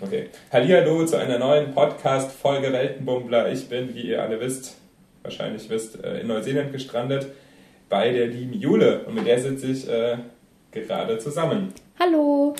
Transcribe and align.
Okay. 0.00 0.28
Hallihallo 0.52 1.04
zu 1.06 1.16
einer 1.16 1.40
neuen 1.40 1.72
Podcast-Folge 1.72 2.72
Weltenbummler. 2.72 3.50
Ich 3.50 3.68
bin, 3.68 3.92
wie 3.96 4.02
ihr 4.02 4.22
alle 4.22 4.38
wisst, 4.38 4.76
wahrscheinlich 5.24 5.68
wisst, 5.70 6.04
äh, 6.04 6.20
in 6.20 6.28
Neuseeland 6.28 6.70
gestrandet 6.70 7.26
bei 7.88 8.12
der 8.12 8.28
lieben 8.28 8.52
Jule. 8.52 9.00
Und 9.06 9.16
mit 9.16 9.26
der 9.26 9.40
sitze 9.40 9.66
ich 9.66 9.88
äh, 9.88 10.18
gerade 10.70 11.18
zusammen. 11.18 11.72
Hallo. 11.98 12.54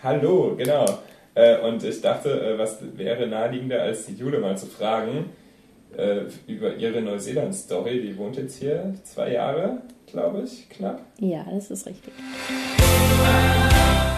Hallo, 0.00 0.54
genau. 0.56 0.86
Äh, 1.34 1.58
und 1.58 1.82
ich 1.82 2.00
dachte, 2.00 2.30
äh, 2.30 2.56
was 2.56 2.78
wäre 2.96 3.26
naheliegender, 3.26 3.82
als 3.82 4.06
die 4.06 4.14
Jule 4.14 4.38
mal 4.38 4.56
zu 4.56 4.66
fragen 4.66 5.30
äh, 5.96 6.20
über 6.46 6.76
ihre 6.76 7.02
Neuseeland-Story. 7.02 8.00
Die 8.00 8.16
wohnt 8.16 8.36
jetzt 8.36 8.60
hier 8.60 8.94
zwei 9.02 9.32
Jahre, 9.32 9.82
glaube 10.06 10.42
ich, 10.44 10.68
knapp. 10.68 11.00
Ja, 11.18 11.44
das 11.50 11.68
ist 11.72 11.84
richtig. 11.84 12.12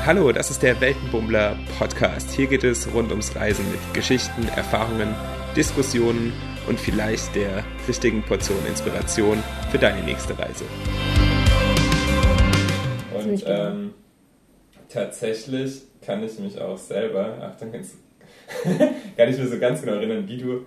Hallo, 0.08 0.32
das 0.32 0.50
ist 0.50 0.62
der 0.62 0.80
Weltenbummler 0.80 1.54
Podcast. 1.78 2.30
Hier 2.30 2.46
geht 2.46 2.64
es 2.64 2.90
rund 2.94 3.10
ums 3.10 3.36
Reisen 3.36 3.70
mit 3.70 3.92
Geschichten, 3.92 4.48
Erfahrungen, 4.56 5.14
Diskussionen 5.54 6.32
und 6.66 6.80
vielleicht 6.80 7.36
der 7.36 7.62
richtigen 7.86 8.22
Portion 8.22 8.56
Inspiration 8.66 9.36
für 9.70 9.76
deine 9.76 10.02
nächste 10.02 10.32
Reise. 10.38 10.64
Und 13.22 13.44
ähm, 13.46 13.92
tatsächlich 14.88 15.82
kann 16.00 16.22
ich 16.24 16.38
mich 16.38 16.58
auch 16.58 16.78
selber, 16.78 17.42
Achtung, 17.42 17.74
jetzt 17.74 17.96
kann 19.14 19.28
ich 19.28 19.36
mir 19.36 19.46
so 19.46 19.58
ganz 19.58 19.82
genau 19.82 19.96
erinnern, 19.96 20.26
wie 20.26 20.38
du 20.38 20.64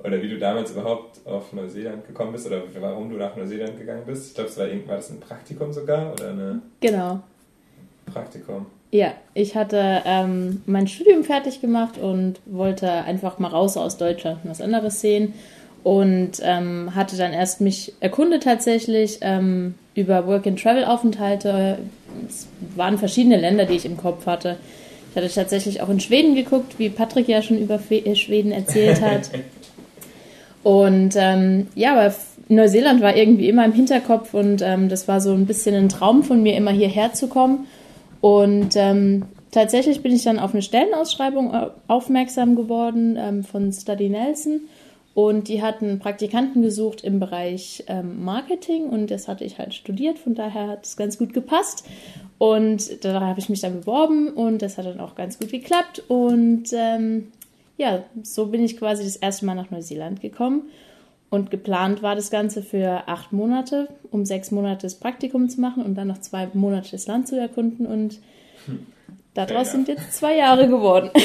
oder 0.00 0.20
wie 0.20 0.28
du 0.28 0.38
damals 0.38 0.72
überhaupt 0.72 1.26
auf 1.26 1.50
Neuseeland 1.54 2.06
gekommen 2.06 2.32
bist 2.32 2.46
oder 2.46 2.62
warum 2.78 3.08
du 3.08 3.16
nach 3.16 3.36
Neuseeland 3.36 3.78
gegangen 3.78 4.02
bist. 4.04 4.28
Ich 4.28 4.34
glaube, 4.34 4.50
es 4.50 4.58
war, 4.58 4.66
war 4.66 4.96
das 4.96 5.08
ein 5.08 5.18
Praktikum 5.18 5.72
sogar 5.72 6.12
oder 6.12 6.28
eine. 6.28 6.60
Genau. 6.80 7.22
Praktikum. 8.12 8.66
Ja, 8.92 9.12
ich 9.34 9.56
hatte 9.56 10.02
ähm, 10.04 10.62
mein 10.66 10.86
Studium 10.86 11.24
fertig 11.24 11.60
gemacht 11.60 11.98
und 11.98 12.40
wollte 12.46 12.90
einfach 12.90 13.38
mal 13.38 13.48
raus 13.48 13.76
aus 13.76 13.96
Deutschland 13.96 14.38
und 14.44 14.50
was 14.50 14.60
anderes 14.60 15.00
sehen. 15.00 15.34
Und 15.82 16.40
ähm, 16.42 16.94
hatte 16.94 17.16
dann 17.16 17.32
erst 17.32 17.60
mich 17.60 17.92
erkundet 18.00 18.42
tatsächlich 18.42 19.18
ähm, 19.20 19.74
über 19.94 20.26
Work-and-Travel-Aufenthalte. 20.26 21.78
Es 22.28 22.48
waren 22.74 22.98
verschiedene 22.98 23.36
Länder, 23.36 23.66
die 23.66 23.74
ich 23.74 23.84
im 23.84 23.96
Kopf 23.96 24.26
hatte. 24.26 24.56
Ich 25.10 25.16
hatte 25.16 25.32
tatsächlich 25.32 25.82
auch 25.82 25.88
in 25.88 26.00
Schweden 26.00 26.34
geguckt, 26.34 26.78
wie 26.78 26.88
Patrick 26.88 27.28
ja 27.28 27.42
schon 27.42 27.58
über 27.58 27.78
äh, 27.90 28.14
Schweden 28.16 28.50
erzählt 28.50 29.00
hat. 29.00 29.30
und 30.62 31.14
ähm, 31.16 31.68
ja, 31.74 31.92
aber 31.92 32.14
Neuseeland 32.48 33.00
war 33.00 33.16
irgendwie 33.16 33.48
immer 33.48 33.64
im 33.64 33.72
Hinterkopf 33.72 34.34
und 34.34 34.62
ähm, 34.62 34.88
das 34.88 35.08
war 35.08 35.20
so 35.20 35.32
ein 35.32 35.46
bisschen 35.46 35.74
ein 35.74 35.88
Traum 35.88 36.22
von 36.22 36.42
mir, 36.42 36.56
immer 36.56 36.70
hierher 36.70 37.12
zu 37.12 37.28
kommen. 37.28 37.66
Und 38.20 38.76
ähm, 38.76 39.26
tatsächlich 39.50 40.02
bin 40.02 40.12
ich 40.14 40.24
dann 40.24 40.38
auf 40.38 40.52
eine 40.52 40.62
Stellenausschreibung 40.62 41.54
äh, 41.54 41.70
aufmerksam 41.88 42.56
geworden 42.56 43.16
ähm, 43.18 43.44
von 43.44 43.72
Study 43.72 44.08
Nelson. 44.08 44.62
Und 45.14 45.48
die 45.48 45.62
hatten 45.62 45.98
Praktikanten 45.98 46.60
gesucht 46.60 47.02
im 47.02 47.20
Bereich 47.20 47.84
ähm, 47.86 48.22
Marketing 48.22 48.90
und 48.90 49.10
das 49.10 49.28
hatte 49.28 49.44
ich 49.44 49.58
halt 49.58 49.72
studiert, 49.72 50.18
von 50.18 50.34
daher 50.34 50.68
hat 50.68 50.84
es 50.84 50.98
ganz 50.98 51.16
gut 51.16 51.32
gepasst. 51.32 51.86
Und 52.36 53.02
da 53.02 53.18
habe 53.22 53.40
ich 53.40 53.48
mich 53.48 53.62
dann 53.62 53.80
beworben 53.80 54.28
und 54.28 54.60
das 54.60 54.76
hat 54.76 54.84
dann 54.84 55.00
auch 55.00 55.14
ganz 55.14 55.38
gut 55.38 55.50
geklappt. 55.50 56.02
Und 56.08 56.64
ähm, 56.74 57.28
ja, 57.78 58.04
so 58.22 58.46
bin 58.48 58.62
ich 58.62 58.76
quasi 58.76 59.04
das 59.04 59.16
erste 59.16 59.46
Mal 59.46 59.54
nach 59.54 59.70
Neuseeland 59.70 60.20
gekommen. 60.20 60.64
Und 61.28 61.50
geplant 61.50 62.02
war 62.02 62.14
das 62.14 62.30
Ganze 62.30 62.62
für 62.62 63.08
acht 63.08 63.32
Monate, 63.32 63.88
um 64.10 64.24
sechs 64.24 64.50
Monate 64.50 64.82
das 64.82 64.94
Praktikum 64.94 65.48
zu 65.48 65.60
machen 65.60 65.82
und 65.82 65.96
dann 65.96 66.08
noch 66.08 66.18
zwei 66.18 66.48
Monate 66.54 66.92
das 66.92 67.06
Land 67.06 67.26
zu 67.26 67.38
erkunden. 67.38 67.84
Und 67.86 68.20
daraus 69.34 69.66
ja, 69.68 69.72
sind 69.72 69.88
jetzt 69.88 70.14
zwei 70.14 70.36
Jahre 70.36 70.68
geworden. 70.68 71.10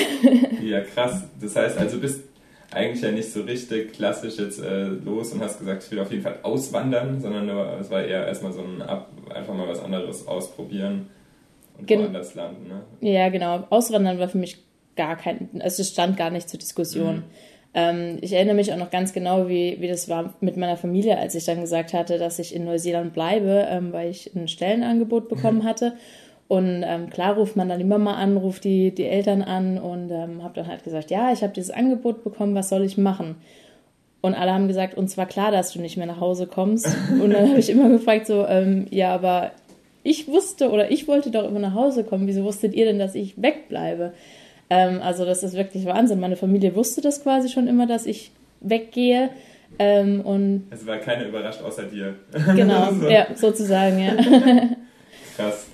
Ja, 0.61 0.81
krass. 0.81 1.23
Das 1.41 1.55
heißt 1.55 1.79
also, 1.79 1.97
bist 1.97 2.22
eigentlich 2.72 3.02
ja 3.02 3.11
nicht 3.11 3.31
so 3.31 3.41
richtig 3.41 3.94
klassisch 3.94 4.38
jetzt 4.38 4.61
äh, 4.61 4.83
los 4.83 5.33
und 5.33 5.41
hast 5.41 5.57
gesagt, 5.57 5.83
ich 5.83 5.91
will 5.91 5.99
auf 5.99 6.11
jeden 6.11 6.23
Fall 6.23 6.38
auswandern, 6.44 7.19
sondern 7.19 7.49
es 7.79 7.89
war 7.89 8.03
eher 8.03 8.28
erstmal 8.28 8.53
so 8.53 8.61
ein 8.61 8.81
Ab, 8.81 9.09
einfach 9.34 9.56
mal 9.56 9.67
was 9.67 9.84
anderes 9.84 10.28
ausprobieren 10.28 11.07
und 11.78 11.88
Gen 11.88 12.01
woanders 12.01 12.35
landen. 12.35 12.67
Ne? 12.67 13.11
Ja, 13.11 13.29
genau. 13.29 13.66
Auswandern 13.69 14.19
war 14.19 14.29
für 14.29 14.38
mich 14.38 14.63
gar 14.95 15.17
kein, 15.17 15.50
also 15.59 15.81
es 15.81 15.90
stand 15.90 16.16
gar 16.16 16.29
nicht 16.29 16.47
zur 16.47 16.59
Diskussion. 16.59 17.17
Mhm. 17.17 17.23
Ähm, 17.74 18.18
ich 18.22 18.34
erinnere 18.34 18.56
mich 18.56 18.74
auch 18.74 18.78
noch 18.78 18.90
ganz 18.90 19.14
genau, 19.14 19.48
wie, 19.48 19.78
wie 19.80 19.88
das 19.88 20.09
war 20.09 20.34
mit 20.42 20.58
meiner 20.58 20.78
Familie, 20.78 21.18
als 21.18 21.36
ich 21.36 21.46
dann 21.46 21.62
gesagt 21.62 21.94
hatte, 21.94 22.18
dass 22.18 22.40
ich 22.40 22.54
in 22.54 22.66
Neuseeland 22.66 23.14
bleibe, 23.14 23.66
ähm, 23.70 23.94
weil 23.94 24.09
ich 24.09 24.36
ein 24.36 24.48
Stellenangebot 24.48 25.30
bekommen 25.30 25.59
mhm. 25.59 25.64
hatte. 25.64 25.94
Und 26.48 26.84
ähm, 26.86 27.09
klar 27.09 27.36
ruft 27.36 27.56
man 27.56 27.70
dann 27.70 27.80
immer 27.80 27.98
mal 27.98 28.16
an, 28.16 28.36
ruft 28.36 28.66
die, 28.66 28.94
die 28.94 29.06
Eltern 29.06 29.42
an 29.42 29.78
und 29.78 30.12
ähm, 30.12 30.44
habe 30.44 30.56
dann 30.56 30.68
halt 30.68 30.84
gesagt, 30.84 31.09
ja, 31.09 31.32
ich 31.32 31.44
habe 31.44 31.54
dieses 31.54 31.72
Angebot 31.72 32.26
bekommen, 32.26 32.56
was 32.56 32.68
soll 32.68 32.84
ich 32.84 32.98
machen? 32.98 33.36
Und 34.20 34.36
alle 34.36 34.53
haben 34.53 34.68
gesagt, 34.68 34.98
uns 34.98 35.18
war 35.18 35.26
klar, 35.26 35.52
dass 35.52 35.72
du 35.72 35.80
nicht 35.80 35.96
mehr 35.96 36.08
nach 36.08 36.20
Hause 36.20 36.48
kommst. 36.48 36.88
Und 37.22 37.32
dann 37.32 37.50
habe 37.50 37.59
ich 37.59 37.70
immer 37.70 37.90
gefragt, 37.90 38.28
so, 38.28 38.46
ähm, 38.46 38.86
ja, 38.92 39.16
aber 39.16 39.52
ich 40.03 40.28
wusste 40.28 40.72
oder 40.72 40.92
ich 40.92 41.08
wollte 41.08 41.32
doch 41.32 41.48
immer 41.48 41.59
nach 41.59 41.74
Hause 41.74 42.03
kommen. 42.03 42.28
Wieso 42.28 42.44
wusstet 42.44 42.74
ihr 42.74 42.86
denn, 42.86 43.00
dass 43.00 43.16
ich 43.16 43.42
wegbleibe? 43.42 44.14
Ähm, 44.72 45.02
also 45.02 45.26
das 45.26 45.44
ist 45.44 45.54
wirklich 45.54 45.86
Wahnsinn. 45.86 46.22
Meine 46.22 46.38
Familie 46.38 46.74
wusste 46.76 47.02
das 47.02 47.22
quasi 47.22 47.50
schon 47.50 47.68
immer, 47.68 47.88
dass 47.88 48.06
ich 48.06 48.32
weggehe. 48.62 49.30
Ähm, 49.78 50.22
und 50.22 50.68
es 50.70 50.88
war 50.88 50.98
keiner 50.98 51.28
überrascht 51.28 51.62
außer 51.62 51.84
dir. 51.84 52.16
Genau, 52.56 52.90
so. 53.02 53.09
ja, 53.09 53.28
sozusagen, 53.36 54.00
ja. 54.00 54.16
Krass. 55.36 55.68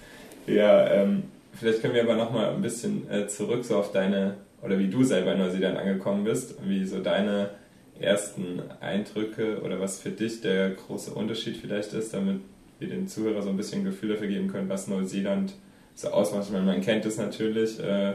Ja, 0.47 0.91
ähm, 0.91 1.25
vielleicht 1.53 1.81
können 1.81 1.93
wir 1.93 2.01
aber 2.03 2.15
nochmal 2.15 2.55
ein 2.55 2.61
bisschen 2.63 3.09
äh, 3.11 3.27
zurück 3.27 3.63
so 3.65 3.77
auf 3.77 3.91
deine, 3.91 4.33
oder 4.63 4.79
wie 4.79 4.87
du 4.87 5.03
selber 5.03 5.33
in 5.33 5.39
Neuseeland 5.39 5.77
angekommen 5.77 6.23
bist, 6.23 6.55
wie 6.67 6.83
so 6.83 6.99
deine 6.99 7.51
ersten 7.99 8.63
Eindrücke 8.81 9.61
oder 9.61 9.79
was 9.79 9.99
für 9.99 10.09
dich 10.09 10.41
der 10.41 10.71
große 10.71 11.11
Unterschied 11.13 11.57
vielleicht 11.57 11.93
ist, 11.93 12.15
damit 12.15 12.41
wir 12.79 12.87
den 12.87 13.07
Zuhörer 13.07 13.43
so 13.43 13.49
ein 13.49 13.57
bisschen 13.57 13.83
Gefühl 13.83 14.09
dafür 14.09 14.27
geben 14.27 14.47
können, 14.47 14.69
was 14.69 14.87
Neuseeland 14.87 15.53
so 15.93 16.09
ausmacht. 16.09 16.45
Ich 16.45 16.51
meine, 16.51 16.65
man 16.65 16.81
kennt 16.81 17.05
es 17.05 17.17
natürlich, 17.17 17.79
äh, 17.79 18.13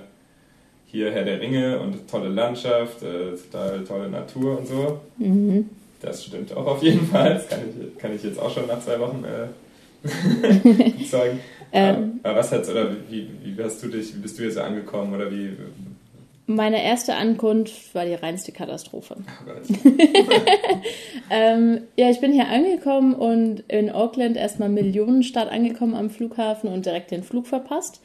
hier 0.93 1.11
Herr 1.11 1.25
der 1.25 1.41
Ringe 1.41 1.81
und 1.81 2.09
tolle 2.09 2.29
Landschaft, 2.29 3.03
äh, 3.03 3.37
total 3.51 3.83
tolle 3.85 4.09
Natur 4.09 4.59
und 4.59 4.69
so. 4.69 5.01
Mhm. 5.19 5.71
Das 6.01 6.25
stimmt 6.25 6.55
auch 6.55 6.67
auf 6.67 6.83
jeden 6.83 7.07
Fall. 7.07 7.35
Das 7.35 7.49
kann 7.49 7.61
ich, 7.61 7.99
kann 7.99 8.15
ich 8.15 8.23
jetzt 8.23 8.39
auch 8.39 8.51
schon 8.51 8.67
nach 8.67 8.81
zwei 8.81 9.01
Wochen 9.01 9.25
äh, 9.25 11.05
sagen. 11.05 11.41
Ähm, 11.73 12.21
aber 12.23 12.37
was 12.37 12.53
hat's, 12.53 12.69
oder 12.69 12.91
wie, 13.09 13.29
wie 13.43 13.63
hast 13.63 13.83
du 13.83 13.89
dich, 13.89 14.15
wie 14.15 14.19
bist 14.19 14.39
du 14.39 14.43
jetzt 14.43 14.59
angekommen 14.59 15.15
oder 15.15 15.31
wie, 15.31 15.57
meine 16.47 16.83
erste 16.83 17.15
Ankunft 17.15 17.95
war 17.95 18.05
die 18.05 18.15
reinste 18.15 18.53
Katastrophe. 18.53 19.17
Oh 19.19 19.51
ähm, 21.31 21.83
ja, 21.97 22.11
ich 22.11 22.21
bin 22.21 22.33
hier 22.33 22.49
angekommen 22.49 23.15
und 23.15 23.61
in 23.69 23.91
Auckland 23.91 24.37
erstmal 24.37 24.69
Millionenstadt 24.69 25.51
angekommen 25.51 25.95
am 25.95 26.11
Flughafen 26.11 26.69
und 26.69 26.85
direkt 26.85 27.11
den 27.13 27.23
Flug 27.23 27.47
verpasst. 27.47 28.01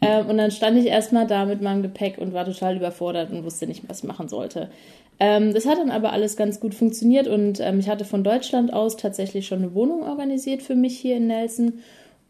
Ähm, 0.00 0.26
und 0.26 0.38
dann 0.38 0.50
stand 0.50 0.78
ich 0.78 0.86
erstmal 0.86 1.26
da 1.26 1.44
mit 1.44 1.62
meinem 1.62 1.82
Gepäck 1.82 2.18
und 2.18 2.32
war 2.32 2.44
total 2.44 2.76
überfordert 2.76 3.30
und 3.30 3.44
wusste 3.44 3.66
nicht, 3.66 3.88
was 3.88 3.98
ich 3.98 4.04
machen 4.04 4.28
sollte. 4.28 4.70
Ähm, 5.18 5.52
das 5.52 5.66
hat 5.66 5.78
dann 5.78 5.90
aber 5.90 6.12
alles 6.12 6.36
ganz 6.36 6.60
gut 6.60 6.74
funktioniert 6.74 7.28
und 7.28 7.60
ähm, 7.60 7.78
ich 7.78 7.88
hatte 7.88 8.04
von 8.04 8.24
Deutschland 8.24 8.72
aus 8.72 8.96
tatsächlich 8.96 9.46
schon 9.46 9.58
eine 9.58 9.74
Wohnung 9.74 10.02
organisiert 10.02 10.62
für 10.62 10.74
mich 10.74 10.98
hier 10.98 11.16
in 11.16 11.26
Nelson 11.26 11.74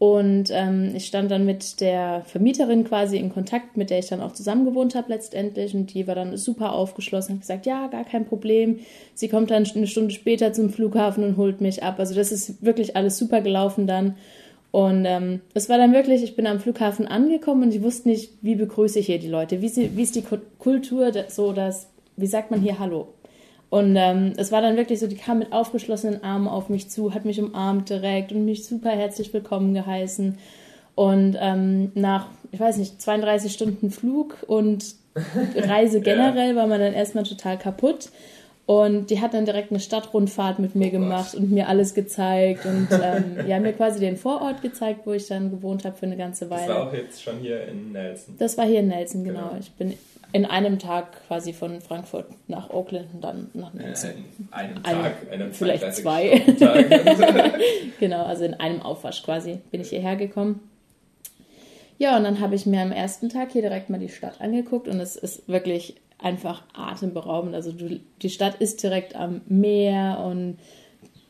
und 0.01 0.45
ähm, 0.49 0.93
ich 0.95 1.05
stand 1.05 1.29
dann 1.29 1.45
mit 1.45 1.79
der 1.79 2.23
Vermieterin 2.25 2.85
quasi 2.85 3.17
in 3.17 3.31
Kontakt, 3.31 3.77
mit 3.77 3.91
der 3.91 3.99
ich 3.99 4.07
dann 4.07 4.19
auch 4.19 4.31
zusammen 4.31 4.65
gewohnt 4.65 4.95
habe 4.95 5.09
letztendlich. 5.09 5.75
Und 5.75 5.93
die 5.93 6.07
war 6.07 6.15
dann 6.15 6.35
super 6.37 6.73
aufgeschlossen 6.73 7.35
und 7.35 7.41
gesagt, 7.41 7.67
ja, 7.67 7.85
gar 7.85 8.03
kein 8.03 8.25
Problem. 8.25 8.79
Sie 9.13 9.27
kommt 9.27 9.51
dann 9.51 9.63
eine 9.63 9.85
Stunde 9.85 10.09
später 10.09 10.53
zum 10.53 10.71
Flughafen 10.71 11.23
und 11.23 11.37
holt 11.37 11.61
mich 11.61 11.83
ab. 11.83 11.99
Also 11.99 12.15
das 12.15 12.31
ist 12.31 12.65
wirklich 12.65 12.95
alles 12.95 13.19
super 13.19 13.41
gelaufen 13.41 13.85
dann. 13.85 14.15
Und 14.71 15.03
ähm, 15.05 15.41
es 15.53 15.67
war 15.67 15.77
dann 15.77 15.93
wirklich, 15.93 16.23
ich 16.23 16.35
bin 16.35 16.47
am 16.47 16.61
Flughafen 16.61 17.05
angekommen 17.05 17.63
und 17.63 17.75
ich 17.75 17.83
wusste 17.83 18.07
nicht, 18.07 18.31
wie 18.41 18.55
begrüße 18.55 18.99
ich 18.99 19.07
hier 19.07 19.19
die 19.19 19.27
Leute, 19.27 19.61
wie, 19.61 19.67
sie, 19.67 19.97
wie 19.97 20.03
ist 20.03 20.15
die 20.15 20.23
Kultur 20.59 21.11
so, 21.27 21.51
dass, 21.51 21.89
wie 22.15 22.27
sagt 22.27 22.51
man 22.51 22.61
hier 22.61 22.79
Hallo? 22.79 23.09
Und 23.69 23.95
ähm, 23.97 24.33
es 24.37 24.51
war 24.51 24.61
dann 24.61 24.75
wirklich 24.75 24.99
so, 24.99 25.07
die 25.07 25.15
kam 25.15 25.39
mit 25.39 25.53
aufgeschlossenen 25.53 26.23
Armen 26.23 26.47
auf 26.47 26.69
mich 26.69 26.89
zu, 26.89 27.13
hat 27.13 27.25
mich 27.25 27.39
umarmt 27.39 27.89
direkt 27.89 28.31
und 28.31 28.45
mich 28.45 28.65
super 28.65 28.89
herzlich 28.89 29.33
willkommen 29.33 29.73
geheißen. 29.73 30.37
Und 30.95 31.37
ähm, 31.39 31.91
nach, 31.95 32.27
ich 32.51 32.59
weiß 32.59 32.77
nicht, 32.77 33.01
32 33.01 33.51
Stunden 33.51 33.89
Flug 33.91 34.37
und 34.47 34.95
Reise 35.55 36.01
generell 36.01 36.55
war 36.55 36.67
man 36.67 36.79
dann 36.79 36.93
erstmal 36.93 37.23
total 37.23 37.57
kaputt. 37.57 38.09
Und 38.65 39.09
die 39.09 39.19
hat 39.19 39.33
dann 39.33 39.45
direkt 39.45 39.71
eine 39.71 39.79
Stadtrundfahrt 39.79 40.59
mit 40.59 40.75
mir 40.75 40.87
oh 40.87 40.91
gemacht 40.91 41.35
und 41.35 41.51
mir 41.51 41.67
alles 41.67 41.93
gezeigt 41.93 42.65
und 42.65 42.87
ähm, 42.91 43.37
ja, 43.47 43.59
mir 43.59 43.73
quasi 43.73 43.99
den 43.99 44.17
Vorort 44.17 44.61
gezeigt, 44.61 45.01
wo 45.05 45.13
ich 45.13 45.27
dann 45.27 45.51
gewohnt 45.51 45.83
habe 45.83 45.97
für 45.97 46.05
eine 46.05 46.15
ganze 46.15 46.49
Weile. 46.49 46.67
Das 46.67 46.75
war 46.75 46.87
auch 46.87 46.93
jetzt 46.93 47.21
schon 47.21 47.39
hier 47.39 47.67
in 47.67 47.91
Nelson. 47.91 48.35
Das 48.37 48.57
war 48.57 48.65
hier 48.65 48.79
in 48.79 48.87
Nelson, 48.87 49.23
genau. 49.23 49.49
genau. 49.49 49.59
Ich 49.59 49.71
bin 49.71 49.93
in 50.33 50.45
einem 50.45 50.79
Tag 50.79 51.27
quasi 51.27 51.53
von 51.53 51.81
Frankfurt 51.81 52.27
nach 52.47 52.69
Auckland 52.69 53.07
und 53.13 53.23
dann 53.23 53.49
nach 53.53 53.73
Nelson. 53.73 54.11
in 54.11 54.47
einem 54.53 54.83
Tag, 54.83 55.15
einem 55.31 55.51
vielleicht 55.51 55.93
zwei. 55.93 56.39
genau, 57.99 58.23
also 58.23 58.45
in 58.45 58.53
einem 58.53 58.81
Aufwasch 58.81 59.23
quasi 59.23 59.59
bin 59.71 59.81
ich 59.81 59.89
hierher 59.89 60.15
gekommen. 60.15 60.61
Ja, 61.97 62.17
und 62.17 62.23
dann 62.23 62.39
habe 62.39 62.55
ich 62.55 62.65
mir 62.65 62.81
am 62.81 62.91
ersten 62.91 63.29
Tag 63.29 63.51
hier 63.51 63.61
direkt 63.61 63.89
mal 63.89 63.99
die 63.99 64.09
Stadt 64.09 64.39
angeguckt 64.39 64.87
und 64.87 64.99
es 64.99 65.15
ist 65.15 65.47
wirklich 65.47 65.95
einfach 66.21 66.63
atemberaubend. 66.73 67.55
Also 67.55 67.71
du, 67.71 67.99
die 68.21 68.29
Stadt 68.29 68.61
ist 68.61 68.83
direkt 68.83 69.15
am 69.15 69.41
Meer 69.47 70.23
und 70.25 70.57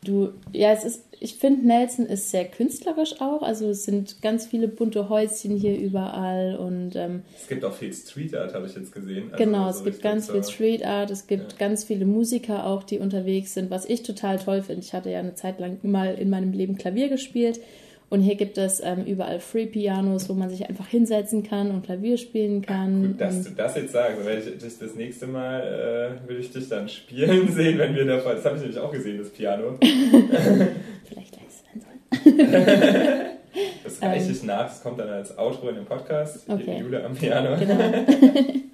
du, 0.03 0.29
ja, 0.51 0.71
es 0.71 0.83
ist, 0.83 1.05
ich 1.19 1.35
finde, 1.35 1.67
Nelson 1.67 2.07
ist 2.07 2.31
sehr 2.31 2.45
künstlerisch 2.45 3.21
auch. 3.21 3.41
Also 3.41 3.69
es 3.69 3.85
sind 3.85 4.21
ganz 4.21 4.47
viele 4.47 4.67
bunte 4.67 5.07
Häuschen 5.09 5.55
hier 5.55 5.77
überall 5.77 6.57
und 6.57 6.95
ähm, 6.95 7.21
es 7.39 7.47
gibt 7.47 7.63
auch 7.63 7.73
viel 7.73 7.93
Street 7.93 8.35
Art, 8.35 8.53
habe 8.53 8.67
ich 8.67 8.75
jetzt 8.75 8.91
gesehen. 8.91 9.31
Also 9.31 9.43
genau, 9.43 9.71
so 9.71 9.79
es 9.79 9.83
gibt 9.85 10.01
ganz 10.01 10.27
so 10.27 10.33
viel 10.33 10.43
Street 10.43 10.85
Art, 10.85 11.11
es 11.11 11.27
gibt 11.27 11.53
ja. 11.53 11.57
ganz 11.57 11.83
viele 11.83 12.05
Musiker 12.05 12.65
auch, 12.65 12.83
die 12.83 12.99
unterwegs 12.99 13.53
sind, 13.53 13.69
was 13.69 13.85
ich 13.85 14.03
total 14.03 14.39
toll 14.39 14.61
finde. 14.63 14.81
Ich 14.81 14.93
hatte 14.93 15.11
ja 15.11 15.19
eine 15.19 15.35
Zeit 15.35 15.59
lang 15.59 15.77
mal 15.83 16.15
in 16.15 16.29
meinem 16.29 16.51
Leben 16.51 16.77
Klavier 16.77 17.07
gespielt 17.07 17.59
und 18.11 18.19
hier 18.19 18.35
gibt 18.35 18.57
es 18.57 18.81
ähm, 18.83 19.05
überall 19.05 19.39
Free 19.39 19.67
Pianos, 19.67 20.27
wo 20.27 20.33
man 20.33 20.49
sich 20.49 20.67
einfach 20.67 20.85
hinsetzen 20.85 21.43
kann 21.43 21.71
und 21.71 21.85
Klavier 21.85 22.17
spielen 22.17 22.61
kann. 22.61 23.07
Gut, 23.07 23.21
dass 23.21 23.45
du 23.45 23.51
das 23.51 23.75
jetzt 23.77 23.93
sagst. 23.93 24.25
Werde 24.25 24.41
ich 24.41 24.57
dich 24.57 24.77
das 24.77 24.95
nächste 24.95 25.27
Mal 25.27 26.19
äh, 26.25 26.27
will 26.27 26.41
ich 26.41 26.51
dich 26.51 26.67
dann 26.67 26.89
spielen 26.89 27.47
sehen, 27.53 27.79
wenn 27.79 27.95
wir 27.95 28.03
davon. 28.03 28.33
Das 28.35 28.43
habe 28.43 28.57
ich 28.57 28.63
nämlich 28.63 28.79
auch 28.79 28.91
gesehen, 28.91 29.17
das 29.17 29.29
Piano. 29.29 29.77
Vielleicht 29.79 31.31
gleich 31.31 31.47
sein 31.63 31.81
sollen. 31.81 33.21
das 33.85 34.01
reiche 34.01 34.31
ich 34.33 34.41
ähm, 34.41 34.47
nach, 34.47 34.67
das 34.67 34.83
kommt 34.83 34.99
dann 34.99 35.09
als 35.09 35.37
Outro 35.37 35.69
in 35.69 35.75
dem 35.75 35.85
Podcast. 35.85 36.49
Okay. 36.49 36.79
Jule 36.81 37.05
am 37.05 37.13
Piano. 37.13 37.57
Genau. 37.57 37.79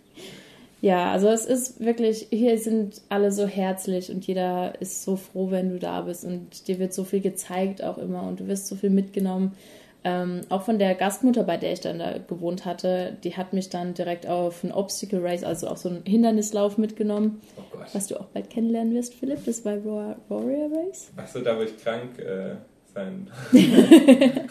Ja, 0.81 1.11
also 1.11 1.27
es 1.29 1.45
ist 1.45 1.83
wirklich, 1.83 2.27
hier 2.29 2.57
sind 2.59 3.01
alle 3.09 3.31
so 3.31 3.47
herzlich 3.47 4.11
und 4.11 4.27
jeder 4.27 4.79
ist 4.79 5.03
so 5.03 5.15
froh, 5.15 5.49
wenn 5.49 5.69
du 5.69 5.79
da 5.79 6.01
bist 6.01 6.23
und 6.23 6.67
dir 6.67 6.77
wird 6.77 6.93
so 6.93 7.03
viel 7.03 7.21
gezeigt 7.21 7.83
auch 7.83 7.97
immer 7.97 8.23
und 8.23 8.39
du 8.39 8.47
wirst 8.47 8.67
so 8.67 8.75
viel 8.75 8.91
mitgenommen. 8.91 9.55
Ähm, 10.03 10.41
auch 10.49 10.61
von 10.61 10.77
der 10.77 10.93
Gastmutter, 10.93 11.43
bei 11.43 11.57
der 11.57 11.73
ich 11.73 11.81
dann 11.81 11.99
da 11.99 12.17
gewohnt 12.19 12.65
hatte, 12.65 13.17
die 13.23 13.35
hat 13.35 13.51
mich 13.53 13.69
dann 13.69 13.95
direkt 13.95 14.27
auf 14.27 14.63
ein 14.63 14.71
Obstacle 14.71 15.21
Race, 15.21 15.43
also 15.43 15.67
auf 15.67 15.79
so 15.79 15.89
einen 15.89 16.03
Hindernislauf 16.05 16.77
mitgenommen, 16.77 17.41
oh 17.57 17.79
was 17.93 18.07
du 18.07 18.19
auch 18.19 18.27
bald 18.27 18.49
kennenlernen 18.49 18.93
wirst, 18.93 19.15
Philipp. 19.15 19.43
Das 19.45 19.65
war 19.65 19.83
Warrior 19.83 20.69
Race. 20.71 21.11
Achso, 21.17 21.39
da 21.39 21.57
wo 21.57 21.63
ich 21.63 21.75
krank 21.77 22.19
äh, 22.19 22.55
sein. 22.93 23.27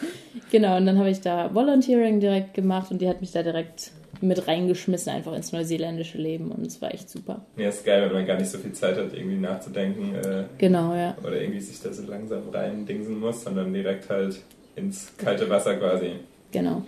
genau, 0.51 0.77
und 0.77 0.87
dann 0.87 0.99
habe 0.99 1.11
ich 1.11 1.21
da 1.21 1.55
Volunteering 1.55 2.19
direkt 2.19 2.53
gemacht 2.53 2.91
und 2.91 3.01
die 3.01 3.09
hat 3.09 3.21
mich 3.21 3.31
da 3.31 3.43
direkt 3.43 3.93
mit 4.21 4.47
reingeschmissen, 4.47 5.13
einfach 5.13 5.35
ins 5.35 5.53
neuseeländische 5.53 6.19
Leben 6.19 6.51
und 6.53 6.67
es 6.67 6.81
war 6.81 6.93
echt 6.93 7.11
super. 7.11 7.45
Ja, 7.57 7.69
ist 7.69 7.85
geil, 7.85 8.03
wenn 8.03 8.13
man 8.13 8.27
gar 8.27 8.39
nicht 8.39 8.51
so 8.51 8.59
viel 8.59 8.73
Zeit 8.73 8.97
hat, 8.97 9.13
irgendwie 9.13 9.37
nachzudenken. 9.37 10.15
Äh, 10.15 10.45
genau, 10.59 10.95
ja. 10.95 11.17
Oder 11.23 11.41
irgendwie 11.41 11.61
sich 11.61 11.81
da 11.81 11.93
so 11.93 12.03
langsam 12.07 12.49
reindingsen 12.53 13.19
muss, 13.19 13.43
sondern 13.45 13.73
direkt 13.73 14.09
halt 14.11 14.41
ins 14.77 15.13
kalte 15.17 15.49
Wasser 15.49 15.77
quasi. 15.77 16.13
Genau. 16.53 16.83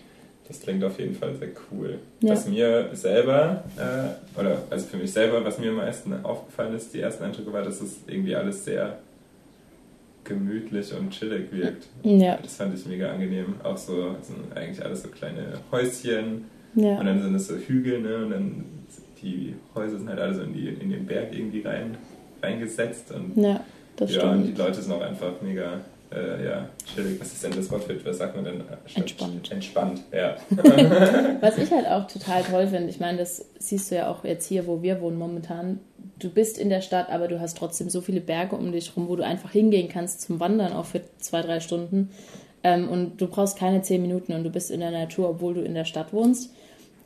Das 0.46 0.60
klingt 0.60 0.82
auf 0.82 0.98
jeden 0.98 1.14
Fall 1.14 1.34
sehr 1.34 1.48
cool. 1.70 1.98
Ja. 2.20 2.32
Was 2.32 2.48
mir 2.48 2.88
selber, 2.94 3.64
äh, 3.76 4.40
oder 4.40 4.62
also 4.70 4.86
für 4.86 4.96
mich 4.96 5.12
selber, 5.12 5.44
was 5.44 5.58
mir 5.58 5.70
am 5.70 5.76
meisten 5.76 6.24
aufgefallen 6.24 6.74
ist, 6.74 6.94
die 6.94 7.00
ersten 7.00 7.24
Eindrücke 7.24 7.52
war, 7.52 7.62
dass 7.62 7.82
es 7.82 7.98
irgendwie 8.06 8.34
alles 8.34 8.64
sehr 8.64 8.98
gemütlich 10.24 10.92
und 10.94 11.10
chillig 11.10 11.52
wirkt. 11.52 11.86
Ja. 12.02 12.38
Das 12.42 12.56
fand 12.56 12.78
ich 12.78 12.86
mega 12.86 13.10
angenehm. 13.10 13.54
Auch 13.62 13.76
so, 13.76 14.16
sind 14.22 14.56
eigentlich 14.56 14.84
alles 14.84 15.02
so 15.02 15.08
kleine 15.08 15.54
Häuschen 15.70 16.44
ja. 16.74 16.98
Und 16.98 17.06
dann 17.06 17.22
sind 17.22 17.34
es 17.34 17.48
so 17.48 17.56
Hügel, 17.56 18.00
ne? 18.00 18.16
Und 18.24 18.30
dann 18.30 18.64
die 19.22 19.54
Häuser 19.74 19.98
sind 19.98 20.08
halt 20.08 20.20
alle 20.20 20.34
so 20.34 20.42
in, 20.42 20.52
die, 20.52 20.68
in 20.68 20.90
den 20.90 21.06
Berg 21.06 21.32
irgendwie 21.32 21.62
rein, 21.62 21.96
reingesetzt. 22.42 23.12
Und, 23.12 23.36
ja, 23.36 23.64
das 23.96 24.12
ja, 24.12 24.20
stimmt. 24.20 24.34
Und 24.34 24.46
die 24.46 24.60
Leute 24.60 24.80
sind 24.80 24.92
auch 24.92 25.00
einfach 25.00 25.40
mega 25.42 25.80
äh, 26.12 26.44
ja, 26.44 26.68
chillig. 26.94 27.20
Was 27.20 27.32
ist 27.32 27.44
denn 27.44 27.52
das 27.52 27.70
Wort 27.70 27.84
für, 27.84 28.04
was 28.04 28.18
sagt 28.18 28.34
man 28.34 28.44
denn? 28.44 28.62
Entspannt. 28.94 29.50
Entspannt, 29.50 30.02
ja. 30.12 30.36
was 31.40 31.58
ich 31.58 31.70
halt 31.70 31.86
auch 31.86 32.06
total 32.06 32.42
toll 32.42 32.66
finde, 32.68 32.88
ich 32.88 33.00
meine, 33.00 33.18
das 33.18 33.44
siehst 33.58 33.90
du 33.90 33.96
ja 33.96 34.08
auch 34.08 34.24
jetzt 34.24 34.46
hier, 34.46 34.66
wo 34.66 34.82
wir 34.82 35.00
wohnen 35.00 35.18
momentan. 35.18 35.80
Du 36.18 36.30
bist 36.30 36.58
in 36.58 36.68
der 36.68 36.80
Stadt, 36.80 37.10
aber 37.10 37.28
du 37.28 37.40
hast 37.40 37.58
trotzdem 37.58 37.90
so 37.90 38.00
viele 38.00 38.20
Berge 38.20 38.56
um 38.56 38.72
dich 38.72 38.96
rum, 38.96 39.08
wo 39.08 39.16
du 39.16 39.24
einfach 39.24 39.52
hingehen 39.52 39.88
kannst 39.88 40.22
zum 40.22 40.40
Wandern, 40.40 40.72
auch 40.72 40.86
für 40.86 41.00
zwei, 41.18 41.42
drei 41.42 41.60
Stunden. 41.60 42.10
Ähm, 42.64 42.88
und 42.88 43.20
du 43.20 43.28
brauchst 43.28 43.58
keine 43.58 43.82
zehn 43.82 44.02
Minuten 44.02 44.32
und 44.32 44.44
du 44.44 44.50
bist 44.50 44.70
in 44.70 44.80
der 44.80 44.90
Natur, 44.90 45.30
obwohl 45.30 45.54
du 45.54 45.60
in 45.62 45.74
der 45.74 45.84
Stadt 45.84 46.12
wohnst. 46.12 46.52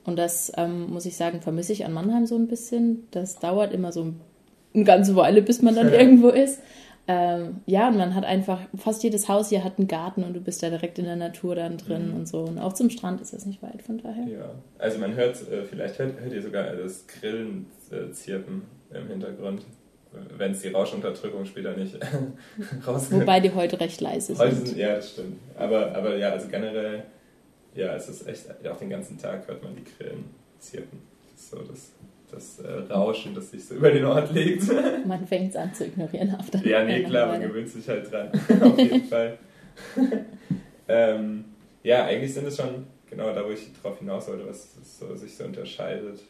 Und 0.05 0.19
das, 0.19 0.53
ähm, 0.57 0.91
muss 0.91 1.07
ich 1.07 1.17
sagen, 1.17 1.41
vermisse 1.41 1.73
ich 1.73 1.85
an 1.85 1.93
Mannheim 1.93 2.27
so 2.27 2.37
ein 2.37 2.49
bisschen. 2.49 3.07
Das 3.11 3.39
dauert 3.39 3.73
immer 3.73 3.93
so 3.93 4.13
eine 4.75 4.85
ganze 4.85 5.15
Weile, 5.15 5.43
bis 5.43 5.63
man 5.63 5.75
dann 5.75 5.93
irgendwo 5.93 6.29
ist. 6.29 6.61
Ähm, 7.09 7.61
ja, 7.67 7.89
und 7.89 7.97
man 7.97 8.15
hat 8.15 8.25
einfach, 8.25 8.61
fast 8.77 9.03
jedes 9.03 9.29
Haus 9.29 9.49
hier 9.49 9.65
hat 9.65 9.79
einen 9.79 9.89
Garten 9.89 10.23
und 10.23 10.35
du 10.35 10.41
bist 10.41 10.63
da 10.63 10.71
direkt 10.71 11.01
in 11.01 11.05
der 11.05 11.17
Natur 11.17 11.57
dann 11.57 11.77
drin 11.77 12.11
mhm. 12.11 12.17
und 12.17 12.29
so. 12.29 12.43
Und 12.43 12.59
auch 12.59 12.73
zum 12.73 12.91
Strand 12.91 13.21
ist 13.21 13.33
das 13.33 13.45
nicht 13.45 13.63
weit, 13.63 13.83
von 13.83 13.99
daher. 13.99 14.27
Ja, 14.27 14.55
also 14.79 14.99
man 14.99 15.15
hört, 15.15 15.37
äh, 15.51 15.65
vielleicht 15.65 15.99
hört, 15.99 16.21
hört, 16.21 16.33
ihr 16.33 16.43
sogar 16.43 16.77
das 16.77 17.07
Grillen 17.09 17.67
äh, 17.91 18.13
zirpen 18.13 18.63
im 18.95 19.09
Hintergrund, 19.09 19.63
wenn 20.37 20.53
es 20.53 20.61
die 20.61 20.69
Rauschunterdrückung 20.69 21.45
später 21.45 21.77
nicht 21.77 21.97
rauskommt. 22.87 23.23
Wobei 23.23 23.41
die 23.41 23.53
heute 23.53 23.81
recht 23.81 24.01
leise 24.01 24.35
sind. 24.35 24.67
sind. 24.67 24.77
Ja, 24.77 24.97
das 24.97 25.13
stimmt. 25.13 25.39
Aber, 25.57 25.95
aber 25.95 26.17
ja, 26.17 26.31
also 26.31 26.49
generell 26.49 27.05
ja, 27.75 27.95
es 27.95 28.09
ist 28.09 28.27
echt, 28.27 28.47
auch 28.69 28.77
den 28.77 28.91
ganzen 28.91 29.19
Tag 29.19 29.47
hört 29.49 29.63
man 29.63 29.75
die 29.75 29.85
Grillen 29.85 30.25
zirpen. 30.59 31.01
Das 31.33 31.51
so 31.51 31.59
das, 31.59 31.93
das 32.31 32.59
äh, 32.61 32.93
Rauschen, 32.93 33.35
das 33.35 33.51
sich 33.51 33.65
so 33.65 33.75
über 33.75 33.91
den 33.91 34.05
Ort 34.05 34.33
legt. 34.33 34.65
Man 35.07 35.27
fängt 35.27 35.51
es 35.51 35.57
an 35.57 35.73
zu 35.75 35.87
ignorieren 35.87 36.35
auf 36.35 36.51
der 36.51 36.61
Ja, 36.67 36.85
nee, 36.85 37.03
klar, 37.03 37.29
man 37.29 37.41
gewöhnt 37.41 37.69
sich 37.69 37.89
halt 37.89 38.11
dran. 38.11 38.31
auf 38.63 38.79
jeden 38.79 39.05
Fall. 39.05 39.39
ähm, 40.89 41.45
ja, 41.83 42.05
eigentlich 42.05 42.33
sind 42.33 42.47
es 42.47 42.57
schon 42.57 42.87
genau 43.09 43.33
da, 43.35 43.45
wo 43.45 43.51
ich 43.51 43.71
drauf 43.83 43.99
hinaus 43.99 44.29
wollte, 44.29 44.47
was 44.47 44.69
so, 44.99 45.15
sich 45.17 45.35
so 45.35 45.45
unterscheidet 45.45 46.21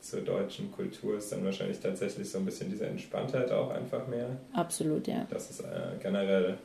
zur 0.00 0.20
deutschen 0.20 0.72
Kultur, 0.72 1.18
ist 1.18 1.30
dann 1.32 1.44
wahrscheinlich 1.44 1.78
tatsächlich 1.80 2.30
so 2.30 2.38
ein 2.38 2.44
bisschen 2.44 2.70
diese 2.70 2.86
Entspanntheit 2.86 3.50
auch 3.50 3.70
einfach 3.70 4.06
mehr. 4.08 4.28
Absolut, 4.52 5.06
ja. 5.06 5.26
Das 5.30 5.50
ist 5.50 5.60
äh, 5.60 5.64
generell 6.02 6.56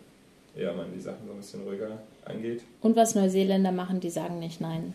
ja, 0.58 0.74
man 0.74 0.88
die 0.94 1.02
Sachen 1.02 1.26
so 1.26 1.34
ein 1.34 1.38
bisschen 1.38 1.64
ruhiger 1.64 2.00
angeht. 2.26 2.62
Und 2.82 2.96
was 2.96 3.16
Neuseeländer 3.16 3.72
machen, 3.72 4.00
die 4.00 4.10
sagen 4.10 4.40
nicht 4.40 4.62
Nein. 4.62 4.94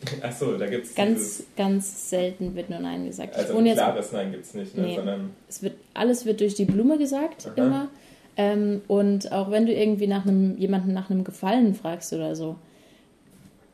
Achso, 0.22 0.56
da 0.56 0.66
gibt 0.66 0.86
es. 0.86 0.94
Ganz, 0.94 1.42
ganz 1.56 2.10
selten 2.10 2.54
wird 2.54 2.70
nur 2.70 2.78
Nein 2.78 3.06
gesagt. 3.06 3.34
Also 3.34 3.56
ein 3.56 3.64
klares 3.72 4.12
Nein 4.12 4.30
gibt 4.30 4.44
es 4.44 4.54
nicht, 4.54 4.76
ne? 4.76 4.82
nee, 4.84 4.96
sondern. 4.96 5.30
Es 5.48 5.62
wird, 5.62 5.74
alles 5.94 6.24
wird 6.24 6.40
durch 6.40 6.54
die 6.54 6.66
Blume 6.66 6.98
gesagt, 6.98 7.46
Aha. 7.46 7.54
immer. 7.56 7.88
Ähm, 8.36 8.82
und 8.86 9.32
auch 9.32 9.50
wenn 9.50 9.66
du 9.66 9.72
irgendwie 9.72 10.06
nach 10.06 10.24
einem, 10.24 10.56
jemanden 10.56 10.92
nach 10.92 11.10
einem 11.10 11.24
Gefallen 11.24 11.74
fragst 11.74 12.12
oder 12.12 12.36
so. 12.36 12.54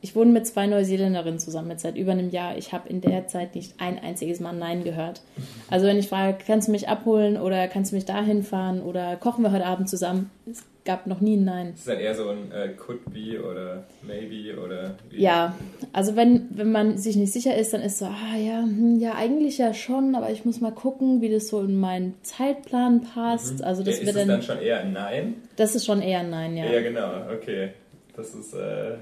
Ich 0.05 0.15
wohne 0.15 0.33
mit 0.33 0.47
zwei 0.47 0.67
Neuseeländerinnen 0.67 1.39
zusammen 1.39 1.71
jetzt 1.71 1.81
seit 1.81 1.97
über 1.97 2.13
einem 2.13 2.29
Jahr. 2.29 2.59
Ich 2.59 2.75
habe 2.75 2.91
in 2.91 3.01
der 3.01 3.27
Zeit 3.27 3.55
nicht 3.55 3.81
ein 3.81 3.99
einziges 3.99 4.39
Mal 4.39 4.53
Nein 4.53 4.85
gehört. 4.85 5.23
Also 5.71 5.87
wenn 5.87 5.99
ich 5.99 6.11
frage, 6.11 6.45
kannst 6.47 6.69
du 6.69 6.73
mich 6.73 6.91
abholen 6.91 7.39
oder 7.39 7.69
kannst 7.69 7.91
du 7.91 7.97
mich 7.97 8.05
dahin 8.05 8.43
fahren 8.43 8.83
oder 8.83 9.17
kochen 9.17 9.43
wir 9.43 9.51
heute 9.51 9.65
Abend 9.65 9.89
zusammen, 9.89 10.31
es 10.47 10.63
gab 10.85 11.07
noch 11.07 11.23
nie 11.23 11.39
ein 11.39 11.45
Nein. 11.45 11.73
Ist 11.73 11.89
dann 11.89 12.01
eher 12.01 12.15
so 12.15 12.29
ein 12.29 12.53
äh, 12.53 12.75
could 12.77 13.03
be 13.15 13.43
oder 13.43 13.85
maybe 14.07 14.61
oder 14.63 14.97
wie? 15.09 15.23
Ja, 15.23 15.55
also 15.95 16.17
wenn, 16.17 16.49
wenn 16.51 16.71
man 16.71 16.99
sich 16.99 17.17
nicht 17.17 17.33
sicher 17.33 17.57
ist, 17.57 17.73
dann 17.73 17.81
ist 17.81 17.99
so, 17.99 18.05
ah 18.05 18.37
ja, 18.37 18.61
hm, 18.61 19.01
ja, 19.01 19.15
eigentlich 19.15 19.57
ja 19.57 19.73
schon, 19.73 20.15
aber 20.17 20.29
ich 20.29 20.45
muss 20.45 20.61
mal 20.61 20.73
gucken, 20.73 21.23
wie 21.23 21.31
das 21.31 21.49
so 21.49 21.63
in 21.63 21.81
meinen 21.81 22.15
Zeitplan 22.21 23.01
passt. 23.01 23.61
Mhm. 23.61 23.65
Also 23.65 23.83
das 23.83 24.03
ja, 24.03 24.09
ist 24.09 24.17
dann, 24.19 24.29
dann 24.29 24.43
schon 24.43 24.61
eher 24.61 24.81
ein 24.81 24.93
Nein? 24.93 25.37
Das 25.57 25.75
ist 25.75 25.87
schon 25.87 26.03
eher 26.03 26.19
ein 26.19 26.29
Nein, 26.29 26.59
ja. 26.59 26.67
Ja, 26.67 26.83
genau, 26.83 27.11
okay. 27.33 27.71
Das 28.15 28.35
ist, 28.35 28.53
äh, 28.53 28.97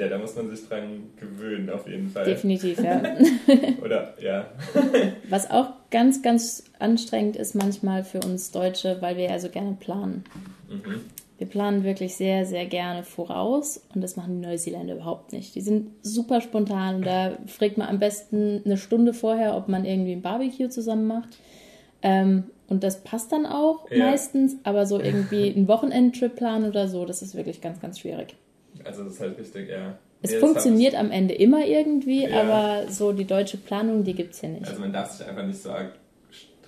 ja, 0.00 0.08
da 0.08 0.16
muss 0.16 0.34
man 0.34 0.48
sich 0.48 0.66
dran 0.66 1.10
gewöhnen, 1.16 1.68
auf 1.68 1.86
jeden 1.86 2.08
Fall. 2.08 2.24
Definitiv, 2.24 2.82
ja. 2.82 3.02
Oder, 3.84 4.14
ja. 4.18 4.46
Was 5.28 5.50
auch 5.50 5.68
ganz, 5.90 6.22
ganz 6.22 6.64
anstrengend 6.78 7.36
ist 7.36 7.54
manchmal 7.54 8.02
für 8.02 8.20
uns 8.20 8.50
Deutsche, 8.50 8.96
weil 9.00 9.18
wir 9.18 9.24
ja 9.24 9.38
so 9.38 9.50
gerne 9.50 9.76
planen. 9.78 10.24
Mhm. 10.70 11.02
Wir 11.36 11.46
planen 11.46 11.84
wirklich 11.84 12.16
sehr, 12.16 12.46
sehr 12.46 12.64
gerne 12.64 13.04
voraus 13.04 13.82
und 13.94 14.00
das 14.00 14.16
machen 14.16 14.40
die 14.40 14.46
Neuseeländer 14.46 14.94
überhaupt 14.94 15.34
nicht. 15.34 15.54
Die 15.54 15.60
sind 15.60 15.90
super 16.00 16.40
spontan 16.40 16.96
und 16.96 17.06
da 17.06 17.36
fragt 17.46 17.76
man 17.76 17.88
am 17.88 17.98
besten 17.98 18.62
eine 18.64 18.78
Stunde 18.78 19.12
vorher, 19.12 19.54
ob 19.54 19.68
man 19.68 19.84
irgendwie 19.84 20.12
ein 20.12 20.22
Barbecue 20.22 20.70
zusammen 20.70 21.06
macht. 21.06 21.36
Ähm, 22.02 22.44
und 22.68 22.84
das 22.84 23.02
passt 23.02 23.32
dann 23.32 23.44
auch 23.44 23.90
ja. 23.90 24.06
meistens, 24.06 24.56
aber 24.64 24.86
so 24.86 24.98
irgendwie 24.98 25.48
ein 25.48 25.68
Wochenendtrip 25.68 26.36
planen 26.36 26.70
oder 26.70 26.88
so, 26.88 27.04
das 27.04 27.20
ist 27.20 27.34
wirklich 27.34 27.60
ganz, 27.60 27.80
ganz 27.80 27.98
schwierig. 27.98 28.36
Also 28.84 29.04
das 29.04 29.14
ist 29.14 29.20
halt 29.20 29.38
wichtig, 29.38 29.68
ja. 29.68 29.98
Es 30.22 30.32
nee, 30.32 30.38
funktioniert 30.38 30.94
am 30.94 31.10
Ende 31.10 31.34
immer 31.34 31.64
irgendwie, 31.64 32.24
ja. 32.24 32.42
aber 32.42 32.90
so 32.90 33.12
die 33.12 33.24
deutsche 33.24 33.56
Planung, 33.56 34.04
die 34.04 34.14
gibt 34.14 34.34
es 34.34 34.40
hier 34.40 34.50
nicht. 34.50 34.68
Also 34.68 34.80
man 34.80 34.92
darf 34.92 35.10
sich 35.10 35.26
einfach 35.26 35.44
nicht 35.46 35.62
so 35.62 35.70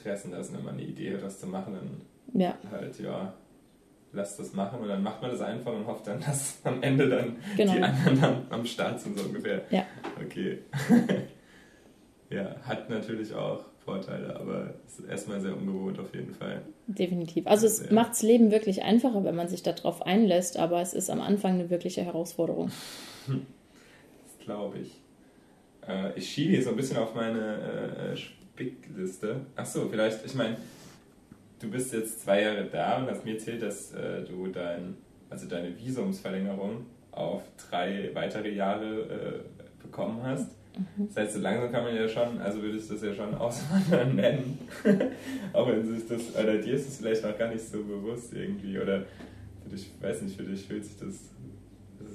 stressen 0.00 0.32
lassen, 0.32 0.56
wenn 0.56 0.64
man 0.64 0.74
eine 0.74 0.84
Idee 0.84 1.14
hat, 1.14 1.22
was 1.22 1.38
zu 1.38 1.46
machen, 1.46 1.74
dann 1.74 2.40
ja. 2.40 2.56
halt, 2.70 2.98
ja, 2.98 3.34
lasst 4.12 4.38
das 4.38 4.52
machen 4.54 4.80
und 4.80 4.88
dann 4.88 5.02
macht 5.02 5.20
man 5.22 5.30
das 5.30 5.40
einfach 5.40 5.72
und 5.72 5.86
hofft 5.86 6.06
dann, 6.06 6.20
dass 6.26 6.58
am 6.64 6.82
Ende 6.82 7.08
dann 7.08 7.36
genau. 7.56 7.74
die 7.74 7.82
anderen 7.82 8.24
am, 8.24 8.42
am 8.50 8.66
Start 8.66 9.00
sind, 9.00 9.18
so 9.18 9.26
ungefähr. 9.26 9.62
Ja. 9.70 9.84
Okay. 10.24 10.58
ja, 12.30 12.56
hat 12.62 12.88
natürlich 12.88 13.34
auch 13.34 13.64
Vorteile, 13.84 14.36
aber 14.38 14.74
ist 14.86 15.00
erstmal 15.08 15.40
sehr 15.40 15.56
ungewohnt 15.56 15.98
auf 15.98 16.14
jeden 16.14 16.34
Fall. 16.34 16.62
Definitiv. 16.86 17.46
Also 17.46 17.66
es 17.66 17.90
macht 17.90 18.10
das 18.10 18.22
Leben 18.22 18.50
wirklich 18.50 18.82
einfacher, 18.82 19.24
wenn 19.24 19.34
man 19.34 19.48
sich 19.48 19.62
darauf 19.62 20.02
einlässt, 20.02 20.58
aber 20.58 20.80
es 20.80 20.94
ist 20.94 21.10
am 21.10 21.20
Anfang 21.20 21.54
eine 21.54 21.70
wirkliche 21.70 22.02
Herausforderung. 22.02 22.70
glaube 24.44 24.78
ich. 24.78 25.00
Äh, 25.86 26.18
ich 26.18 26.30
schiebe 26.30 26.52
hier 26.52 26.62
so 26.62 26.70
ein 26.70 26.76
bisschen 26.76 26.98
auf 26.98 27.14
meine 27.14 28.12
äh, 28.12 28.16
Spickliste. 28.16 29.40
Achso, 29.56 29.88
vielleicht, 29.88 30.24
ich 30.24 30.34
meine, 30.34 30.56
du 31.60 31.70
bist 31.70 31.92
jetzt 31.92 32.22
zwei 32.22 32.42
Jahre 32.42 32.64
da 32.64 32.98
und 32.98 33.10
hast 33.10 33.24
mir 33.24 33.34
erzählt, 33.34 33.62
dass 33.62 33.92
äh, 33.92 34.22
du 34.24 34.48
dein, 34.48 34.96
also 35.30 35.48
deine 35.48 35.76
Visumsverlängerung 35.78 36.86
auf 37.12 37.42
drei 37.70 38.10
weitere 38.14 38.50
Jahre 38.50 39.00
äh, 39.00 39.82
bekommen 39.82 40.22
hast. 40.22 40.50
Mhm. 40.76 41.08
Das 41.08 41.16
heißt, 41.16 41.34
so 41.34 41.40
langsam 41.40 41.70
kann 41.70 41.84
man 41.84 41.94
ja 41.94 42.08
schon, 42.08 42.40
also 42.40 42.62
würde 42.62 42.78
ich 42.78 42.88
das 42.88 43.02
ja 43.02 43.14
schon 43.14 43.34
Auswandern 43.34 44.14
nennen. 44.16 44.58
Auch 45.52 45.68
wenn 45.68 45.84
sich 45.86 46.06
das, 46.08 46.34
oder 46.34 46.58
dir 46.58 46.74
ist 46.74 46.88
es 46.88 46.96
vielleicht 46.98 47.24
auch 47.24 47.36
gar 47.36 47.48
nicht 47.48 47.64
so 47.64 47.82
bewusst 47.82 48.32
irgendwie. 48.32 48.78
Oder 48.78 49.04
für 49.62 49.70
dich, 49.70 49.90
weiß 50.00 50.22
nicht, 50.22 50.36
für 50.36 50.44
dich 50.44 50.66
fühlt 50.66 50.84
sich 50.84 50.96
das 50.98 51.30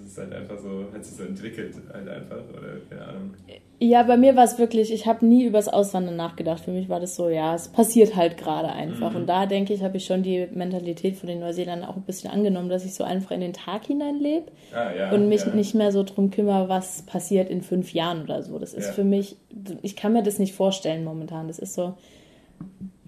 ist 0.07 0.17
halt 0.17 0.33
einfach 0.33 0.57
so, 0.57 0.85
hat 0.93 1.05
sich 1.05 1.15
so 1.15 1.23
entwickelt 1.23 1.75
halt 1.93 2.07
einfach 2.07 2.37
oder 2.49 2.77
keine 2.89 3.05
Ahnung. 3.05 3.33
Ja, 3.79 4.01
bei 4.03 4.17
mir 4.17 4.35
war 4.35 4.43
es 4.43 4.57
wirklich, 4.57 4.91
ich 4.91 5.05
habe 5.05 5.23
nie 5.23 5.45
über 5.45 5.59
das 5.59 5.67
Auswandern 5.67 6.15
nachgedacht. 6.15 6.63
Für 6.63 6.71
mich 6.71 6.89
war 6.89 6.99
das 6.99 7.15
so, 7.15 7.29
ja, 7.29 7.53
es 7.53 7.67
passiert 7.67 8.15
halt 8.15 8.37
gerade 8.37 8.69
einfach. 8.69 9.11
Mhm. 9.11 9.17
Und 9.17 9.27
da 9.27 9.45
denke 9.45 9.73
ich, 9.73 9.83
habe 9.83 9.97
ich 9.97 10.05
schon 10.05 10.23
die 10.23 10.47
Mentalität 10.51 11.15
von 11.15 11.27
den 11.29 11.39
Neuseeländern 11.39 11.87
auch 11.87 11.95
ein 11.95 12.01
bisschen 12.01 12.31
angenommen, 12.31 12.69
dass 12.69 12.85
ich 12.85 12.95
so 12.95 13.03
einfach 13.03 13.31
in 13.31 13.41
den 13.41 13.53
Tag 13.53 13.85
hineinlebe 13.85 14.47
ah, 14.73 14.91
ja, 14.97 15.11
und 15.11 15.29
mich 15.29 15.41
ja. 15.41 15.53
nicht 15.53 15.75
mehr 15.75 15.91
so 15.91 16.01
drum 16.01 16.31
kümmere, 16.31 16.69
was 16.69 17.03
passiert 17.03 17.51
in 17.51 17.61
fünf 17.61 17.93
Jahren 17.93 18.23
oder 18.23 18.41
so. 18.41 18.57
Das 18.57 18.73
ist 18.73 18.87
ja. 18.87 18.93
für 18.93 19.03
mich, 19.03 19.37
ich 19.83 19.95
kann 19.95 20.13
mir 20.13 20.23
das 20.23 20.39
nicht 20.39 20.55
vorstellen 20.55 21.03
momentan. 21.03 21.47
Das 21.47 21.59
ist 21.59 21.75
so, 21.75 21.93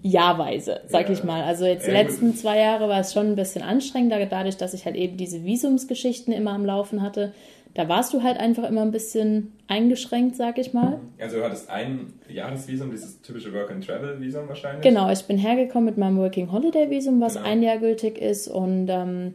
jahrweise, 0.02 0.80
sag 0.88 1.06
ja. 1.06 1.12
ich 1.12 1.24
mal. 1.24 1.42
Also 1.42 1.66
jetzt 1.66 1.86
die 1.86 1.90
letzten 1.90 2.34
zwei 2.34 2.58
Jahre 2.58 2.88
war 2.88 3.00
es 3.00 3.12
schon 3.12 3.26
ein 3.26 3.36
bisschen 3.36 3.62
anstrengender, 3.62 4.24
dadurch, 4.26 4.56
dass 4.56 4.74
ich 4.74 4.86
halt 4.86 4.96
eben 4.96 5.16
diese 5.16 5.44
Visumsgeschichten 5.44 6.32
immer 6.32 6.52
am 6.52 6.64
Laufen 6.64 7.02
hatte. 7.02 7.32
Da 7.74 7.88
warst 7.88 8.12
du 8.12 8.22
halt 8.22 8.38
einfach 8.38 8.68
immer 8.68 8.82
ein 8.82 8.90
bisschen 8.90 9.52
eingeschränkt, 9.68 10.34
sag 10.34 10.58
ich 10.58 10.72
mal. 10.72 10.98
Also 11.20 11.36
du 11.36 11.44
hattest 11.44 11.70
ein 11.70 12.14
Jahresvisum, 12.28 12.90
dieses 12.90 13.22
typische 13.22 13.52
Work-and-Travel-Visum 13.52 14.48
wahrscheinlich? 14.48 14.82
Genau, 14.82 15.10
ich 15.10 15.24
bin 15.24 15.38
hergekommen 15.38 15.84
mit 15.84 15.96
meinem 15.96 16.18
Working-Holiday-Visum, 16.18 17.20
was 17.20 17.34
genau. 17.34 17.46
ein 17.46 17.62
Jahr 17.62 17.78
gültig 17.78 18.18
ist. 18.18 18.48
Und 18.48 18.88
ähm, 18.88 19.34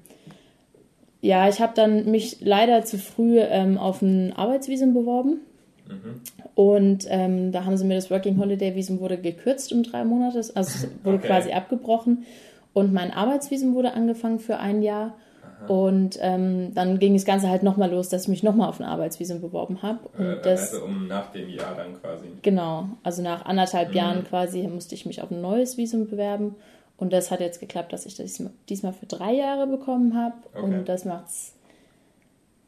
ja, 1.22 1.48
ich 1.48 1.62
habe 1.62 1.74
dann 1.76 2.12
mich 2.12 2.38
leider 2.42 2.84
zu 2.84 2.98
früh 2.98 3.40
ähm, 3.40 3.78
auf 3.78 4.02
ein 4.02 4.34
Arbeitsvisum 4.34 4.94
beworben. 4.94 5.40
Mhm. 5.88 6.22
Und 6.56 7.06
ähm, 7.10 7.52
da 7.52 7.66
haben 7.66 7.78
sie 7.78 7.86
mir 7.86 7.96
das 7.96 8.10
Working 8.10 8.40
Holiday 8.40 8.76
Visum 8.76 9.00
wurde 9.00 9.18
gekürzt 9.18 9.72
um 9.72 9.84
drei 9.84 10.04
Monate, 10.04 10.38
also 10.38 10.52
es 10.56 10.88
wurde 11.04 11.18
okay. 11.18 11.28
quasi 11.28 11.52
abgebrochen. 11.52 12.26
Und 12.74 12.92
mein 12.92 13.12
Arbeitsvisum 13.12 13.74
wurde 13.74 13.94
angefangen 13.94 14.40
für 14.40 14.58
ein 14.58 14.82
Jahr. 14.82 15.16
Aha. 15.62 15.68
Und 15.68 16.18
ähm, 16.22 16.74
dann 16.74 17.00
ging 17.00 17.14
das 17.14 17.24
Ganze 17.24 17.50
halt 17.50 17.64
nochmal 17.64 17.90
los, 17.90 18.10
dass 18.10 18.24
ich 18.24 18.28
mich 18.28 18.44
nochmal 18.44 18.68
auf 18.68 18.82
ein 18.82 18.86
Arbeitsvisum 18.86 19.40
beworben 19.40 19.82
habe. 19.82 20.00
Äh, 20.20 20.48
also 20.50 20.84
um 20.84 21.08
nach 21.08 21.32
dem 21.32 21.50
Jahr 21.50 21.74
dann 21.76 22.00
quasi. 22.02 22.26
Genau, 22.42 22.90
also 23.04 23.22
nach 23.22 23.46
anderthalb 23.46 23.90
mhm. 23.92 23.96
Jahren 23.96 24.24
quasi 24.26 24.64
musste 24.64 24.94
ich 24.96 25.06
mich 25.06 25.22
auf 25.22 25.32
ein 25.32 25.42
neues 25.42 25.78
Visum 25.78 26.08
bewerben. 26.08 26.56
Und 26.98 27.14
das 27.14 27.32
hat 27.32 27.40
jetzt 27.40 27.60
geklappt, 27.60 27.94
dass 27.94 28.06
ich 28.06 28.16
das 28.16 28.42
diesmal 28.70 28.94
für 28.94 29.06
drei 29.06 29.34
Jahre 29.34 29.68
bekommen 29.68 30.16
habe. 30.16 30.36
Okay. 30.54 30.64
Und 30.64 30.90
das 30.90 31.06
macht's. 31.06 31.54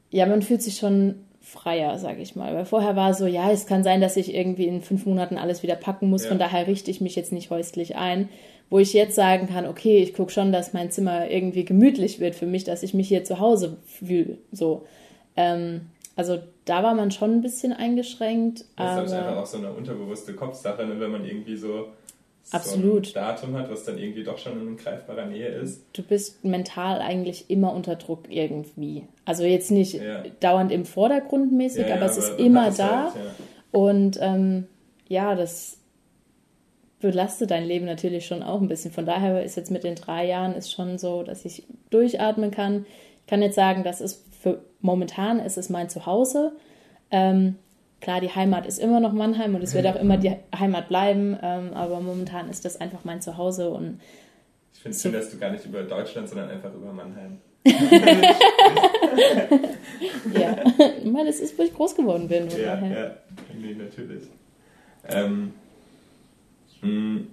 Ja, 0.10 0.26
man 0.26 0.42
fühlt 0.42 0.62
sich 0.62 0.78
schon 0.78 1.16
freier, 1.48 1.98
sage 1.98 2.22
ich 2.22 2.36
mal. 2.36 2.54
Weil 2.54 2.66
vorher 2.66 2.96
war 2.96 3.14
so, 3.14 3.26
ja, 3.26 3.50
es 3.52 3.66
kann 3.66 3.84
sein, 3.84 4.02
dass 4.02 4.18
ich 4.18 4.36
irgendwie 4.36 4.68
in 4.68 4.82
fünf 4.82 5.06
Monaten 5.06 5.38
alles 5.38 5.64
wieder 5.64 5.76
packen 5.76 6.10
muss, 6.10 6.24
ja. 6.24 6.30
von 6.30 6.40
daher 6.40 6.68
richte 6.68 6.92
ich 6.92 7.02
mich 7.02 7.16
jetzt 7.16 7.32
nicht 7.32 7.50
häuslich 7.50 7.96
ein. 7.96 8.30
Wo 8.70 8.80
ich 8.80 8.92
jetzt 8.92 9.16
sagen 9.16 9.48
kann, 9.48 9.66
okay, 9.66 10.00
ich 10.00 10.14
gucke 10.14 10.30
schon, 10.30 10.52
dass 10.52 10.74
mein 10.74 10.92
Zimmer 10.92 11.30
irgendwie 11.30 11.64
gemütlich 11.64 12.20
wird 12.20 12.36
für 12.36 12.46
mich, 12.46 12.66
dass 12.66 12.84
ich 12.84 12.94
mich 12.94 13.08
hier 13.08 13.24
zu 13.24 13.40
Hause 13.40 13.78
fühle. 13.86 14.40
So. 14.52 14.86
Ähm, 15.38 15.88
also 16.18 16.40
da 16.66 16.84
war 16.84 16.94
man 16.94 17.12
schon 17.12 17.32
ein 17.32 17.42
bisschen 17.42 17.72
eingeschränkt. 17.72 18.66
Das 18.76 19.06
ist 19.06 19.14
einfach 19.14 19.38
auch 19.38 19.46
so 19.46 19.58
eine 19.60 19.72
unterbewusste 19.72 20.34
Kopfsache, 20.34 20.86
ne, 20.86 21.00
wenn 21.00 21.12
man 21.12 21.24
irgendwie 21.24 21.56
so 21.56 21.88
Absolut. 22.52 23.08
so 23.08 23.20
ein 23.20 23.26
Datum 23.26 23.58
hat, 23.58 23.70
was 23.70 23.84
dann 23.84 23.98
irgendwie 23.98 24.24
doch 24.24 24.38
schon 24.38 24.62
in 24.66 24.78
greifbarer 24.78 25.26
Nähe 25.26 25.48
ist. 25.48 25.86
Du 25.94 26.02
bist 26.02 26.46
mental 26.46 27.02
eigentlich 27.02 27.50
immer 27.50 27.74
unter 27.74 27.96
Druck 27.96 28.26
irgendwie. 28.30 29.04
Also 29.26 29.44
jetzt 29.44 29.70
nicht 29.70 29.96
ja. 29.96 30.24
dauernd 30.40 30.72
im 30.72 30.86
Vordergrund 30.86 31.52
mäßig, 31.52 31.88
ja, 31.88 31.96
aber 31.96 32.06
ja, 32.06 32.12
es 32.12 32.18
ist 32.18 32.40
immer 32.40 32.72
da. 32.72 33.14
Halt, 33.14 33.16
Und 33.72 34.18
ähm, 34.22 34.68
ja, 35.08 35.36
das 35.36 35.78
belastet 37.00 37.52
dein 37.52 37.66
Leben 37.66 37.86
natürlich 37.86 38.26
schon 38.26 38.44
auch 38.44 38.62
ein 38.62 38.68
bisschen. 38.68 38.92
Von 38.92 39.06
daher 39.06 39.44
ist 39.44 39.58
jetzt 39.58 39.72
mit 39.72 39.84
den 39.84 39.96
drei 39.96 40.26
Jahren 40.26 40.56
ist 40.56 40.72
schon 40.72 40.98
so, 40.98 41.24
dass 41.24 41.46
ich 41.46 41.64
durchatmen 41.90 42.52
kann. 42.52 42.86
Ich 43.22 43.28
kann 43.28 43.42
jetzt 43.42 43.56
sagen, 43.56 43.84
das 43.84 44.02
ist 44.02 44.26
für 44.42 44.62
momentan 44.80 45.40
ist 45.40 45.58
es 45.58 45.70
mein 45.70 45.90
Zuhause. 45.90 46.54
Ähm, 47.12 47.56
Klar, 48.00 48.22
die 48.22 48.30
Heimat 48.30 48.66
ist 48.68 48.78
immer 48.80 49.00
noch 49.00 49.14
Mannheim 49.14 49.56
und 49.56 49.64
es 49.64 49.74
wird 49.74 49.88
auch 49.88 49.96
immer 49.96 50.18
die 50.18 50.36
Heimat 50.58 50.88
bleiben, 50.88 51.38
ähm, 51.42 51.74
aber 51.74 52.00
momentan 52.00 52.50
ist 52.50 52.64
das 52.64 52.80
einfach 52.80 53.04
mein 53.04 53.22
Zuhause 53.22 53.70
und 53.70 54.00
ich 54.74 54.82
finde 54.82 54.96
es 54.96 55.02
so. 55.02 55.10
schön, 55.10 55.20
dass 55.20 55.32
du 55.32 55.38
gar 55.40 55.50
nicht 55.50 55.66
über 55.66 55.82
Deutschland, 55.82 56.30
sondern 56.30 56.50
einfach 56.52 56.74
über 56.74 56.94
Mannheim. 56.94 57.40
ja, 60.34 60.56
meine, 61.18 61.30
das 61.30 61.40
ist, 61.40 61.58
wo 61.58 61.64
ich 61.64 61.74
groß 61.74 61.96
geworden 61.96 62.28
bin. 62.28 62.48
Ja, 62.50 62.76
daher. 62.76 63.00
ja, 63.00 63.16
nee, 63.60 63.74
natürlich. 63.74 64.24
Ähm, 65.10 65.54
hm, 66.82 67.28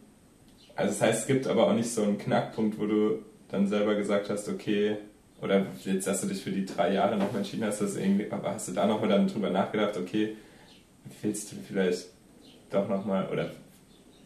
also 0.75 0.93
das 0.93 1.03
heißt, 1.03 1.21
es 1.21 1.27
gibt 1.27 1.47
aber 1.47 1.69
auch 1.69 1.75
nicht 1.75 1.91
so 1.91 2.03
einen 2.03 2.19
Knackpunkt, 2.19 2.79
wo 2.79 2.87
du 2.87 3.19
dann 3.49 3.69
selber 3.69 3.95
gesagt 3.95 4.31
hast, 4.31 4.49
okay, 4.49 4.97
oder 5.41 5.67
jetzt, 5.85 6.07
dass 6.07 6.23
du 6.23 6.29
dich 6.29 6.43
für 6.43 6.51
die 6.51 6.65
drei 6.65 6.95
Jahre 6.95 7.17
nochmal 7.17 7.39
entschieden 7.39 7.65
hast, 7.65 7.81
dass 7.81 7.97
irgendwie, 7.97 8.31
aber 8.31 8.55
hast 8.55 8.69
du 8.69 8.73
da 8.73 8.87
nochmal 8.87 9.11
dann 9.11 9.29
drüber 9.29 9.51
nachgedacht, 9.51 9.97
okay, 9.97 10.37
willst 11.23 11.53
du 11.53 11.57
vielleicht 11.67 12.07
doch 12.71 12.89
nochmal 12.89 13.29
oder 13.31 13.51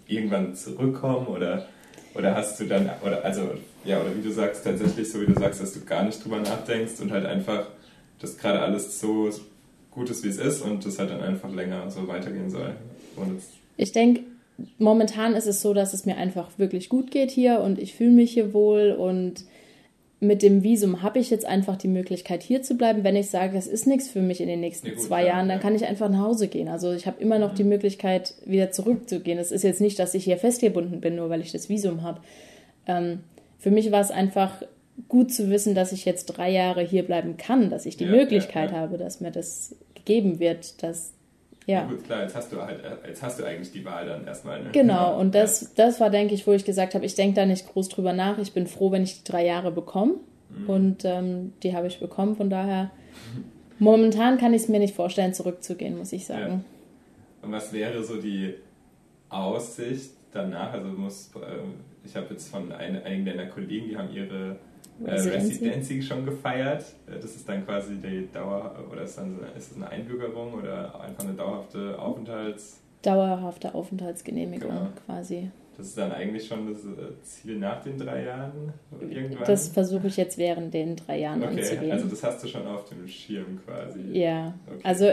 irgendwann 0.06 0.54
zurückkommen 0.54 1.26
oder, 1.26 1.66
oder 2.14 2.35
hast 2.35 2.58
du 2.61 2.64
dann, 2.64 2.90
oder 3.04 3.25
also, 3.25 3.50
ja, 3.85 4.00
oder 4.00 4.16
wie 4.16 4.23
du 4.23 4.32
sagst, 4.32 4.64
tatsächlich 4.64 5.11
so 5.11 5.20
wie 5.20 5.26
du 5.26 5.35
sagst, 5.35 5.61
dass 5.61 5.75
du 5.75 5.85
gar 5.85 6.04
nicht 6.04 6.25
drüber 6.25 6.38
nachdenkst 6.38 7.00
und 7.00 7.12
halt 7.12 7.26
einfach, 7.26 7.66
dass 8.20 8.38
gerade 8.38 8.61
alles 8.61 9.00
so 9.00 9.30
gut 9.90 10.11
ist, 10.11 10.25
wie 10.25 10.28
es 10.28 10.38
ist 10.38 10.62
und 10.62 10.85
das 10.85 10.99
halt 10.99 11.11
dann 11.11 11.20
einfach 11.20 11.52
länger 11.52 11.90
so 11.90 12.08
weitergehen 12.08 12.50
soll. 12.50 12.75
ich 13.76 13.92
denke, 13.92 14.23
momentan 14.78 15.35
ist 15.35 15.47
es 15.47 15.61
so, 15.61 15.75
dass 15.75 15.94
es 15.94 16.06
mir 16.06 16.16
einfach 16.16 16.50
wirklich 16.58 16.88
gut 16.88 17.11
geht 17.11 17.30
hier 17.30 17.61
und 17.61 17.78
ich 17.78 17.94
fühle 17.94 18.11
mich 18.11 18.32
hier 18.32 18.52
wohl 18.52 18.92
und 18.92 19.44
mit 20.20 20.42
dem 20.42 20.64
Visum 20.64 21.02
habe 21.02 21.20
ich 21.20 21.30
jetzt 21.30 21.44
einfach 21.44 21.76
die 21.76 21.88
Möglichkeit, 21.88 22.42
hier 22.42 22.62
zu 22.62 22.76
bleiben. 22.76 23.04
Wenn 23.04 23.14
ich 23.14 23.30
sage, 23.30 23.56
es 23.56 23.68
ist 23.68 23.87
nichts 23.87 24.08
für 24.08 24.20
mich 24.20 24.40
in 24.40 24.48
den 24.48 24.60
nächsten 24.60 24.88
ja, 24.88 24.94
gut, 24.94 25.02
zwei 25.02 25.22
ja, 25.22 25.28
Jahren, 25.28 25.48
dann 25.48 25.58
ja. 25.58 25.62
kann 25.62 25.76
ich 25.76 25.87
einfach 25.87 26.08
nach 26.08 26.20
Hause 26.20 26.48
gehen. 26.48 26.68
Also 26.68 26.92
ich 26.92 27.06
habe 27.06 27.20
immer 27.22 27.38
noch 27.38 27.52
mhm. 27.52 27.56
die 27.56 27.64
Möglichkeit, 27.64 28.34
wieder 28.44 28.72
zurückzugehen. 28.72 29.38
Es 29.38 29.52
ist 29.52 29.62
jetzt 29.62 29.80
nicht, 29.80 29.98
dass 29.98 30.14
ich 30.14 30.25
hier 30.25 30.37
festgebunden 30.37 31.00
bin, 31.00 31.16
nur 31.16 31.30
weil 31.30 31.40
ich 31.40 31.52
das 31.52 31.68
Visum 31.68 32.02
habe. 32.02 32.20
Ähm, 32.87 33.20
für 33.58 33.70
mich 33.70 33.92
war 33.92 34.00
es 34.00 34.10
einfach 34.10 34.62
gut 35.08 35.32
zu 35.32 35.50
wissen, 35.50 35.76
dass 35.76 35.92
ich 35.92 36.04
jetzt 36.04 36.26
drei 36.26 36.50
Jahre 36.50 36.82
hier 36.82 37.04
bleiben 37.04 37.37
kann, 37.37 37.70
dass 37.70 37.87
ich 37.87 37.96
die 37.96 38.06
Möglichkeit 38.06 38.72
habe, 38.72 38.98
dass 38.98 39.20
mir 39.20 39.30
das 39.30 39.76
gegeben 39.94 40.40
wird, 40.40 40.82
dass 40.82 41.12
ja. 41.68 41.84
gut, 41.84 42.04
klar, 42.04 42.22
jetzt 42.22 42.34
hast 42.34 42.50
du 42.50 42.62
halt, 42.62 42.80
jetzt 43.06 43.22
hast 43.22 43.38
du 43.38 43.44
eigentlich 43.44 43.70
die 43.70 43.84
Wahl 43.84 44.06
dann 44.06 44.26
erstmal. 44.26 44.62
Ne? 44.62 44.70
Genau, 44.72 45.20
und 45.20 45.34
das, 45.34 45.75
das 45.75 46.00
war, 46.00 46.08
denke 46.08 46.34
ich, 46.34 46.46
wo 46.46 46.52
ich 46.52 46.64
gesagt 46.64 46.94
habe, 46.94 47.04
ich 47.04 47.14
denke 47.14 47.37
da 47.37 47.44
nicht 47.44 47.70
groß 47.70 47.90
drüber 47.90 48.14
nach. 48.14 48.38
Ich 48.38 48.54
bin 48.54 48.66
froh, 48.66 48.90
wenn 48.90 49.02
ich 49.02 49.22
die 49.22 49.30
drei 49.30 49.44
Jahre 49.44 49.70
bekomme. 49.70 50.14
Mhm. 50.48 50.70
Und 50.70 51.04
ähm, 51.04 51.52
die 51.62 51.75
habe 51.76 51.87
ich 51.87 52.00
bekommen. 52.00 52.37
Von 52.37 52.48
daher, 52.48 52.90
momentan 53.78 54.38
kann 54.38 54.54
ich 54.54 54.62
es 54.62 54.68
mir 54.68 54.78
nicht 54.78 54.94
vorstellen, 54.94 55.34
zurückzugehen, 55.34 55.98
muss 55.98 56.12
ich 56.12 56.25
sagen. 56.25 56.64
Ja. 57.42 57.46
Und 57.46 57.52
was 57.52 57.72
wäre 57.72 58.02
so 58.02 58.20
die 58.20 58.54
Aussicht 59.28 60.12
danach? 60.32 60.72
Also 60.72 60.88
muss, 60.88 61.30
äh, 61.37 62.06
ich 62.06 62.16
habe 62.16 62.28
jetzt 62.30 62.48
von 62.48 62.72
einigen 62.72 63.26
deiner 63.26 63.46
Kollegen, 63.46 63.88
die 63.88 63.96
haben 63.98 64.10
ihre 64.10 64.56
äh, 65.05 65.11
Residency 65.11 66.02
schon 66.02 66.25
gefeiert. 66.25 66.85
Äh, 67.07 67.21
das 67.21 67.37
ist 67.37 67.49
dann 67.49 67.64
quasi 67.64 67.97
die 67.97 68.28
Dauer, 68.33 68.75
oder 68.90 69.02
ist, 69.02 69.19
dann, 69.19 69.38
ist 69.57 69.71
das 69.71 69.76
eine 69.76 69.88
Einbürgerung 69.88 70.55
oder 70.55 71.00
einfach 71.00 71.25
eine 71.25 71.35
dauerhafte 71.35 71.99
Aufenthalts... 71.99 72.81
Dauerhafte 73.02 73.75
Aufenthaltsgenehmigung 73.75 74.71
genau. 74.71 74.88
quasi. 75.07 75.50
Das 75.78 75.87
ist 75.87 75.99
dann 75.99 76.11
eigentlich 76.11 76.45
schon 76.45 76.73
das 76.73 76.85
äh, 76.85 77.23
Ziel 77.23 77.57
nach 77.57 77.81
den 77.85 77.97
drei 77.97 78.25
Jahren 78.25 78.73
irgendwann? 79.00 79.47
Das 79.47 79.69
versuche 79.69 80.09
ich 80.09 80.17
jetzt 80.17 80.37
während 80.37 80.75
den 80.75 80.97
drei 80.97 81.21
Jahren 81.21 81.40
okay, 81.45 81.61
anzugehen. 81.61 81.93
Also 81.93 82.09
das 82.09 82.25
hast 82.25 82.43
du 82.43 82.49
schon 82.49 82.67
auf 82.67 82.85
dem 82.87 83.07
Schirm 83.07 83.61
quasi. 83.64 84.00
Ja, 84.12 84.55
okay. 84.67 84.81
also 84.83 85.11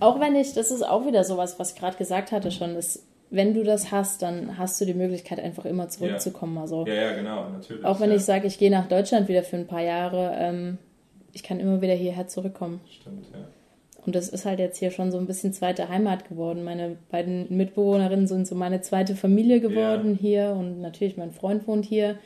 auch 0.00 0.18
wenn 0.18 0.34
ich, 0.34 0.54
das 0.54 0.70
ist 0.70 0.82
auch 0.82 1.06
wieder 1.06 1.24
sowas, 1.24 1.58
was 1.58 1.72
ich 1.72 1.78
gerade 1.78 1.98
gesagt 1.98 2.32
hatte 2.32 2.50
schon, 2.50 2.74
ist 2.76 3.04
wenn 3.30 3.54
du 3.54 3.62
das 3.62 3.90
hast, 3.92 4.22
dann 4.22 4.58
hast 4.58 4.80
du 4.80 4.84
die 4.84 4.94
Möglichkeit, 4.94 5.40
einfach 5.40 5.64
immer 5.64 5.88
zurückzukommen. 5.88 6.56
Ja, 6.56 6.62
also, 6.62 6.86
ja, 6.86 6.94
ja, 6.94 7.12
genau, 7.12 7.48
natürlich. 7.50 7.84
Auch 7.84 8.00
wenn 8.00 8.10
ja. 8.10 8.16
ich 8.16 8.24
sage, 8.24 8.46
ich 8.46 8.58
gehe 8.58 8.70
nach 8.70 8.88
Deutschland 8.88 9.28
wieder 9.28 9.42
für 9.42 9.56
ein 9.56 9.66
paar 9.66 9.82
Jahre, 9.82 10.34
ähm, 10.38 10.78
ich 11.32 11.42
kann 11.42 11.60
immer 11.60 11.82
wieder 11.82 11.94
hierher 11.94 12.26
zurückkommen. 12.26 12.80
Stimmt, 12.90 13.26
ja. 13.32 13.46
Und 14.06 14.14
das 14.14 14.30
ist 14.30 14.46
halt 14.46 14.58
jetzt 14.58 14.78
hier 14.78 14.90
schon 14.90 15.10
so 15.10 15.18
ein 15.18 15.26
bisschen 15.26 15.52
zweite 15.52 15.90
Heimat 15.90 16.28
geworden. 16.28 16.64
Meine 16.64 16.96
beiden 17.10 17.54
Mitbewohnerinnen 17.54 18.26
sind 18.26 18.46
so 18.46 18.54
meine 18.54 18.80
zweite 18.80 19.14
Familie 19.14 19.60
geworden 19.60 20.12
ja. 20.12 20.18
hier 20.18 20.56
und 20.58 20.80
natürlich 20.80 21.18
mein 21.18 21.32
Freund 21.32 21.68
wohnt 21.68 21.84
hier, 21.84 22.18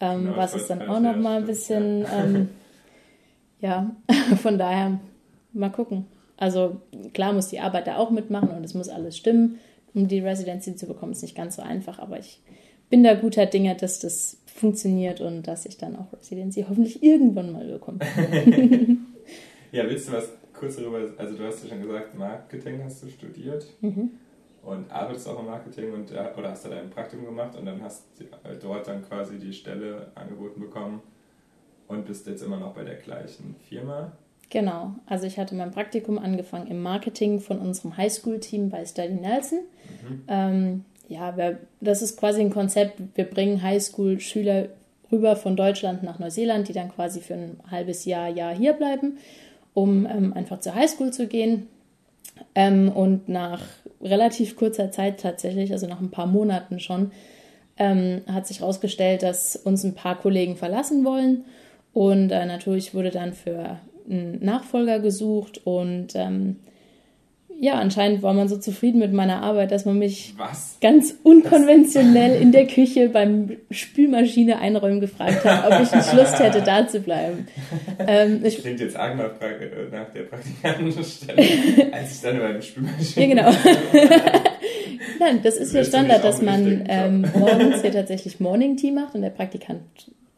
ähm, 0.00 0.24
genau, 0.24 0.36
was 0.36 0.54
ist 0.54 0.70
dann 0.70 0.88
auch 0.88 1.00
nochmal 1.00 1.38
ein 1.38 1.46
bisschen, 1.46 2.06
ähm, 2.10 2.48
ja, 3.60 3.90
von 4.42 4.56
daher 4.56 4.98
mal 5.52 5.70
gucken. 5.70 6.06
Also 6.38 6.80
klar 7.12 7.34
muss 7.34 7.48
die 7.48 7.60
Arbeit 7.60 7.86
da 7.86 7.96
auch 7.98 8.10
mitmachen 8.10 8.50
und 8.50 8.64
es 8.64 8.74
muss 8.74 8.88
alles 8.88 9.16
stimmen, 9.16 9.58
um 9.96 10.06
die 10.06 10.20
Residency 10.20 10.76
zu 10.76 10.86
bekommen. 10.86 11.12
Ist 11.12 11.22
nicht 11.22 11.34
ganz 11.34 11.56
so 11.56 11.62
einfach, 11.62 11.98
aber 11.98 12.18
ich 12.18 12.40
bin 12.90 13.02
da 13.02 13.14
guter 13.14 13.46
Dinge, 13.46 13.74
dass 13.74 13.98
das 13.98 14.38
funktioniert 14.46 15.20
und 15.20 15.48
dass 15.48 15.66
ich 15.66 15.76
dann 15.78 15.96
auch 15.96 16.12
Residency 16.12 16.64
hoffentlich 16.68 17.02
irgendwann 17.02 17.50
mal 17.50 17.66
bekomme. 17.66 17.98
ja, 19.72 19.88
willst 19.88 20.08
du 20.08 20.12
was 20.12 20.28
kurz 20.52 20.76
darüber, 20.76 21.00
also 21.16 21.36
du 21.36 21.44
hast 21.44 21.64
ja 21.64 21.70
schon 21.70 21.82
gesagt, 21.82 22.16
Marketing 22.16 22.82
hast 22.84 23.02
du 23.02 23.08
studiert 23.08 23.66
mhm. 23.80 24.10
und 24.62 24.90
arbeitest 24.90 25.28
auch 25.28 25.40
im 25.40 25.46
Marketing 25.46 25.92
und 25.92 26.12
äh, 26.12 26.28
oder 26.36 26.50
hast 26.50 26.64
da 26.64 26.68
dein 26.68 26.90
Praktikum 26.90 27.26
gemacht 27.26 27.56
und 27.56 27.66
dann 27.66 27.82
hast 27.82 28.04
du 28.18 28.24
dort 28.62 28.86
dann 28.86 29.02
quasi 29.02 29.38
die 29.38 29.52
Stelle 29.52 30.12
angeboten 30.14 30.60
bekommen 30.60 31.02
und 31.88 32.06
bist 32.06 32.26
jetzt 32.26 32.42
immer 32.42 32.58
noch 32.58 32.74
bei 32.74 32.84
der 32.84 32.96
gleichen 32.96 33.56
Firma. 33.68 34.12
Genau, 34.50 34.94
also 35.06 35.26
ich 35.26 35.38
hatte 35.38 35.54
mein 35.54 35.72
Praktikum 35.72 36.18
angefangen 36.18 36.68
im 36.68 36.80
Marketing 36.80 37.40
von 37.40 37.58
unserem 37.58 37.96
Highschool-Team 37.96 38.70
bei 38.70 38.84
Study 38.84 39.14
Nelson. 39.14 39.58
Mhm. 40.08 40.22
Ähm, 40.28 40.84
ja, 41.08 41.36
wir, 41.36 41.58
das 41.80 42.02
ist 42.02 42.18
quasi 42.18 42.40
ein 42.40 42.50
Konzept, 42.50 43.00
wir 43.14 43.24
bringen 43.24 43.62
Highschool-Schüler 43.62 44.68
rüber 45.10 45.36
von 45.36 45.56
Deutschland 45.56 46.02
nach 46.02 46.18
Neuseeland, 46.18 46.68
die 46.68 46.72
dann 46.72 46.92
quasi 46.92 47.20
für 47.20 47.34
ein 47.34 47.60
halbes 47.70 48.04
Jahr, 48.04 48.28
Jahr 48.28 48.54
hier 48.54 48.72
bleiben, 48.72 49.18
um 49.74 50.06
ähm, 50.06 50.32
einfach 50.32 50.60
zur 50.60 50.74
Highschool 50.74 51.12
zu 51.12 51.26
gehen. 51.26 51.66
Ähm, 52.54 52.90
und 52.90 53.28
nach 53.28 53.62
relativ 54.02 54.56
kurzer 54.56 54.90
Zeit 54.90 55.20
tatsächlich, 55.20 55.72
also 55.72 55.86
nach 55.86 56.00
ein 56.00 56.10
paar 56.10 56.26
Monaten 56.26 56.80
schon, 56.80 57.12
ähm, 57.78 58.22
hat 58.26 58.46
sich 58.46 58.60
herausgestellt, 58.60 59.22
dass 59.22 59.56
uns 59.56 59.84
ein 59.84 59.94
paar 59.94 60.18
Kollegen 60.18 60.56
verlassen 60.56 61.04
wollen. 61.04 61.44
Und 61.92 62.30
äh, 62.30 62.46
natürlich 62.46 62.94
wurde 62.94 63.10
dann 63.10 63.32
für 63.32 63.78
einen 64.08 64.44
Nachfolger 64.44 65.00
gesucht 65.00 65.60
und 65.64 66.14
ähm, 66.14 66.56
ja, 67.58 67.74
anscheinend 67.74 68.22
war 68.22 68.34
man 68.34 68.48
so 68.48 68.58
zufrieden 68.58 68.98
mit 68.98 69.12
meiner 69.12 69.42
Arbeit, 69.42 69.70
dass 69.70 69.86
man 69.86 69.98
mich 69.98 70.34
Was? 70.36 70.76
ganz 70.80 71.14
unkonventionell 71.22 72.34
das? 72.34 72.40
in 72.40 72.52
der 72.52 72.66
Küche 72.66 73.08
beim 73.08 73.56
Spülmaschine 73.70 74.58
einräumen 74.58 75.00
gefragt 75.00 75.44
hat, 75.44 75.64
ob 75.66 75.80
ich 75.80 75.94
nicht 75.94 76.12
Lust 76.12 76.38
hätte, 76.38 76.60
da 76.60 76.86
zu 76.86 77.00
bleiben. 77.00 77.48
Ähm, 78.06 78.40
ich 78.44 78.58
klingt 78.58 78.80
jetzt 78.80 78.96
arg 78.96 79.16
nach, 79.16 79.30
nach 79.90 80.12
der 80.12 80.22
Praktikantenstelle, 80.22 81.38
als 81.92 82.16
ich 82.16 82.20
dann 82.20 82.38
beim 82.38 82.60
Spülmaschine... 82.60 83.26
Ja, 83.26 83.34
genau. 83.34 83.50
Nein, 85.18 85.40
das 85.42 85.56
ist 85.56 85.72
ja 85.72 85.82
Standard, 85.82 86.24
dass 86.24 86.42
man 86.42 86.84
ähm, 86.88 87.24
morgens 87.34 87.80
hier 87.80 87.92
tatsächlich 87.92 88.38
Morning 88.38 88.76
Tea 88.76 88.92
macht 88.92 89.14
und 89.14 89.22
der 89.22 89.30
Praktikant 89.30 89.80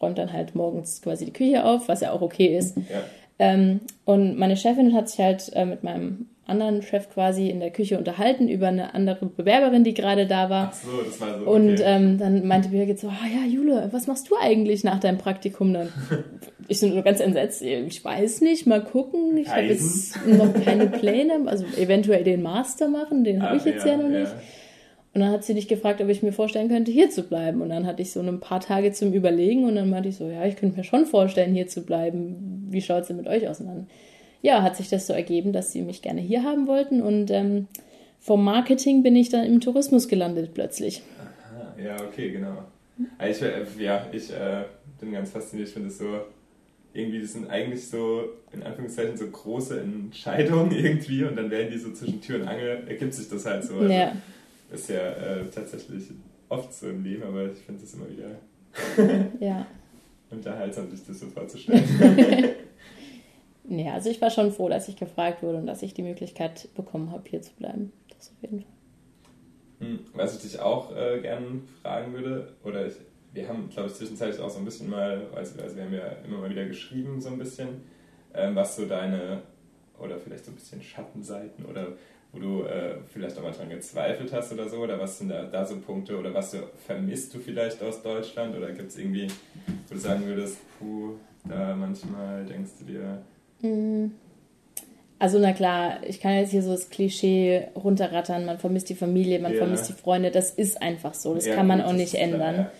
räumt 0.01 0.19
dann 0.19 0.33
halt 0.33 0.55
morgens 0.55 1.03
quasi 1.03 1.25
die 1.25 1.33
Küche 1.33 1.65
auf, 1.65 1.89
was 1.89 2.01
ja 2.01 2.13
auch 2.13 2.23
okay 2.23 2.57
ist. 2.57 2.77
Ja. 2.77 3.03
Ähm, 3.39 3.81
und 4.05 4.39
meine 4.39 4.57
Chefin 4.57 4.95
hat 4.95 5.09
sich 5.09 5.21
halt 5.21 5.53
äh, 5.55 5.65
mit 5.65 5.85
meinem 5.85 6.27
anderen 6.49 6.83
Chef 6.83 7.11
quasi 7.11 7.51
in 7.51 7.61
der 7.61 7.71
Küche 7.71 7.99
unterhalten 7.99 8.49
über 8.49 8.69
eine 8.69 8.95
andere 8.95 9.27
Bewerberin, 9.27 9.85
die 9.85 9.95
gerade 9.95 10.27
da 10.27 10.49
war. 10.49 10.71
Ach 10.73 10.75
so, 10.75 11.03
das 11.05 11.21
war 11.21 11.39
so. 11.39 11.47
Okay. 11.47 11.51
Und 11.51 11.81
ähm, 11.85 12.19
dann 12.19 12.47
meinte 12.47 12.71
Birgit 12.71 12.99
so, 12.99 13.09
oh 13.09 13.27
ja, 13.27 13.47
Jule, 13.47 13.89
was 13.93 14.07
machst 14.07 14.31
du 14.31 14.35
eigentlich 14.41 14.83
nach 14.83 14.99
deinem 14.99 15.19
Praktikum 15.19 15.75
dann? 15.75 15.93
ich 16.69 16.81
bin 16.81 16.95
so 16.95 17.03
ganz 17.03 17.21
entsetzt, 17.21 17.63
ich 17.63 18.03
weiß 18.03 18.41
nicht, 18.41 18.67
mal 18.67 18.83
gucken. 18.83 19.37
Ich 19.37 19.49
habe 19.49 19.63
jetzt 19.63 20.27
noch 20.27 20.55
keine 20.65 20.87
Pläne, 20.87 21.41
also 21.47 21.67
eventuell 21.77 22.25
den 22.25 22.43
Master 22.43 22.89
machen, 22.89 23.25
den 23.25 23.43
habe 23.43 23.59
ich 23.59 23.65
jetzt 23.65 23.85
ja, 23.85 23.93
ja 23.93 23.99
noch 23.99 24.09
nicht. 24.09 24.33
Ja. 24.33 24.43
Und 25.19 25.25
dann 25.25 25.33
hat 25.33 25.43
sie 25.43 25.55
dich 25.55 25.67
gefragt, 25.67 26.01
ob 26.01 26.09
ich 26.09 26.23
mir 26.23 26.33
vorstellen 26.33 26.69
könnte, 26.69 26.93
hier 26.93 27.11
zu 27.11 27.25
bleiben. 27.25 27.61
Und 27.61 27.71
dann 27.71 27.87
hatte 27.87 28.03
ich 28.03 28.13
so 28.13 28.21
ein 28.21 28.39
paar 28.39 28.61
Tage 28.61 28.93
zum 28.93 29.13
Überlegen 29.13 29.65
und 29.65 29.75
dann 29.75 29.91
meinte 29.91 30.09
ich 30.09 30.17
so, 30.17 30.29
ja, 30.29 30.47
ich 30.47 30.55
könnte 30.55 30.77
mir 30.77 30.85
schon 30.85 31.07
vorstellen, 31.07 31.55
hier 31.55 31.67
zu 31.67 31.83
bleiben. 31.83 32.69
Wie 32.71 32.81
schaut 32.81 33.03
es 33.03 33.09
denn 33.09 33.17
mit 33.17 33.27
euch 33.27 33.49
aus? 33.49 33.61
Und 33.61 33.67
dann 33.67 33.87
ja, 34.43 34.63
hat 34.63 34.77
sich 34.77 34.89
das 34.89 35.07
so 35.07 35.13
ergeben, 35.13 35.53
dass 35.53 35.73
sie 35.73 35.83
mich 35.83 36.03
gerne 36.03 36.21
hier 36.21 36.45
haben 36.45 36.67
wollten 36.67 37.03
und 37.03 37.31
ähm, 37.31 37.67
vom 38.21 38.45
Marketing 38.45 39.03
bin 39.03 39.17
ich 39.17 39.31
dann 39.31 39.45
im 39.45 39.61
Tourismus 39.61 40.09
gelandet 40.09 40.55
plötzlich. 40.55 41.03
Aha, 41.19 41.75
ja, 41.83 41.97
okay, 42.05 42.31
genau. 42.31 42.65
Also 43.17 43.47
ich, 43.47 43.53
äh, 43.81 43.85
ja, 43.85 44.07
ich 44.13 44.31
äh, 44.31 44.65
bin 45.01 45.13
ganz 45.13 45.31
fasziniert, 45.31 45.69
ich 45.69 45.75
finde 45.75 45.89
es 45.89 45.99
so, 45.99 46.21
irgendwie, 46.93 47.21
das 47.21 47.33
sind 47.33 47.49
eigentlich 47.49 47.87
so, 47.87 48.25
in 48.53 48.63
Anführungszeichen, 48.63 49.17
so 49.17 49.29
große 49.29 49.81
Entscheidungen 49.81 50.71
irgendwie 50.77 51.25
und 51.25 51.37
dann 51.37 51.51
werden 51.51 51.71
die 51.71 51.79
so 51.79 51.93
zwischen 51.93 52.21
Tür 52.21 52.41
und 52.41 52.49
Angel, 52.49 52.85
ergibt 52.89 53.15
sich 53.15 53.29
das 53.29 53.47
halt 53.47 53.65
so. 53.65 53.77
Also, 53.77 53.93
ja. 53.93 54.13
Ist 54.71 54.89
ja 54.91 55.13
äh, 55.13 55.49
tatsächlich 55.51 56.05
oft 56.49 56.73
so 56.73 56.89
im 56.89 57.03
Leben, 57.03 57.23
aber 57.23 57.51
ich 57.51 57.59
finde 57.59 57.83
es 57.83 57.95
immer 57.95 58.09
wieder 58.09 58.39
ja. 59.41 59.67
unterhaltsam, 60.31 60.91
sich 60.91 61.07
das 61.07 61.21
so 61.21 61.27
vorzustellen. 61.27 62.55
Ja, 63.71 63.95
also 63.95 64.09
ich 64.09 64.21
war 64.21 64.31
schon 64.31 64.51
froh, 64.51 64.69
dass 64.69 64.89
ich 64.89 64.97
gefragt 64.97 65.43
wurde 65.43 65.59
und 65.59 65.67
dass 65.67 65.83
ich 65.83 65.93
die 65.93 66.03
Möglichkeit 66.03 66.69
bekommen 66.75 67.13
habe, 67.13 67.29
hier 67.29 67.43
zu 67.43 67.53
bleiben. 67.55 67.93
Das 68.09 68.31
auf 68.31 68.43
jeden 68.43 68.63
Fall. 68.63 68.71
Hm, 69.81 69.99
was 70.15 70.37
ich 70.37 70.43
dich 70.43 70.61
auch 70.61 70.97
äh, 70.97 71.21
gerne 71.21 71.61
fragen 71.83 72.15
würde, 72.15 72.55
oder 72.65 72.87
ich, 72.87 72.95
wir 73.35 73.47
haben, 73.47 73.69
glaube 73.69 73.89
ich, 73.89 73.95
zwischenzeitlich 73.95 74.41
auch 74.41 74.49
so 74.49 74.59
ein 74.59 74.65
bisschen 74.65 74.89
mal, 74.89 75.27
also, 75.35 75.61
also 75.61 75.77
wir 75.77 75.85
haben 75.85 75.93
ja 75.93 76.07
immer 76.27 76.39
mal 76.39 76.51
wieder 76.51 76.65
geschrieben, 76.65 77.21
so 77.21 77.29
ein 77.29 77.39
bisschen, 77.39 77.83
ähm, 78.35 78.57
was 78.57 78.75
so 78.75 78.87
deine, 78.87 79.43
oder 79.99 80.19
vielleicht 80.19 80.47
so 80.47 80.51
ein 80.51 80.55
bisschen 80.55 80.81
Schattenseiten 80.81 81.67
oder 81.67 81.93
wo 82.39 82.63
du 82.63 82.63
äh, 82.65 82.97
vielleicht 83.13 83.37
auch 83.39 83.43
mal 83.43 83.53
dran 83.53 83.69
gezweifelt 83.69 84.33
hast 84.33 84.53
oder 84.53 84.69
so, 84.69 84.79
oder 84.79 84.99
was 84.99 85.19
sind 85.19 85.29
da, 85.29 85.45
da 85.45 85.65
so 85.65 85.79
Punkte, 85.81 86.17
oder 86.19 86.33
was 86.33 86.53
du, 86.53 86.59
vermisst 86.87 87.35
du 87.35 87.39
vielleicht 87.39 87.83
aus 87.83 88.03
Deutschland, 88.03 88.57
oder 88.57 88.71
gibt 88.73 88.91
es 88.91 88.99
irgendwie, 88.99 89.29
wo 89.89 89.95
du 89.95 90.01
sagen 90.01 90.25
würdest, 90.27 90.59
puh, 90.79 91.15
da 91.49 91.75
manchmal 91.75 92.45
denkst 92.45 92.73
du 92.81 92.85
dir, 92.85 93.23
Mm. 93.63 94.13
Also 95.21 95.41
na 95.41 95.53
klar, 95.53 95.99
ich 96.07 96.21
kann 96.21 96.37
jetzt 96.37 96.53
hier 96.53 96.63
so 96.63 96.71
das 96.71 96.91
Klischee 96.91 97.69
runterrattern, 97.75 98.45
man 98.45 98.59
vermisst 98.59 98.89
die 98.89 98.95
Familie, 98.95 99.41
man 99.41 99.53
ja. 99.53 99.59
vermisst 99.59 99.89
die 99.89 99.93
Freunde, 99.93 100.31
das 100.31 100.53
ist 100.53 100.81
einfach 100.81 101.15
so, 101.15 101.35
das 101.35 101.47
ja, 101.47 101.57
kann 101.57 101.67
man 101.67 101.81
auch 101.81 101.93
nicht 101.93 102.15
ändern. 102.15 102.41
Da, 102.57 102.63
ja. 102.63 102.71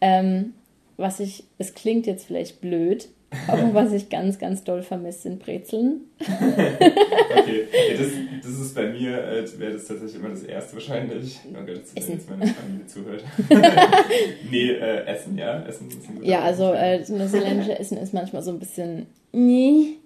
ähm, 0.00 0.54
was 0.96 1.18
ich, 1.18 1.44
es 1.58 1.74
klingt 1.74 2.06
jetzt 2.06 2.26
vielleicht 2.26 2.60
blöd, 2.60 3.08
aber 3.48 3.74
was 3.74 3.92
ich 3.92 4.08
ganz, 4.08 4.38
ganz 4.38 4.64
doll 4.64 4.82
vermisse, 4.82 5.22
sind 5.22 5.38
Brezeln. 5.40 6.02
okay, 6.20 7.66
ja, 7.90 7.96
das, 7.96 8.08
das 8.42 8.60
ist 8.60 8.74
bei 8.74 8.88
mir, 8.88 9.18
äh, 9.18 9.58
wäre 9.58 9.72
das 9.72 9.86
tatsächlich 9.86 10.16
immer 10.16 10.30
das 10.30 10.42
Erste 10.42 10.74
wahrscheinlich. 10.74 11.40
Oh 11.50 11.64
Gott, 11.64 11.80
das 11.82 11.94
Essen. 11.94 12.12
jetzt 12.12 12.30
meine 12.30 12.46
Familie 12.46 12.86
zuhört. 12.86 13.24
nee, 14.50 14.70
äh, 14.70 15.06
Essen, 15.06 15.38
ja. 15.38 15.62
Essen 15.62 15.88
ist 15.88 16.08
ein 16.08 16.22
Ja, 16.22 16.40
also 16.40 16.72
äh, 16.72 16.98
das 16.98 17.08
neuseeländische 17.08 17.78
Essen 17.78 17.98
ist 17.98 18.14
manchmal 18.14 18.42
so 18.42 18.50
ein 18.50 18.58
bisschen... 18.58 19.06
Nee 19.32 19.96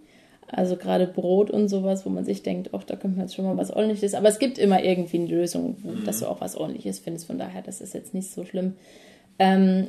also 0.48 0.76
gerade 0.76 1.06
Brot 1.06 1.50
und 1.50 1.68
sowas, 1.68 2.06
wo 2.06 2.10
man 2.10 2.24
sich 2.24 2.42
denkt, 2.42 2.70
ach, 2.72 2.84
da 2.84 2.94
könnte 2.96 3.16
man 3.16 3.26
jetzt 3.26 3.34
schon 3.34 3.44
mal 3.44 3.56
was 3.56 3.70
ordentliches. 3.70 4.14
Aber 4.14 4.28
es 4.28 4.38
gibt 4.38 4.58
immer 4.58 4.82
irgendwie 4.82 5.18
eine 5.18 5.26
Lösung, 5.26 5.76
mhm. 5.82 6.04
dass 6.04 6.20
du 6.20 6.26
auch 6.26 6.40
was 6.40 6.56
ordentliches 6.56 7.00
findest. 7.00 7.26
Von 7.26 7.38
daher, 7.38 7.62
das 7.62 7.80
ist 7.80 7.94
jetzt 7.94 8.14
nicht 8.14 8.30
so 8.30 8.44
schlimm. 8.44 8.74
Ähm, 9.38 9.88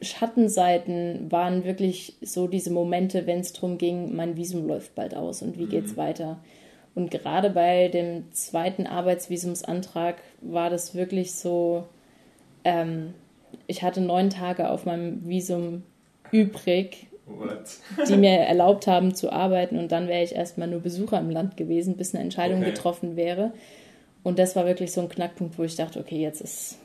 Schattenseiten 0.00 1.30
waren 1.30 1.64
wirklich 1.64 2.14
so 2.20 2.46
diese 2.46 2.70
Momente, 2.70 3.26
wenn 3.26 3.40
es 3.40 3.52
darum 3.52 3.78
ging, 3.78 4.14
mein 4.14 4.36
Visum 4.36 4.66
läuft 4.66 4.94
bald 4.94 5.14
aus 5.14 5.42
und 5.42 5.58
wie 5.58 5.64
mhm. 5.64 5.70
geht's 5.70 5.96
weiter. 5.96 6.38
Und 6.94 7.10
gerade 7.10 7.50
bei 7.50 7.88
dem 7.88 8.32
zweiten 8.32 8.86
Arbeitsvisumsantrag 8.86 10.16
war 10.40 10.70
das 10.70 10.94
wirklich 10.94 11.34
so, 11.34 11.84
ähm, 12.64 13.14
ich 13.66 13.82
hatte 13.82 14.00
neun 14.00 14.30
Tage 14.30 14.70
auf 14.70 14.84
meinem 14.84 15.26
Visum 15.28 15.82
übrig 16.32 17.08
die 18.08 18.16
mir 18.16 18.30
erlaubt 18.38 18.86
haben 18.86 19.14
zu 19.14 19.30
arbeiten 19.30 19.78
und 19.78 19.92
dann 19.92 20.08
wäre 20.08 20.22
ich 20.22 20.34
erstmal 20.34 20.68
nur 20.68 20.80
Besucher 20.80 21.18
im 21.18 21.30
Land 21.30 21.56
gewesen, 21.56 21.96
bis 21.96 22.14
eine 22.14 22.24
Entscheidung 22.24 22.60
okay. 22.60 22.70
getroffen 22.70 23.16
wäre. 23.16 23.52
Und 24.22 24.38
das 24.38 24.56
war 24.56 24.66
wirklich 24.66 24.92
so 24.92 25.00
ein 25.00 25.08
Knackpunkt, 25.08 25.58
wo 25.58 25.62
ich 25.62 25.76
dachte, 25.76 26.00
okay, 26.00 26.20
jetzt 26.20 26.40
ist, 26.40 26.78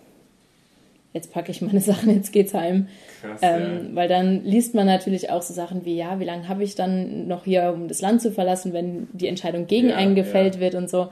jetzt 1.13 1.32
packe 1.32 1.52
ich 1.52 1.62
meine 1.62 1.80
Sachen, 1.82 2.13
jetzt 2.13 2.34
geht's 2.34 2.54
heim. 2.54 2.88
Krass, 3.21 3.39
ähm, 3.41 3.62
ja. 3.62 3.95
Weil 3.95 4.08
dann 4.10 4.43
liest 4.43 4.76
man 4.76 4.86
natürlich 4.86 5.30
auch 5.30 5.41
so 5.41 5.54
Sachen 5.54 5.86
wie, 5.86 5.95
ja, 5.95 6.19
wie 6.19 6.26
lange 6.26 6.47
habe 6.49 6.63
ich 6.63 6.76
dann 6.76 7.28
noch 7.28 7.45
hier, 7.45 7.71
um 7.73 7.88
das 7.88 8.02
Land 8.02 8.21
zu 8.21 8.32
verlassen, 8.32 8.73
wenn 8.73 9.08
die 9.13 9.28
Entscheidung 9.28 9.67
gegen 9.67 9.89
ja, 9.89 9.95
einen 9.95 10.15
gefällt 10.15 10.56
ja. 10.56 10.62
wird 10.62 10.76
und 10.76 10.89
so 10.89 11.10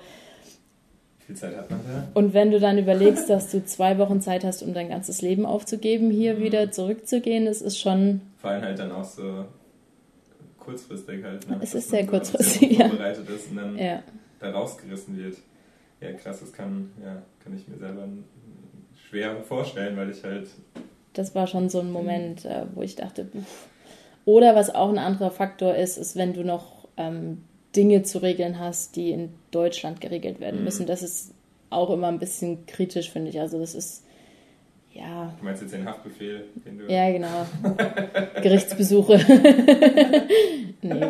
viel 1.32 1.36
Zeit 1.36 1.56
hat 1.56 1.70
man 1.70 1.80
da? 1.88 2.08
Und 2.14 2.34
wenn 2.34 2.52
du 2.52 2.60
dann 2.60 2.78
überlegst, 2.78 3.30
dass 3.30 3.52
du 3.52 3.64
zwei 3.64 3.98
Wochen 3.98 4.22
Zeit 4.22 4.44
hast, 4.44 4.64
um 4.64 4.74
dein 4.74 4.90
ganzes 4.90 5.22
Leben 5.22 5.46
aufzugeben, 5.46 6.12
hier 6.12 6.36
mhm. 6.36 6.44
wieder 6.44 6.72
zurückzugehen, 6.72 7.46
das 7.46 7.62
ist 7.62 7.80
schon. 7.80 8.22
Vor 8.38 8.50
allem 8.50 8.64
halt 8.64 8.80
dann 8.80 8.92
auch 8.92 9.04
so 9.04 9.46
kurzfristig 10.60 11.24
halt. 11.24 11.50
Ne? 11.50 11.60
Es 11.62 11.74
ist 11.74 11.90
sehr 11.90 12.06
kurzfristig, 12.06 12.78
ja. 12.78 12.88
Vorbereitet 12.88 13.30
ist 13.30 13.52
und 13.52 13.58
dann 13.58 13.78
da 14.40 14.52
rausgerissen 14.52 15.18
wird. 15.18 15.38
Ja, 16.02 16.12
krass, 16.14 16.40
das 16.40 16.52
kann, 16.52 16.92
ja, 17.04 17.22
kann 17.44 17.56
ich 17.56 17.68
mir 17.68 17.78
selber 17.78 18.08
schwer 19.12 19.44
vorstellen, 19.44 19.98
weil 19.98 20.10
ich 20.10 20.24
halt. 20.24 20.48
Das 21.14 21.36
war 21.36 21.46
schon 21.46 21.70
so 21.70 21.82
ein 21.82 21.92
Moment, 21.92 22.46
äh, 22.46 22.64
wo 22.74 22.82
ich 22.82 22.96
dachte, 22.96 23.26
pff. 23.26 23.68
oder 24.24 24.56
was 24.56 24.74
auch 24.74 24.90
ein 24.90 24.98
anderer 24.98 25.30
Faktor 25.30 25.76
ist, 25.76 25.98
ist, 25.98 26.16
wenn 26.16 26.34
du 26.34 26.44
noch 26.44 26.88
ähm, 26.96 27.44
Dinge 27.76 28.04
zu 28.04 28.20
regeln 28.20 28.60
hast, 28.60 28.96
die 28.96 29.12
in 29.12 29.34
Deutschland 29.52 30.00
geregelt 30.00 30.40
werden 30.40 30.60
mhm. 30.60 30.66
müssen. 30.66 30.86
Das 30.86 31.04
ist 31.04 31.34
auch 31.70 31.90
immer 31.90 32.08
ein 32.08 32.20
bisschen 32.20 32.66
kritisch, 32.66 33.12
finde 33.12 33.30
ich. 33.30 33.40
Also 33.42 33.60
das 33.60 33.76
ist, 33.76 34.06
ja. 34.94 35.34
Du 35.38 35.46
meinst 35.46 35.62
jetzt 35.62 35.74
den 35.74 35.86
Haftbefehl, 35.86 36.46
den 36.66 36.80
du... 36.80 36.86
Ja, 36.92 37.12
genau. 37.12 37.46
Gerichtsbesuche. 38.42 39.20
nee. 40.82 41.06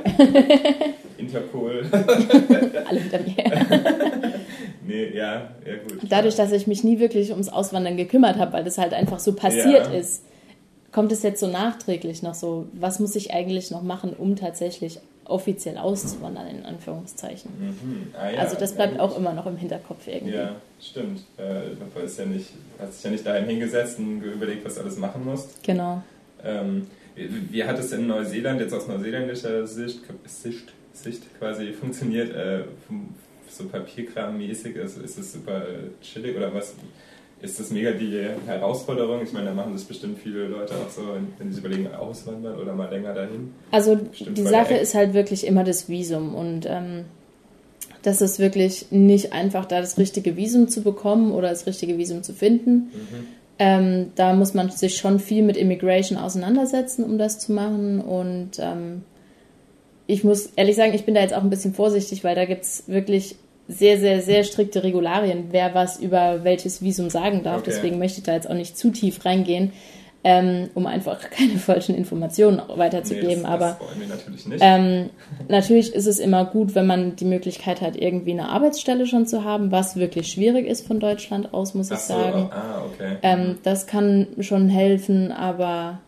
Interpol. 1.17 1.85
Alle 1.91 2.99
hinter 2.99 3.19
mir. 3.19 4.40
Nee, 4.86 5.15
ja, 5.15 5.52
ja 5.65 5.76
gut. 5.88 6.00
Dadurch, 6.10 6.36
dass 6.36 6.52
ich 6.52 6.67
mich 6.67 6.84
nie 6.84 7.00
wirklich 7.00 7.32
ums 7.32 7.50
Auswandern 7.50 7.98
gekümmert 7.98 8.38
habe, 8.38 8.54
weil 8.54 8.63
das 8.63 8.78
halt 8.78 8.94
einfach 8.94 9.20
so 9.20 9.34
passiert 9.34 9.88
ja. 9.88 9.94
ist, 9.94 10.24
kommt 10.91 11.12
es 11.12 11.24
jetzt 11.24 11.39
so 11.39 11.48
nachträglich 11.48 12.22
noch 12.24 12.36
so, 12.36 12.67
was 12.74 13.00
muss 13.00 13.15
ich 13.15 13.34
eigentlich 13.34 13.72
noch 13.72 13.82
machen, 13.82 14.13
um 14.17 14.36
tatsächlich 14.36 15.00
offiziell 15.26 15.78
auszuwandern, 15.78 16.48
in 16.48 16.65
Anführungszeichen. 16.65 17.52
Mhm. 17.58 18.08
Ah, 18.13 18.30
ja, 18.30 18.39
also 18.39 18.58
das 18.58 18.74
bleibt 18.74 18.96
ja, 18.96 19.02
auch 19.02 19.17
immer 19.17 19.34
noch 19.34 19.46
im 19.46 19.58
Hinterkopf 19.58 20.08
irgendwie. 20.08 20.36
Ja, 20.36 20.56
stimmt. 20.82 21.22
Äh, 21.38 22.04
ist 22.04 22.20
ja 22.20 22.26
nicht, 22.26 22.48
hast 22.80 22.98
dich 22.98 23.04
ja 23.04 23.12
nicht 23.12 23.26
dahin 23.26 23.46
hingesetzt 23.46 24.00
und 24.00 24.22
überlegt, 24.22 24.65
was 24.65 24.76
du 24.76 24.82
alles 24.82 24.98
machen 24.98 25.24
musst. 25.24 25.63
Genau. 25.63 26.04
Ähm, 26.44 26.88
wie, 27.15 27.52
wie, 27.52 27.63
hat 27.63 27.80
es 27.80 27.91
in 27.91 28.08
Neuseeland 28.08 28.60
jetzt 28.60 28.74
aus 28.74 28.88
neuseeländischer 28.88 29.65
Sicht, 29.67 30.02
Sicht, 30.26 30.74
Sicht 30.94 31.24
quasi 31.39 31.72
funktioniert? 31.72 32.36
Äh, 32.36 32.63
so 33.51 33.65
Papierkram-mäßig, 33.65 34.75
ist, 34.75 34.97
ist 34.97 35.17
es 35.17 35.33
super 35.33 35.63
chillig 36.01 36.35
oder 36.35 36.53
was? 36.53 36.75
ist 37.41 37.59
das 37.59 37.71
mega 37.71 37.91
die 37.91 38.27
Herausforderung. 38.45 39.21
Ich 39.23 39.33
meine, 39.33 39.47
da 39.47 39.53
machen 39.53 39.73
das 39.73 39.83
bestimmt 39.83 40.19
viele 40.19 40.47
Leute 40.47 40.73
auch 40.75 40.89
so, 40.89 41.01
wenn 41.39 41.51
sie 41.51 41.59
überlegen, 41.59 41.87
auswandern 41.93 42.59
oder 42.59 42.73
mal 42.73 42.89
länger 42.89 43.13
dahin. 43.13 43.53
Also 43.71 43.95
bestimmt 43.95 44.37
die 44.37 44.43
Sache 44.43 44.75
ist 44.75 44.93
halt 44.93 45.13
wirklich 45.13 45.45
immer 45.47 45.63
das 45.63 45.89
Visum 45.89 46.35
und 46.35 46.67
ähm, 46.67 47.05
das 48.03 48.21
ist 48.21 48.39
wirklich 48.39 48.91
nicht 48.91 49.33
einfach, 49.33 49.65
da 49.65 49.81
das 49.81 49.97
richtige 49.97 50.35
Visum 50.35 50.67
zu 50.67 50.81
bekommen 50.81 51.31
oder 51.31 51.49
das 51.49 51.65
richtige 51.65 51.97
Visum 51.97 52.23
zu 52.23 52.33
finden. 52.33 52.73
Mhm. 52.73 53.27
Ähm, 53.59 54.11
da 54.15 54.33
muss 54.33 54.53
man 54.53 54.69
sich 54.69 54.97
schon 54.97 55.19
viel 55.19 55.43
mit 55.43 55.57
Immigration 55.57 56.17
auseinandersetzen, 56.17 57.03
um 57.03 57.17
das 57.17 57.39
zu 57.39 57.51
machen 57.51 58.01
und 58.01 58.51
ähm, 58.59 59.03
ich 60.12 60.26
muss 60.26 60.47
ehrlich 60.58 60.76
sagen, 60.76 60.93
ich 60.93 61.06
bin 61.06 61.15
da 61.15 61.21
jetzt 61.21 61.34
auch 61.34 61.41
ein 61.41 61.50
bisschen 61.50 61.74
vorsichtig, 61.74 62.24
weil 62.26 62.36
da 62.36 62.43
gibt 62.43 62.63
es 62.63 62.84
wirklich 62.88 63.38
sehr, 63.69 63.97
sehr, 63.97 64.21
sehr 64.21 64.43
strikte 64.43 64.84
Regularien, 64.84 65.45
wer 65.52 65.74
was 65.74 66.00
über 66.02 66.43
welches 66.43 66.82
Visum 66.82 67.10
sagen 67.10 67.43
darf. 67.43 67.62
Okay. 67.62 67.71
Deswegen 67.71 67.97
möchte 67.97 68.19
ich 68.19 68.26
da 68.26 68.34
jetzt 68.34 68.50
auch 68.50 68.54
nicht 68.54 68.78
zu 68.78 68.89
tief 68.91 69.24
reingehen, 69.24 69.71
ähm, 70.26 70.69
um 70.74 70.86
einfach 70.86 71.30
keine 71.30 71.58
falschen 71.58 71.95
Informationen 71.95 72.62
weiterzugeben. 72.76 73.30
Nee, 73.30 73.36
das, 73.36 73.45
Aber 73.45 73.65
das 73.67 73.80
wollen 73.80 74.00
wir 74.02 74.08
natürlich 74.08 74.47
nicht. 74.47 74.62
Ähm, 74.62 75.10
natürlich 75.47 75.95
ist 75.95 76.08
es 76.08 76.19
immer 76.19 76.43
gut, 76.43 76.76
wenn 76.76 76.88
man 76.88 77.15
die 77.15 77.26
Möglichkeit 77.26 77.80
hat, 77.80 77.95
irgendwie 77.95 78.32
eine 78.32 78.50
Arbeitsstelle 78.50 79.06
schon 79.06 79.26
zu 79.28 79.45
haben, 79.45 79.71
was 79.71 79.95
wirklich 79.95 80.28
schwierig 80.28 80.67
ist 80.67 80.86
von 80.86 81.00
Deutschland 81.00 81.54
aus, 81.54 81.74
muss 81.74 81.89
Ach 81.89 81.95
ich 81.95 82.02
sagen. 82.02 82.50
So, 82.50 82.52
ah, 82.52 82.86
okay. 82.86 83.15
Ähm, 83.21 83.60
das 83.63 83.88
kann 83.88 84.28
schon 84.41 84.67
helfen, 84.67 85.32
aber 85.32 86.02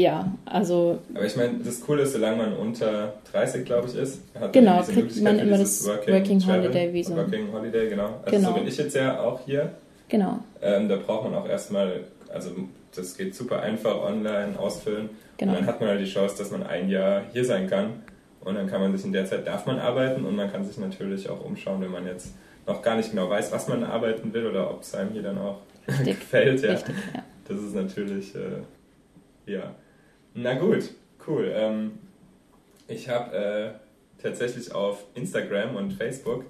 ja, 0.00 0.32
also. 0.46 0.98
Aber 1.14 1.26
ich 1.26 1.36
meine, 1.36 1.58
das 1.62 1.80
Coole 1.82 2.02
ist, 2.04 2.12
solange 2.12 2.38
man 2.38 2.52
unter 2.54 3.14
30, 3.30 3.66
glaube 3.66 3.88
ich, 3.88 3.94
ist, 3.94 4.22
hat 4.38 4.52
genau, 4.52 4.76
man 4.76 4.86
kriegt 4.86 5.20
man 5.20 5.38
immer 5.38 5.58
das 5.58 5.86
Working, 5.86 6.14
Working 6.14 6.46
Holiday 6.46 6.92
Visum. 6.92 7.16
Working 7.16 7.52
Holiday, 7.52 7.88
genau. 7.90 8.20
Also 8.24 8.36
genau. 8.36 8.48
so 8.48 8.54
bin 8.54 8.66
ich 8.66 8.78
jetzt 8.78 8.96
ja 8.96 9.20
auch 9.20 9.40
hier. 9.44 9.72
Genau. 10.08 10.38
Ähm, 10.62 10.88
da 10.88 10.96
braucht 10.96 11.24
man 11.24 11.34
auch 11.34 11.46
erstmal, 11.46 12.04
also 12.32 12.50
das 12.94 13.16
geht 13.16 13.34
super 13.34 13.60
einfach 13.60 14.02
online 14.02 14.58
ausfüllen. 14.58 15.10
Genau. 15.36 15.52
Und 15.52 15.60
dann 15.60 15.66
hat 15.66 15.80
man 15.80 15.90
halt 15.90 16.00
die 16.00 16.10
Chance, 16.10 16.38
dass 16.38 16.50
man 16.50 16.62
ein 16.62 16.88
Jahr 16.88 17.22
hier 17.32 17.44
sein 17.44 17.68
kann. 17.68 18.02
Und 18.40 18.54
dann 18.54 18.68
kann 18.68 18.80
man 18.80 18.96
sich 18.96 19.04
in 19.04 19.12
der 19.12 19.26
Zeit, 19.26 19.46
darf 19.46 19.66
man 19.66 19.78
arbeiten 19.78 20.24
und 20.24 20.34
man 20.34 20.50
kann 20.50 20.64
sich 20.64 20.78
natürlich 20.78 21.28
auch 21.28 21.44
umschauen, 21.44 21.82
wenn 21.82 21.90
man 21.90 22.06
jetzt 22.06 22.32
noch 22.66 22.80
gar 22.80 22.96
nicht 22.96 23.10
genau 23.10 23.28
weiß, 23.28 23.52
was 23.52 23.68
man 23.68 23.84
arbeiten 23.84 24.32
will 24.32 24.46
oder 24.46 24.70
ob 24.70 24.80
es 24.80 24.94
einem 24.94 25.10
hier 25.10 25.22
dann 25.22 25.36
auch 25.36 25.58
gefällt. 26.04 26.62
Ja. 26.62 26.70
Richtig, 26.72 26.94
ja. 27.14 27.22
Das 27.46 27.58
ist 27.58 27.74
natürlich, 27.74 28.34
äh, 28.34 28.62
ja. 29.52 29.74
Na 30.34 30.54
gut, 30.54 30.90
cool. 31.26 31.50
Ähm, 31.54 31.92
ich 32.88 33.08
habe 33.08 33.36
äh, 33.36 34.22
tatsächlich 34.22 34.72
auf 34.72 35.04
Instagram 35.14 35.76
und 35.76 35.92
Facebook 35.92 36.44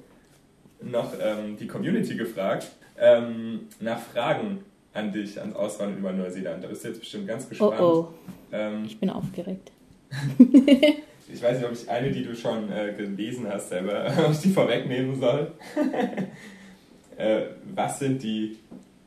noch 0.82 1.12
ähm, 1.20 1.56
die 1.56 1.66
Community 1.66 2.14
gefragt 2.14 2.70
ähm, 2.98 3.68
nach 3.80 4.00
Fragen 4.00 4.64
an 4.92 5.12
dich, 5.12 5.40
ans 5.40 5.54
Auswandern 5.54 5.98
über 5.98 6.12
Neuseeland. 6.12 6.64
Da 6.64 6.68
bist 6.68 6.84
du 6.84 6.88
jetzt 6.88 7.00
bestimmt 7.00 7.28
ganz 7.28 7.48
gespannt. 7.48 7.80
Oh, 7.80 8.08
oh. 8.52 8.66
Ich 8.84 8.98
bin 8.98 9.10
aufgeregt. 9.10 9.70
ich 10.38 11.42
weiß 11.42 11.58
nicht, 11.58 11.66
ob 11.66 11.72
ich 11.72 11.88
eine, 11.88 12.10
die 12.10 12.24
du 12.24 12.34
schon 12.34 12.70
äh, 12.72 12.92
gelesen 12.96 13.46
hast, 13.48 13.68
selber, 13.68 14.12
ob 14.26 14.32
ich 14.32 14.38
die 14.38 14.50
vorwegnehmen 14.50 15.18
soll. 15.18 15.52
äh, 17.16 17.42
was 17.74 17.98
sind 18.00 18.22
die, 18.22 18.58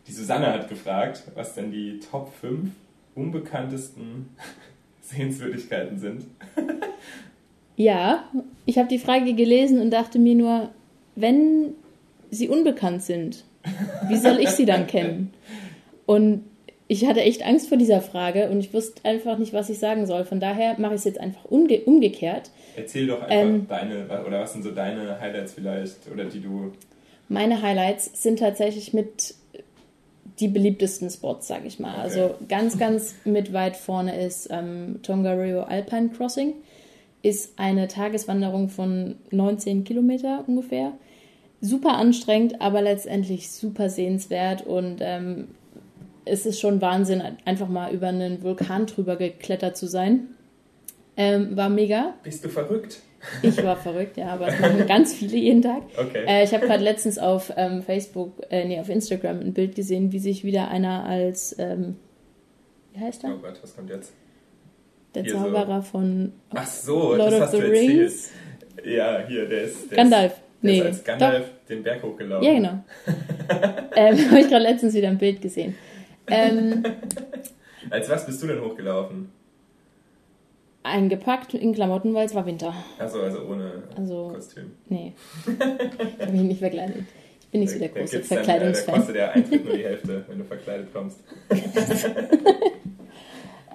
die 0.07 0.11
Susanne 0.11 0.47
hat 0.47 0.69
gefragt, 0.69 1.23
was 1.35 1.55
denn 1.55 1.71
die 1.71 1.99
Top 1.99 2.33
5 2.39 2.69
unbekanntesten 3.15 4.29
Sehenswürdigkeiten 5.01 5.99
sind? 5.99 6.25
ja, 7.75 8.23
ich 8.65 8.77
habe 8.77 8.87
die 8.87 8.99
Frage 8.99 9.33
gelesen 9.33 9.79
und 9.79 9.91
dachte 9.91 10.19
mir 10.19 10.35
nur, 10.35 10.69
wenn 11.15 11.73
sie 12.31 12.49
unbekannt 12.49 13.03
sind, 13.03 13.43
wie 14.07 14.17
soll 14.17 14.39
ich 14.39 14.49
sie 14.49 14.65
dann 14.65 14.87
kennen? 14.87 15.33
Und 16.05 16.43
ich 16.87 17.05
hatte 17.05 17.21
echt 17.21 17.45
Angst 17.45 17.69
vor 17.69 17.77
dieser 17.77 18.01
Frage 18.01 18.49
und 18.49 18.59
ich 18.59 18.73
wusste 18.73 19.05
einfach 19.05 19.37
nicht, 19.37 19.53
was 19.53 19.69
ich 19.69 19.79
sagen 19.79 20.05
soll. 20.05 20.25
Von 20.25 20.39
daher 20.39 20.79
mache 20.79 20.93
ich 20.93 20.99
es 20.99 21.05
jetzt 21.05 21.19
einfach 21.19 21.45
umge 21.45 21.79
umgekehrt. 21.81 22.51
Erzähl 22.75 23.07
doch 23.07 23.21
einfach 23.21 23.35
ähm, 23.35 23.67
deine, 23.67 24.05
oder 24.25 24.41
was 24.41 24.53
sind 24.53 24.63
so 24.63 24.71
deine 24.71 25.19
Highlights 25.19 25.53
vielleicht, 25.53 26.11
oder 26.11 26.25
die 26.25 26.41
du. 26.41 26.73
Meine 27.29 27.61
Highlights 27.61 28.21
sind 28.21 28.39
tatsächlich 28.39 28.93
mit 28.93 29.35
die 30.39 30.47
beliebtesten 30.47 31.09
Spots, 31.09 31.47
sag 31.47 31.65
ich 31.65 31.79
mal. 31.79 31.93
Okay. 31.93 32.01
Also 32.01 32.35
ganz, 32.47 32.77
ganz 32.77 33.15
mit 33.25 33.53
weit 33.53 33.75
vorne 33.75 34.25
ist 34.25 34.47
ähm, 34.51 34.99
Tongariro 35.03 35.61
Alpine 35.63 36.09
Crossing. 36.09 36.53
Ist 37.21 37.57
eine 37.57 37.87
Tageswanderung 37.87 38.69
von 38.69 39.15
19 39.31 39.83
Kilometer 39.83 40.43
ungefähr. 40.47 40.93
Super 41.61 41.93
anstrengend, 41.93 42.61
aber 42.61 42.81
letztendlich 42.81 43.49
super 43.49 43.89
sehenswert 43.89 44.65
und 44.65 44.97
ähm, 44.99 45.47
es 46.25 46.45
ist 46.45 46.59
schon 46.59 46.81
Wahnsinn, 46.81 47.21
einfach 47.45 47.69
mal 47.69 47.93
über 47.93 48.07
einen 48.07 48.43
Vulkan 48.43 48.85
drüber 48.85 49.15
geklettert 49.15 49.77
zu 49.77 49.87
sein. 49.87 50.29
Ähm, 51.15 51.55
war 51.55 51.69
mega. 51.69 52.15
Bist 52.23 52.43
du 52.43 52.49
verrückt? 52.49 53.01
Ich 53.41 53.63
war 53.63 53.75
verrückt, 53.77 54.17
ja, 54.17 54.27
aber 54.27 54.47
es 54.47 54.59
machen 54.59 54.85
ganz 54.87 55.13
viele 55.13 55.37
jeden 55.37 55.61
Tag. 55.61 55.83
Okay. 55.97 56.25
Äh, 56.27 56.43
ich 56.43 56.53
habe 56.53 56.65
gerade 56.65 56.83
letztens 56.83 57.17
auf 57.17 57.53
ähm, 57.55 57.81
Facebook, 57.81 58.41
äh, 58.49 58.65
nee, 58.65 58.79
auf 58.79 58.89
Instagram 58.89 59.39
ein 59.39 59.53
Bild 59.53 59.75
gesehen, 59.75 60.11
wie 60.11 60.19
sich 60.19 60.43
wieder 60.43 60.67
einer 60.67 61.05
als, 61.05 61.55
ähm, 61.59 61.95
wie 62.93 62.99
heißt 62.99 63.23
er? 63.23 63.31
Oh 63.35 63.37
Gott, 63.41 63.59
was 63.61 63.75
kommt 63.75 63.89
jetzt? 63.89 64.13
Der 65.15 65.23
hier 65.23 65.33
Zauberer 65.33 65.81
so. 65.81 65.87
von 65.87 66.33
Ach 66.53 66.67
so, 66.67 67.15
Lord 67.15 67.31
das 67.31 67.33
of 67.33 67.41
hast 67.41 67.51
the 67.51 67.61
du 67.61 67.67
Rings. 67.67 68.31
Ja, 68.83 69.23
hier, 69.27 69.47
der 69.47 69.63
ist. 69.63 69.91
Der 69.91 69.97
Gandalf. 69.97 70.31
Ist, 70.31 70.41
der 70.63 70.71
nee, 70.71 70.79
ist 70.79 70.85
als 70.85 71.03
Gandalf 71.03 71.45
doch. 71.45 71.67
den 71.67 71.83
Berg 71.83 72.03
hochgelaufen. 72.03 72.47
Ja, 72.47 72.53
genau. 72.53 72.83
ähm, 73.95 74.31
habe 74.31 74.39
ich 74.39 74.49
gerade 74.49 74.63
letztens 74.63 74.93
wieder 74.93 75.09
ein 75.09 75.17
Bild 75.17 75.41
gesehen. 75.41 75.75
Ähm, 76.27 76.83
als 77.89 78.09
was 78.09 78.25
bist 78.25 78.41
du 78.41 78.47
denn 78.47 78.61
hochgelaufen? 78.61 79.29
Eingepackt 80.83 81.53
in 81.53 81.73
Klamotten, 81.73 82.13
weil 82.13 82.25
es 82.25 82.35
war 82.35 82.45
Winter. 82.45 82.73
Achso, 82.99 83.21
also 83.21 83.45
ohne 83.49 83.83
also, 83.95 84.31
Kostüm. 84.33 84.71
Nee. 84.89 85.13
ich 85.47 86.21
habe 86.21 86.31
mich 86.31 86.41
nicht 86.41 86.59
verkleidet. 86.59 87.05
Ich 87.41 87.47
bin 87.47 87.61
nicht 87.61 87.71
so 87.71 87.79
der 87.79 87.89
große 87.89 88.21
Verkleidungsfan. 88.21 88.93
Da 88.93 88.99
kostet 88.99 89.15
der 89.15 89.31
Eintritt 89.31 89.65
nur 89.65 89.75
die 89.75 89.83
Hälfte, 89.83 90.25
wenn 90.27 90.39
du 90.39 90.43
verkleidet 90.43 90.93
kommst. 90.93 91.19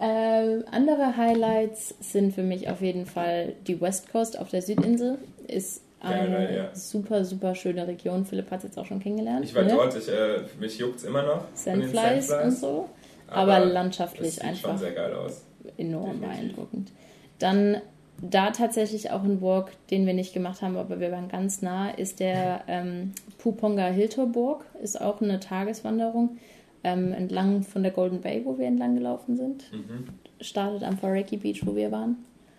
äh, 0.00 0.62
andere 0.70 1.16
Highlights 1.16 1.94
sind 2.00 2.34
für 2.34 2.42
mich 2.42 2.68
auf 2.68 2.80
jeden 2.82 3.06
Fall 3.06 3.54
die 3.66 3.80
West 3.80 4.10
Coast 4.10 4.38
auf 4.38 4.50
der 4.50 4.62
Südinsel. 4.62 5.18
Ist 5.46 5.82
eine 6.00 6.30
Geil, 6.30 6.54
ja. 6.56 6.74
super, 6.74 7.24
super 7.24 7.54
schöne 7.54 7.86
Region. 7.86 8.24
Philipp 8.24 8.50
hat 8.50 8.58
es 8.58 8.64
jetzt 8.64 8.78
auch 8.78 8.86
schon 8.86 9.00
kennengelernt. 9.00 9.44
Ich 9.44 9.54
war 9.54 9.64
ne? 9.64 9.72
dort, 9.72 9.96
ich, 9.96 10.08
äh, 10.08 10.42
mich 10.60 10.78
juckt 10.78 10.96
es 10.96 11.04
immer 11.04 11.22
noch. 11.22 11.44
Sandflies 11.54 12.30
und 12.30 12.52
so. 12.52 12.88
Aber, 13.26 13.54
aber 13.54 13.66
landschaftlich 13.66 14.34
sieht 14.34 14.44
einfach. 14.44 14.70
Schon 14.70 14.78
sehr 14.78 14.92
geil 14.92 15.12
aus. 15.14 15.42
Enorm 15.78 16.20
beeindruckend. 16.20 16.92
Dann 17.38 17.78
da 18.20 18.50
tatsächlich 18.50 19.10
auch 19.10 19.22
ein 19.22 19.40
Walk, 19.40 19.70
den 19.90 20.06
wir 20.06 20.14
nicht 20.14 20.34
gemacht 20.34 20.60
haben, 20.60 20.76
aber 20.76 21.00
wir 21.00 21.12
waren 21.12 21.28
ganz 21.28 21.62
nah, 21.62 21.90
ist 21.90 22.20
der 22.20 22.62
ähm, 22.68 23.12
Puponga 23.38 23.86
Hiltorburg. 23.86 24.64
Ist 24.82 25.00
auch 25.00 25.20
eine 25.20 25.40
Tageswanderung 25.40 26.38
ähm, 26.84 27.12
entlang 27.12 27.62
von 27.62 27.82
der 27.82 27.92
Golden 27.92 28.20
Bay, 28.20 28.42
wo 28.44 28.58
wir 28.58 28.66
entlang 28.66 28.94
gelaufen 28.94 29.36
sind. 29.36 29.72
Mhm. 29.72 30.08
Startet 30.40 30.82
am 30.82 30.98
Fareki 30.98 31.36
Beach, 31.36 31.62
wo 31.64 31.74
wir 31.74 31.90
waren. 31.90 32.16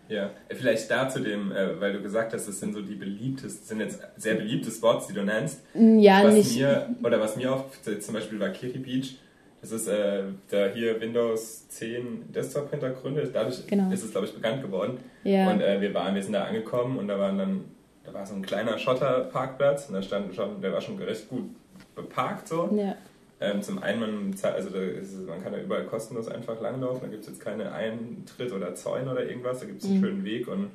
Ja, 0.10 0.32
vielleicht 0.50 0.90
da 0.90 1.08
zu 1.08 1.20
dem, 1.20 1.52
äh, 1.52 1.80
weil 1.80 1.94
du 1.94 2.02
gesagt 2.02 2.34
hast, 2.34 2.48
das 2.48 2.60
sind 2.60 2.74
so 2.74 2.82
die 2.82 2.96
beliebtesten, 2.96 3.68
sind 3.68 3.80
jetzt 3.80 4.02
sehr 4.18 4.36
beliebte 4.36 4.72
Spots, 4.72 5.08
die 5.08 5.14
du 5.14 5.24
nennst. 5.24 5.62
Ja, 5.76 6.24
was 6.24 6.34
nicht. 6.34 6.58
Mir, 6.58 6.96
oder 7.04 7.20
was 7.20 7.36
mir 7.36 7.54
auch, 7.54 7.66
zum 8.00 8.14
Beispiel 8.16 8.40
war 8.40 8.50
Kiri 8.50 8.80
Beach, 8.80 9.18
das 9.62 9.72
ist 9.72 9.88
äh, 9.88 10.24
da 10.50 10.68
hier 10.68 11.00
Windows 11.02 11.68
10 11.68 12.32
Desktop-Hintergründe. 12.32 13.30
Dadurch 13.34 13.68
genau. 13.68 13.92
ist 13.92 14.04
es, 14.04 14.12
glaube 14.12 14.28
ich, 14.28 14.34
bekannt 14.34 14.62
geworden. 14.62 15.00
Ja. 15.24 15.52
Und 15.52 15.62
äh, 15.62 15.82
wir 15.82 15.94
waren, 15.94 16.16
wir 16.16 16.24
sind 16.24 16.34
da 16.34 16.46
angekommen 16.46 16.98
und 16.98 17.08
da 17.08 17.20
waren 17.20 17.38
dann, 17.38 17.66
da 18.06 18.14
war 18.14 18.26
so 18.26 18.36
ein 18.36 18.42
kleiner 18.42 18.78
Schotterparkplatz 18.78 19.88
und 19.88 19.96
da 19.96 20.02
stand 20.02 20.34
schon, 20.34 20.62
der 20.62 20.72
war 20.72 20.82
schon 20.82 20.98
recht 20.98 21.28
gut 21.30 21.50
beparkt 21.96 22.48
so. 22.48 22.70
Ja. 22.74 22.96
Ähm, 23.42 23.62
zum 23.62 23.82
einen, 23.82 24.00
man, 24.00 24.36
also 24.44 24.78
ist, 24.78 25.28
man 25.28 25.42
kann 25.42 25.54
da 25.54 25.60
überall 25.60 25.86
kostenlos 25.86 26.28
einfach 26.28 26.60
langlaufen. 26.62 27.02
Da 27.04 27.08
gibt 27.08 27.24
es 27.24 27.30
jetzt 27.30 27.42
keine 27.42 27.72
Eintritt 27.72 28.52
oder 28.52 28.76
Zäune 28.76 29.12
oder 29.12 29.26
irgendwas. 29.26 29.60
Da 29.60 29.66
gibt 29.66 29.82
es 29.82 29.88
einen 29.88 30.00
mhm. 30.00 30.04
schönen 30.04 30.26
Weg 30.26 30.48
und 30.48 30.64
ein 30.64 30.72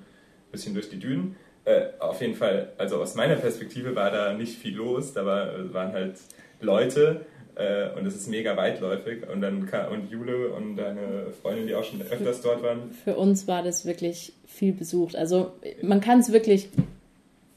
bisschen 0.53 0.75
durch 0.75 0.89
die 0.89 0.99
Dünen. 0.99 1.37
äh, 1.65 1.89
auf 1.99 2.21
jeden 2.21 2.35
Fall, 2.35 2.73
also 2.77 3.01
aus 3.01 3.15
meiner 3.15 3.37
Perspektive 3.37 3.95
war 3.95 4.11
da 4.11 4.35
nicht 4.35 4.59
viel 4.59 4.77
los. 4.77 5.15
Da 5.15 5.25
war, 5.25 5.73
waren 5.73 5.93
halt 5.93 6.17
Leute 6.61 7.27
äh, 7.57 7.89
und 7.99 8.07
es 8.07 8.17
ist 8.17 8.29
mega 8.29 8.57
weitläufig. 8.57 9.29
Und 9.29 9.41
dann 9.41 9.69
und 9.91 10.11
Jule 10.11 10.49
und 10.51 10.77
deine 10.77 11.27
Freundin, 11.43 11.67
die 11.67 11.75
auch 11.75 11.85
schon 11.85 12.03
öfters 12.03 12.41
dort 12.41 12.63
waren. 12.63 12.91
Für 13.05 13.17
uns 13.17 13.47
war 13.47 13.63
das 13.63 13.87
wirklich 13.87 14.33
viel 14.47 14.73
besucht. 14.73 15.17
Also 15.17 15.53
man 15.83 16.01
kann 16.01 16.21
es 16.21 16.33
wirklich, 16.33 16.69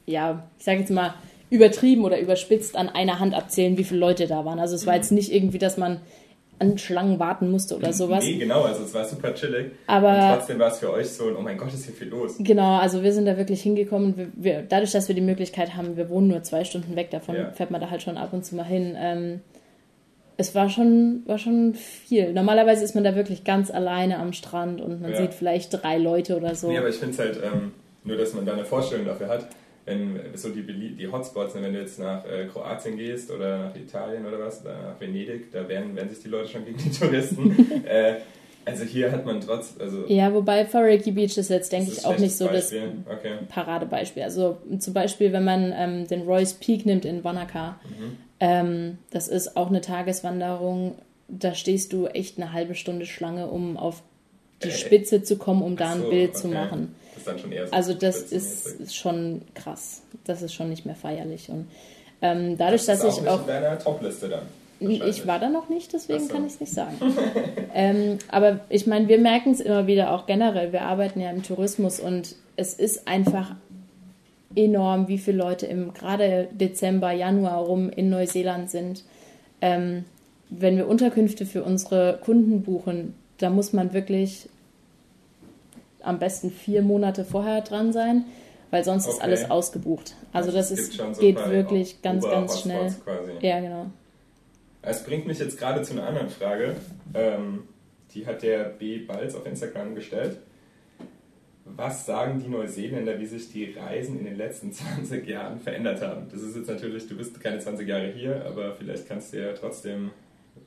ja, 0.05 0.47
ich 0.57 0.65
sage 0.65 0.79
jetzt 0.79 0.91
mal, 0.91 1.13
übertrieben 1.49 2.03
oder 2.03 2.19
überspitzt 2.19 2.75
an 2.75 2.89
einer 2.89 3.19
Hand 3.19 3.33
abzählen, 3.33 3.77
wie 3.77 3.83
viele 3.83 3.99
Leute 3.99 4.27
da 4.27 4.45
waren. 4.45 4.60
Also 4.60 4.75
es 4.75 4.86
war 4.86 4.95
jetzt 4.95 5.12
nicht 5.12 5.31
irgendwie, 5.31 5.60
dass 5.60 5.77
man 5.77 6.01
an 6.60 6.77
Schlangen 6.77 7.19
warten 7.19 7.51
musste 7.51 7.77
oder 7.77 7.93
sowas. 7.93 8.23
Nee, 8.23 8.38
genau, 8.38 8.63
also 8.63 8.83
es 8.83 8.93
war 8.93 9.05
super 9.05 9.33
chillig. 9.33 9.71
Aber 9.86 10.10
und 10.10 10.38
trotzdem 10.38 10.60
war 10.60 10.71
es 10.71 10.79
für 10.79 10.91
euch 10.91 11.10
so, 11.10 11.25
oh 11.38 11.41
mein 11.41 11.57
Gott, 11.57 11.71
ist 11.73 11.86
hier 11.86 11.93
viel 11.93 12.07
los. 12.07 12.36
Genau, 12.39 12.77
also 12.79 13.03
wir 13.03 13.13
sind 13.13 13.25
da 13.25 13.38
wirklich 13.38 13.62
hingekommen. 13.62 14.17
Wir, 14.17 14.27
wir, 14.36 14.63
dadurch, 14.67 14.91
dass 14.91 15.07
wir 15.07 15.15
die 15.15 15.21
Möglichkeit 15.21 15.75
haben, 15.75 15.97
wir 15.97 16.10
wohnen 16.10 16.27
nur 16.27 16.41
zwei 16.43 16.63
Stunden 16.63 16.95
weg 16.95 17.12
davon, 17.12 17.36
ja. 17.36 17.51
fährt 17.51 17.69
man 17.69 17.79
da 17.79 17.91
halt 17.91 18.01
schon 18.01 18.17
ab 18.17 18.33
und 18.33 18.43
zu 18.43 18.55
mal 18.55 18.65
hin. 18.65 18.95
Ähm, 18.97 19.41
es 20.38 20.54
war 20.54 20.69
schon, 20.69 21.23
war 21.26 21.39
schon 21.39 21.73
viel. 21.73 22.32
Normalerweise 22.32 22.84
ist 22.84 22.93
man 22.95 23.04
da 23.04 23.15
wirklich 23.15 23.43
ganz 23.43 23.71
alleine 23.71 24.19
am 24.19 24.34
Strand 24.34 24.82
und 24.82 25.02
man 25.02 25.12
ja. 25.12 25.17
sieht 25.17 25.34
vielleicht 25.34 25.73
drei 25.82 25.97
Leute 25.97 26.38
oder 26.38 26.56
so. 26.56 26.69
Nee, 26.69 26.78
aber 26.78 26.89
ich 26.89 26.97
finde 26.97 27.13
es 27.13 27.19
halt, 27.19 27.39
ähm, 27.43 27.71
nur 28.04 28.17
dass 28.17 28.34
man 28.34 28.45
da 28.45 28.54
eine 28.54 28.65
Vorstellung 28.65 29.06
dafür 29.06 29.28
hat, 29.30 29.47
wenn 29.86 30.19
so 30.36 30.50
die, 30.50 30.63
die 30.63 31.08
Hotspots, 31.08 31.56
wenn 31.56 31.73
du 31.73 31.80
jetzt 31.80 31.97
nach 31.97 32.26
äh, 32.26 32.45
Kroatien 32.45 32.97
gehst 32.97 33.32
oder 33.32 33.58
nach 33.58 33.76
Italien 33.76 34.26
oder 34.26 34.39
was, 34.39 34.62
oder 34.62 34.73
nach 34.73 35.00
Venedig, 35.00 35.52
da 35.52 35.67
werden, 35.67 35.95
werden 35.95 36.10
sich 36.10 36.21
die 36.21 36.30
Leute 36.30 36.50
schon 36.50 36.65
gegen 36.65 36.78
die 36.78 36.91
Touristen. 37.00 37.86
äh, 37.86 38.15
also 38.65 38.84
hier 38.84 39.12
hat 39.13 39.26
man 39.26 39.39
trotz. 39.39 39.76
Also 39.80 40.06
ja, 40.08 40.34
wobei 40.34 40.65
Foreki 40.65 41.12
Beach 41.12 41.38
ist 41.38 41.50
jetzt, 41.50 41.71
denke 41.71 41.91
ich, 41.91 42.06
auch 42.06 42.17
nicht 42.17 42.36
so 42.36 42.47
Beispiel. 42.47 42.82
das 43.06 43.17
okay. 43.17 43.38
Paradebeispiel. 43.47 44.23
Also 44.23 44.58
zum 44.78 44.93
Beispiel, 44.93 45.32
wenn 45.32 45.45
man 45.45 45.73
ähm, 45.76 46.08
den 46.08 46.23
Royce 46.23 46.56
Peak 46.56 46.86
nimmt 46.86 47.06
in 47.06 47.23
Wanaka, 47.23 47.80
mhm. 47.86 48.17
Ähm, 48.39 48.97
das 49.12 49.28
ist 49.28 49.58
auch 49.58 49.67
eine 49.67 49.82
Tageswanderung. 49.82 50.95
Da 51.28 51.54
stehst 51.56 51.93
du 51.93 52.08
echt 52.08 52.38
eine 52.38 52.54
halbe 52.54 52.76
Stunde 52.76 53.06
Schlange, 53.06 53.47
um 53.47 53.78
auf 53.78 54.02
die 54.63 54.69
äh, 54.69 54.71
Spitze 54.71 55.23
zu 55.23 55.38
kommen, 55.38 55.62
um 55.62 55.76
da 55.76 55.91
ein 55.91 56.02
so, 56.02 56.10
Bild 56.10 56.32
okay. 56.32 56.39
zu 56.39 56.47
machen. 56.47 56.95
Das 57.13 57.17
ist 57.17 57.28
dann 57.28 57.39
schon 57.39 57.52
so 57.52 57.71
also 57.71 57.93
das 57.93 58.21
ist 58.32 58.95
schon 58.95 59.41
krass. 59.54 60.02
Das 60.26 60.41
ist 60.41 60.54
schon 60.54 60.69
nicht 60.69 60.86
mehr 60.86 60.95
feierlich. 60.95 61.50
Und 61.50 61.67
ähm, 62.21 62.58
dadurch, 62.58 62.86
das 62.86 63.02
dass 63.02 63.17
ich 63.17 63.28
auch. 63.28 63.41
In 63.41 63.47
deiner 63.47 63.78
Topliste 63.78 64.30
dann. 64.30 64.43
Ich 64.80 65.26
war 65.26 65.39
da 65.39 65.50
noch 65.50 65.69
nicht, 65.69 65.91
deswegen 65.93 66.28
so. 66.28 66.34
kann 66.34 66.45
ich 66.45 66.54
es 66.54 66.60
nicht 66.60 66.71
sagen. 66.71 66.97
ähm, 67.73 68.19
aber 68.30 68.60
ich 68.69 68.86
meine, 68.86 69.08
wir 69.08 69.17
merken 69.17 69.52
es 69.52 69.60
immer 69.60 69.88
wieder 69.88 70.12
auch 70.12 70.28
generell. 70.28 70.71
Wir 70.71 70.84
arbeiten 70.84 71.19
ja 71.19 71.32
im 71.32 71.41
Tourismus 71.41 72.00
und 72.00 72.36
es 72.58 72.76
ist 72.76 73.08
einfach 73.08 73.56
enorm, 74.57 75.07
wie 75.07 75.17
viele 75.17 75.37
Leute 75.37 75.67
im 75.67 75.93
gerade 75.93 76.47
Dezember, 76.51 77.11
Januar 77.11 77.59
rum 77.59 77.89
in 77.89 78.09
Neuseeland 78.09 78.69
sind. 78.69 79.03
Ähm, 79.61 80.05
wenn 80.49 80.77
wir 80.77 80.87
Unterkünfte 80.87 81.45
für 81.45 81.63
unsere 81.63 82.19
Kunden 82.23 82.63
buchen, 82.63 83.13
da 83.37 83.49
muss 83.49 83.73
man 83.73 83.93
wirklich 83.93 84.49
am 86.01 86.19
besten 86.19 86.51
vier 86.51 86.81
Monate 86.81 87.25
vorher 87.25 87.61
dran 87.61 87.91
sein, 87.91 88.25
weil 88.71 88.83
sonst 88.83 89.05
okay. 89.05 89.15
ist 89.15 89.21
alles 89.21 89.51
ausgebucht. 89.51 90.15
Also, 90.33 90.51
das 90.51 90.71
ist, 90.71 90.93
so 90.93 91.11
geht 91.19 91.37
wirklich 91.49 92.01
ganz, 92.01 92.23
ganz 92.23 92.61
schnell. 92.61 92.93
Quasi. 93.03 93.31
Ja, 93.41 93.59
genau. 93.59 93.87
Es 94.81 95.03
bringt 95.03 95.27
mich 95.27 95.39
jetzt 95.39 95.57
gerade 95.57 95.81
zu 95.81 95.93
einer 95.93 96.07
anderen 96.07 96.29
Frage. 96.29 96.75
Ähm, 97.13 97.63
die 98.13 98.25
hat 98.25 98.41
der 98.41 98.63
B. 98.65 98.99
Balz 98.99 99.35
auf 99.35 99.45
Instagram 99.45 99.95
gestellt. 99.95 100.37
Was 101.75 102.06
sagen 102.06 102.39
die 102.39 102.49
Neuseeländer, 102.49 103.19
wie 103.19 103.25
sich 103.25 103.51
die 103.51 103.73
Reisen 103.73 104.19
in 104.19 104.25
den 104.25 104.38
letzten 104.38 104.71
20 104.73 105.27
Jahren 105.27 105.60
verändert 105.60 106.01
haben? 106.01 106.27
Das 106.32 106.41
ist 106.41 106.56
jetzt 106.56 106.67
natürlich, 106.67 107.08
du 107.08 107.15
bist 107.15 107.39
keine 107.39 107.60
20 107.60 107.88
Jahre 107.88 108.08
hier, 108.08 108.45
aber 108.45 108.73
vielleicht 108.75 109.08
kannst 109.08 109.34
du 109.34 109.41
ja 109.41 109.53
trotzdem 109.53 110.12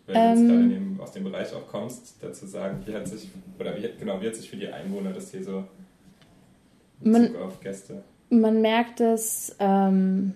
wenn 0.07 0.15
du 0.15 0.41
jetzt 0.41 0.49
gerade 0.49 0.63
ähm. 0.63 0.71
dem, 0.71 1.01
aus 1.01 1.13
dem 1.13 1.25
Bereich 1.25 1.53
auch 1.55 1.67
kommst, 1.69 2.17
dazu 2.21 2.47
sagen, 2.47 2.83
wie 2.87 2.95
hat 2.95 3.09
sich, 3.09 3.29
oder 3.59 3.77
wie, 3.77 3.89
genau, 3.99 4.21
wie 4.21 4.27
hat 4.27 4.37
sich 4.37 4.49
für 4.49 4.57
die 4.57 4.69
Einwohner 4.69 5.13
das 5.13 5.31
hier 5.31 5.45
so 5.45 5.65
in 7.03 7.13
Bezug 7.13 7.33
man, 7.33 7.43
auf 7.43 7.61
Gäste? 7.61 8.03
Man 8.31 8.61
merkt 8.61 9.01
es, 9.01 9.55
ähm, 9.59 10.35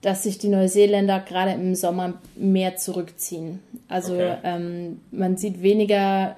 dass 0.00 0.22
sich 0.22 0.38
die 0.38 0.48
Neuseeländer 0.48 1.20
gerade 1.20 1.52
im 1.52 1.74
Sommer 1.74 2.20
mehr 2.36 2.76
zurückziehen. 2.76 3.60
Also 3.88 4.14
okay. 4.14 4.38
ähm, 4.44 5.00
man 5.10 5.36
sieht 5.36 5.62
weniger, 5.62 6.36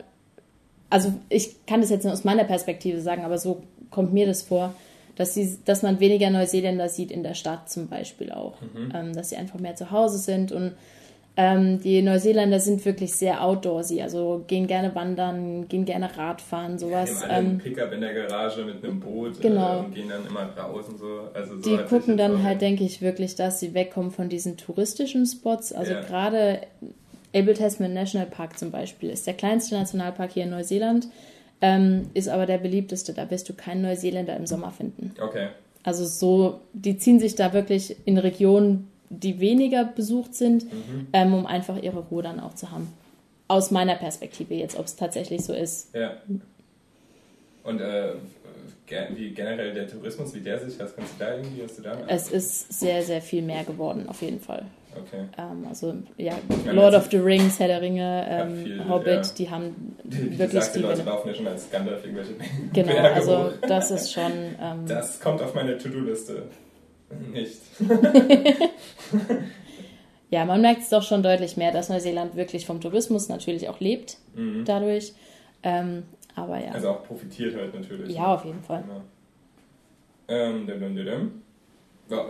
also 0.92 1.14
ich 1.28 1.64
kann 1.66 1.80
das 1.80 1.90
jetzt 1.90 2.04
nur 2.04 2.12
aus 2.12 2.24
meiner 2.24 2.44
Perspektive 2.44 3.00
sagen, 3.00 3.24
aber 3.24 3.38
so 3.38 3.62
kommt 3.90 4.12
mir 4.12 4.26
das 4.26 4.42
vor, 4.42 4.74
dass, 5.16 5.34
sie, 5.34 5.58
dass 5.64 5.82
man 5.82 6.00
weniger 6.00 6.30
Neuseeländer 6.30 6.88
sieht 6.88 7.10
in 7.10 7.22
der 7.22 7.34
Stadt 7.34 7.70
zum 7.70 7.88
Beispiel 7.88 8.30
auch. 8.30 8.60
Mhm. 8.60 8.92
Ähm, 8.94 9.14
dass 9.14 9.30
sie 9.30 9.36
einfach 9.36 9.58
mehr 9.58 9.74
zu 9.74 9.90
Hause 9.90 10.18
sind 10.18 10.52
und 10.52 10.72
ähm, 11.34 11.80
die 11.80 12.02
Neuseeländer 12.02 12.60
sind 12.60 12.84
wirklich 12.84 13.14
sehr 13.14 13.42
outdoorsy, 13.42 14.02
also 14.02 14.44
gehen 14.46 14.66
gerne 14.66 14.94
wandern, 14.94 15.66
gehen 15.66 15.86
gerne 15.86 16.14
Radfahren, 16.14 16.78
sowas. 16.78 17.22
Ja, 17.22 17.38
ähm, 17.38 17.56
Pickup 17.56 17.90
in 17.90 18.02
der 18.02 18.12
Garage 18.12 18.62
mit 18.66 18.84
einem 18.84 19.00
Boot 19.00 19.40
genau. 19.40 19.76
äh, 19.76 19.84
und 19.86 19.94
gehen 19.94 20.10
dann 20.10 20.26
immer 20.26 20.50
raus 20.54 20.88
und 20.90 20.98
so. 20.98 21.30
Also 21.32 21.56
so 21.56 21.62
die 21.62 21.82
gucken 21.84 22.18
dann 22.18 22.42
halt, 22.42 22.60
denke 22.60 22.84
ich, 22.84 23.00
wirklich, 23.00 23.34
dass 23.34 23.60
sie 23.60 23.72
wegkommen 23.72 24.10
von 24.10 24.28
diesen 24.28 24.58
touristischen 24.58 25.24
Spots. 25.24 25.72
Also 25.72 25.92
ja. 25.92 26.00
gerade 26.02 26.60
Abel 27.34 27.54
Tasman 27.54 27.94
National 27.94 28.26
Park 28.26 28.58
zum 28.58 28.70
Beispiel 28.70 29.10
ist 29.10 29.26
der 29.26 29.34
kleinste 29.34 29.74
Nationalpark 29.74 30.32
hier 30.32 30.44
in 30.44 30.50
Neuseeland, 30.50 31.08
ähm, 31.60 32.10
ist 32.14 32.28
aber 32.28 32.46
der 32.46 32.58
beliebteste. 32.58 33.14
Da 33.14 33.30
wirst 33.30 33.48
du 33.48 33.54
keinen 33.54 33.82
Neuseeländer 33.82 34.36
im 34.36 34.46
Sommer 34.46 34.70
finden. 34.70 35.14
Okay. 35.20 35.48
Also 35.82 36.04
so, 36.04 36.60
die 36.72 36.98
ziehen 36.98 37.18
sich 37.18 37.34
da 37.34 37.52
wirklich 37.52 37.96
in 38.04 38.18
Regionen 38.18 38.88
die 39.12 39.40
weniger 39.40 39.84
besucht 39.84 40.34
sind, 40.34 40.64
mhm. 40.64 41.06
ähm, 41.12 41.34
um 41.34 41.46
einfach 41.46 41.80
ihre 41.80 42.00
Ruhe 42.00 42.22
dann 42.22 42.40
auch 42.40 42.54
zu 42.54 42.70
haben. 42.70 42.92
Aus 43.46 43.70
meiner 43.70 43.96
Perspektive 43.96 44.54
jetzt, 44.54 44.78
ob 44.78 44.86
es 44.86 44.96
tatsächlich 44.96 45.44
so 45.44 45.52
ist. 45.52 45.94
Ja. 45.94 46.16
Und 47.62 47.80
äh, 47.80 48.14
wie 49.14 49.30
generell 49.30 49.74
der 49.74 49.86
Tourismus, 49.88 50.34
wie 50.34 50.40
der 50.40 50.58
sich, 50.58 50.78
was 50.78 50.96
kannst 50.96 51.14
du 51.14 51.24
da 51.24 51.36
irgendwie, 51.36 51.62
hast 51.62 51.78
du 51.78 51.82
da? 51.82 51.98
Es 52.08 52.30
ist 52.30 52.72
sehr, 52.80 53.02
sehr 53.02 53.20
viel 53.20 53.42
mehr 53.42 53.64
geworden, 53.64 54.08
auf 54.08 54.22
jeden 54.22 54.40
Fall. 54.40 54.64
Okay. 54.94 55.24
Ähm, 55.38 55.66
also, 55.68 55.94
ja, 56.16 56.34
Lord 56.70 56.94
of 56.94 57.08
the 57.10 57.16
Rings, 57.16 57.58
Herr 57.58 57.68
der 57.68 57.80
Ringe, 57.80 58.26
ähm, 58.28 58.64
viel, 58.64 58.88
Hobbit, 58.88 59.06
ja. 59.06 59.22
die 59.38 59.50
haben 59.50 59.96
die, 60.04 60.38
wirklich 60.38 60.64
die 60.64 60.78
Leute 60.80 61.02
laufen 61.02 61.28
ja 61.28 61.34
schon 61.34 61.46
als 61.46 61.70
Gandalf 61.70 62.04
irgendwelche 62.04 62.34
Genau, 62.72 62.92
Berge 62.92 63.12
also 63.14 63.38
hoch. 63.38 63.52
das 63.66 63.90
ist 63.90 64.12
schon... 64.12 64.32
Ähm, 64.60 64.86
das 64.86 65.20
kommt 65.20 65.40
auf 65.40 65.54
meine 65.54 65.78
To-Do-Liste. 65.78 66.42
Nicht. 67.32 67.60
ja, 70.30 70.44
man 70.44 70.60
merkt 70.60 70.82
es 70.82 70.88
doch 70.90 71.02
schon 71.02 71.22
deutlich 71.22 71.56
mehr, 71.56 71.72
dass 71.72 71.88
Neuseeland 71.88 72.36
wirklich 72.36 72.66
vom 72.66 72.80
Tourismus 72.80 73.28
natürlich 73.28 73.68
auch 73.68 73.80
lebt 73.80 74.18
mhm. 74.34 74.64
dadurch. 74.64 75.12
Ähm, 75.62 76.04
aber 76.34 76.58
ja. 76.58 76.72
Also 76.72 76.90
auch 76.90 77.04
profitiert 77.04 77.54
halt 77.56 77.74
natürlich. 77.74 78.14
Ja, 78.14 78.34
auf 78.34 78.44
jeden 78.44 78.62
Fall. 78.62 78.82
Genau. 78.82 79.02
Ähm, 80.28 80.66
ja, 82.08 82.26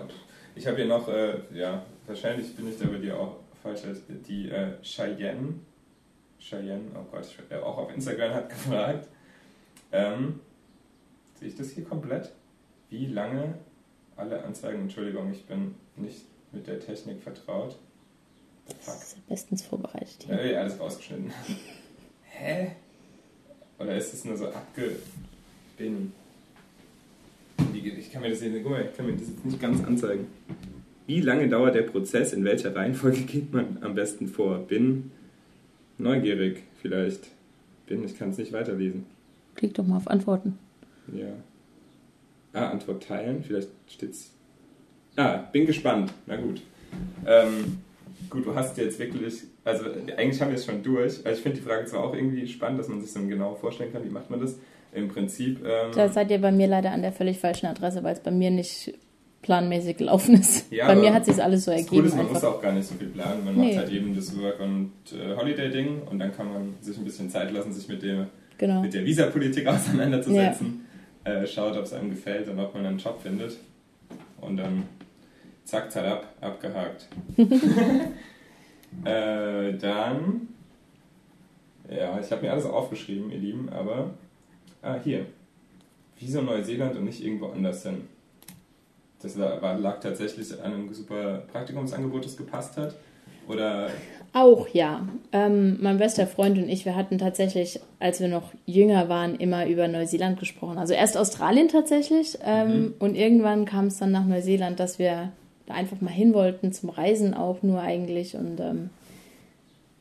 ich 0.55 0.67
habe 0.67 0.77
hier 0.77 0.87
noch, 0.87 1.09
äh, 1.09 1.35
ja, 1.53 1.83
wahrscheinlich 2.07 2.55
bin 2.55 2.69
ich 2.69 2.79
da 2.79 2.87
bei 2.87 2.99
dir 2.99 3.19
auch 3.19 3.37
falsch, 3.63 3.83
die 4.27 4.51
äh, 4.51 4.81
Cheyenne, 4.83 5.55
Cheyenne, 6.39 6.91
oh 6.95 7.05
Gott, 7.11 7.27
äh, 7.51 7.57
auch 7.57 7.79
auf 7.79 7.95
Instagram 7.95 8.35
hat 8.35 8.49
gefragt, 8.49 9.09
ähm, 9.93 10.41
sehe 11.39 11.49
ich 11.49 11.57
das 11.57 11.71
hier 11.71 11.85
komplett? 11.85 12.33
Wie 12.91 13.07
lange 13.07 13.55
alle 14.17 14.43
Anzeigen, 14.45 14.83
Entschuldigung, 14.83 15.33
ich 15.33 15.45
bin 15.47 15.75
nicht 15.97 16.23
mit 16.53 16.67
der 16.67 16.81
Technik 16.81 17.23
vertraut. 17.23 17.79
Fuck. 18.67 18.77
Das 18.85 19.13
ist 19.15 19.29
bestens 19.29 19.63
vorbereitet. 19.63 20.25
Hier. 20.27 20.53
Ja, 20.53 20.61
alles 20.61 20.79
rausgeschnitten. 20.79 21.33
Hä? 22.25 22.73
Oder 23.79 23.97
ist 23.97 24.13
es 24.15 24.25
nur 24.25 24.37
so 24.37 24.49
abgebin? 24.49 26.13
Ich 27.73 28.13
kann 28.13 28.23
mir 28.23 28.31
das 28.31 28.41
guck 28.41 28.71
mal, 28.71 28.85
ich 28.85 28.97
kann 28.97 29.07
mir 29.07 29.13
das 29.15 29.29
jetzt 29.29 29.45
nicht 29.45 29.61
ganz 29.61 29.83
anzeigen. 29.85 30.27
Wie 31.07 31.21
lange 31.21 31.49
dauert 31.49 31.75
der 31.75 31.83
Prozess? 31.83 32.33
In 32.33 32.45
welcher 32.45 32.75
Reihenfolge 32.75 33.23
geht 33.23 33.53
man 33.53 33.79
am 33.81 33.95
besten 33.95 34.29
vor? 34.29 34.59
Bin 34.59 35.11
neugierig 35.99 36.63
vielleicht. 36.81 37.29
Bin, 37.87 38.05
ich 38.05 38.19
kann 38.19 38.31
es 38.31 38.39
nicht 38.39 38.53
weiterlesen. 38.53 39.07
Klick 39.55 39.75
doch 39.75 39.87
mal 39.87 39.97
auf 39.97 40.09
Antworten. 40.09 40.59
Ja. 41.13 41.33
Ah, 42.53 42.71
Antwort 42.71 43.03
teilen, 43.03 43.43
vielleicht 43.43 43.69
steht's. 43.89 44.31
Ah, 45.17 45.39
bin 45.53 45.67
gespannt. 45.67 46.13
Na 46.27 46.37
gut. 46.37 46.63
Ähm, 47.27 47.79
gut, 48.31 48.47
du 48.47 48.55
hast 48.55 48.77
jetzt 48.79 48.99
wirklich, 48.99 49.43
also 49.65 49.85
eigentlich 50.17 50.41
haben 50.41 50.51
wir 50.51 50.57
es 50.57 50.65
schon 50.65 50.83
durch. 50.83 51.25
Also 51.25 51.31
ich 51.31 51.41
finde 51.41 51.59
die 51.59 51.65
Frage 51.65 51.87
zwar 51.87 52.05
auch 52.05 52.15
irgendwie 52.15 52.47
spannend, 52.47 52.79
dass 52.79 52.89
man 52.89 53.01
sich 53.01 53.13
so 53.13 53.21
genau 53.27 53.55
vorstellen 53.55 53.93
kann, 53.93 54.05
wie 54.05 54.11
macht 54.11 54.31
man 54.31 54.41
das. 54.41 54.59
Im 54.95 55.09
Prinzip. 55.09 55.61
Ähm, 55.65 55.93
da 55.95 56.11
seid 56.11 56.31
ihr 56.31 56.39
bei 56.39 56.53
mir 56.53 56.67
leider 56.67 56.93
an 56.93 57.01
der 57.01 57.13
völlig 57.13 57.39
falschen 57.39 57.67
Adresse, 57.67 58.03
weil 58.03 58.13
es 58.13 58.21
bei 58.21 58.31
mir 58.31 58.51
nicht 58.51 58.93
planmäßig 59.43 59.97
gelaufen 59.97 60.35
ist. 60.35 60.73
Ja, 60.73 60.87
bei 60.87 60.95
mir 60.95 61.13
hat 61.13 61.27
sich 61.27 61.43
alles 61.43 61.65
so 61.65 61.71
ergeben. 61.71 62.07
Ist, 62.07 62.13
man 62.13 62.21
einfach. 62.27 62.35
muss 62.35 62.45
auch 62.45 62.63
gar 62.63 62.73
nicht 62.73 62.87
so 62.87 62.95
viel 62.95 63.09
planen. 63.09 63.45
Man 63.45 63.57
nee. 63.57 63.69
macht 63.69 63.79
halt 63.79 63.93
eben 63.93 64.15
das 64.15 64.37
Work- 64.41 64.61
und 64.61 64.93
äh, 65.13 65.37
Holiday-Ding 65.37 66.03
und 66.11 66.19
dann 66.19 66.35
kann 66.35 66.53
man 66.53 66.75
sich 66.81 66.97
ein 66.97 67.05
bisschen 67.05 67.29
Zeit 67.29 67.53
lassen, 67.53 67.73
sich 67.73 67.89
mit, 67.89 68.03
dem, 68.03 68.27
genau. 68.57 68.81
mit 68.81 68.95
der 68.95 69.05
Visapolitik 69.05 69.67
auseinanderzusetzen. 69.69 70.67
Ja 70.67 70.83
äh, 71.25 71.47
schaut, 71.47 71.77
ob 71.77 71.85
es 71.85 71.93
einem 71.93 72.11
gefällt 72.11 72.49
und 72.49 72.59
ob 72.59 72.75
man 72.75 72.85
einen 72.87 72.99
Job 72.99 73.21
findet. 73.23 73.57
Und 74.41 74.57
dann 74.57 74.85
zack, 75.65 75.91
zack, 75.91 76.27
abgehakt. 76.41 77.09
äh, 79.05 79.73
dann, 79.75 80.49
ja, 81.89 82.19
ich 82.21 82.31
habe 82.31 82.43
mir 82.43 82.53
alles 82.53 82.67
aufgeschrieben, 82.67 83.31
ihr 83.31 83.39
Lieben, 83.39 83.69
aber, 83.69 84.15
ah, 84.83 84.97
hier. 85.03 85.27
Wieso 86.19 86.43
Neuseeland 86.43 86.97
und 86.97 87.05
nicht 87.05 87.25
irgendwo 87.25 87.47
anders 87.47 87.83
hin? 87.83 88.03
Das 89.23 89.37
lag 89.37 90.01
tatsächlich 90.01 90.53
an 90.63 90.73
einem 90.73 90.95
super 90.95 91.43
Praktikumsangebot, 91.53 92.25
das 92.25 92.37
gepasst 92.37 92.77
hat? 92.77 92.95
Oder 93.49 93.89
auch 94.33 94.69
ja. 94.69 95.07
Ähm, 95.33 95.79
mein 95.81 95.99
bester 95.99 96.27
Freund 96.27 96.57
und 96.57 96.69
ich, 96.69 96.85
wir 96.87 96.97
hatten 96.97 97.19
tatsächlich, 97.19 97.81
als 97.99 98.21
wir 98.21 98.29
noch 98.29 98.53
jünger 98.65 99.09
waren, 99.09 99.37
immer 99.37 99.67
über 99.67 99.89
Neuseeland 99.89 100.39
gesprochen. 100.39 100.79
Also 100.79 100.95
erst 100.95 101.19
Australien 101.19 101.69
tatsächlich 101.69 102.39
ähm, 102.43 102.69
mhm. 102.69 102.95
und 102.99 103.15
irgendwann 103.15 103.67
kam 103.67 103.87
es 103.87 103.99
dann 103.99 104.11
nach 104.11 104.25
Neuseeland, 104.25 104.81
dass 104.81 104.99
wir 104.99 105.33
da 105.67 105.75
einfach 105.75 106.01
mal 106.01 106.11
hin 106.11 106.33
wollten, 106.33 106.73
zum 106.73 106.89
Reisen 106.89 107.35
auch 107.35 107.63
nur 107.63 107.81
eigentlich. 107.81 108.35
Und 108.35 108.59
ähm, 108.61 108.91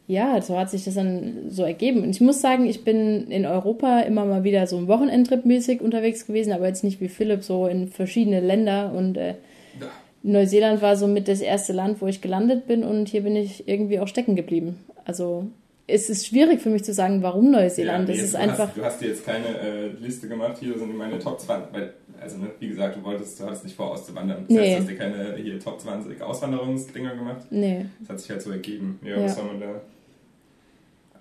ja, 0.07 0.41
so 0.41 0.57
hat 0.57 0.69
sich 0.69 0.83
das 0.83 0.95
dann 0.95 1.49
so 1.49 1.63
ergeben. 1.63 2.03
Und 2.03 2.09
ich 2.09 2.21
muss 2.21 2.41
sagen, 2.41 2.65
ich 2.65 2.83
bin 2.83 3.29
in 3.29 3.45
Europa 3.45 4.01
immer 4.01 4.25
mal 4.25 4.43
wieder 4.43 4.67
so 4.67 4.77
ein 4.77 4.87
Wochenendtrip 4.87 5.45
mäßig 5.45 5.81
unterwegs 5.81 6.27
gewesen, 6.27 6.51
aber 6.53 6.67
jetzt 6.67 6.83
nicht 6.83 6.99
wie 7.01 7.07
Philipp 7.07 7.43
so 7.43 7.67
in 7.67 7.87
verschiedene 7.87 8.39
Länder 8.39 8.93
und 8.93 9.17
äh, 9.17 9.35
ja. 9.79 9.87
Neuseeland 10.23 10.81
war 10.81 10.97
somit 10.97 11.27
das 11.27 11.41
erste 11.41 11.73
Land, 11.73 12.01
wo 12.01 12.07
ich 12.07 12.21
gelandet 12.21 12.67
bin 12.67 12.83
und 12.83 13.09
hier 13.09 13.21
bin 13.21 13.35
ich 13.35 13.67
irgendwie 13.67 13.99
auch 13.99 14.07
stecken 14.07 14.35
geblieben. 14.35 14.77
Also 15.05 15.47
es 15.91 16.09
ist 16.09 16.27
schwierig 16.27 16.61
für 16.61 16.69
mich 16.69 16.83
zu 16.83 16.93
sagen, 16.93 17.21
warum 17.21 17.51
Neuseeland. 17.51 18.07
Ja, 18.09 18.15
nee, 18.15 18.21
ist 18.21 18.33
du 18.33 18.39
einfach. 18.39 18.67
Hast, 18.67 18.77
du 18.77 18.83
hast 18.83 19.01
dir 19.01 19.07
jetzt 19.09 19.25
keine 19.25 19.47
äh, 19.59 19.87
Liste 19.99 20.27
gemacht, 20.27 20.57
hier 20.59 20.77
sind 20.77 20.95
meine 20.97 21.19
Top 21.19 21.39
20. 21.39 21.73
Weil, 21.73 21.93
also, 22.19 22.37
ne, 22.37 22.51
wie 22.59 22.69
gesagt, 22.69 22.97
du 22.97 23.03
wolltest, 23.03 23.39
du 23.39 23.45
hattest 23.45 23.63
nicht 23.63 23.75
vor, 23.75 23.91
auszuwandern. 23.91 24.45
Das 24.47 24.49
nee. 24.49 24.59
heißt, 24.59 24.71
du 24.71 24.81
hast 24.81 24.89
dir 24.89 24.97
keine 24.97 25.35
hier 25.35 25.59
Top 25.59 25.79
20 25.79 26.21
Auswanderungsdinger 26.21 27.15
gemacht. 27.15 27.45
Nee. 27.49 27.85
Das 27.99 28.09
hat 28.09 28.19
sich 28.19 28.29
halt 28.29 28.41
so 28.41 28.51
ergeben. 28.51 28.99
Ja, 29.03 29.17
ja. 29.17 29.23
was 29.23 29.35
soll 29.35 29.45
man 29.45 29.59
da 29.59 29.81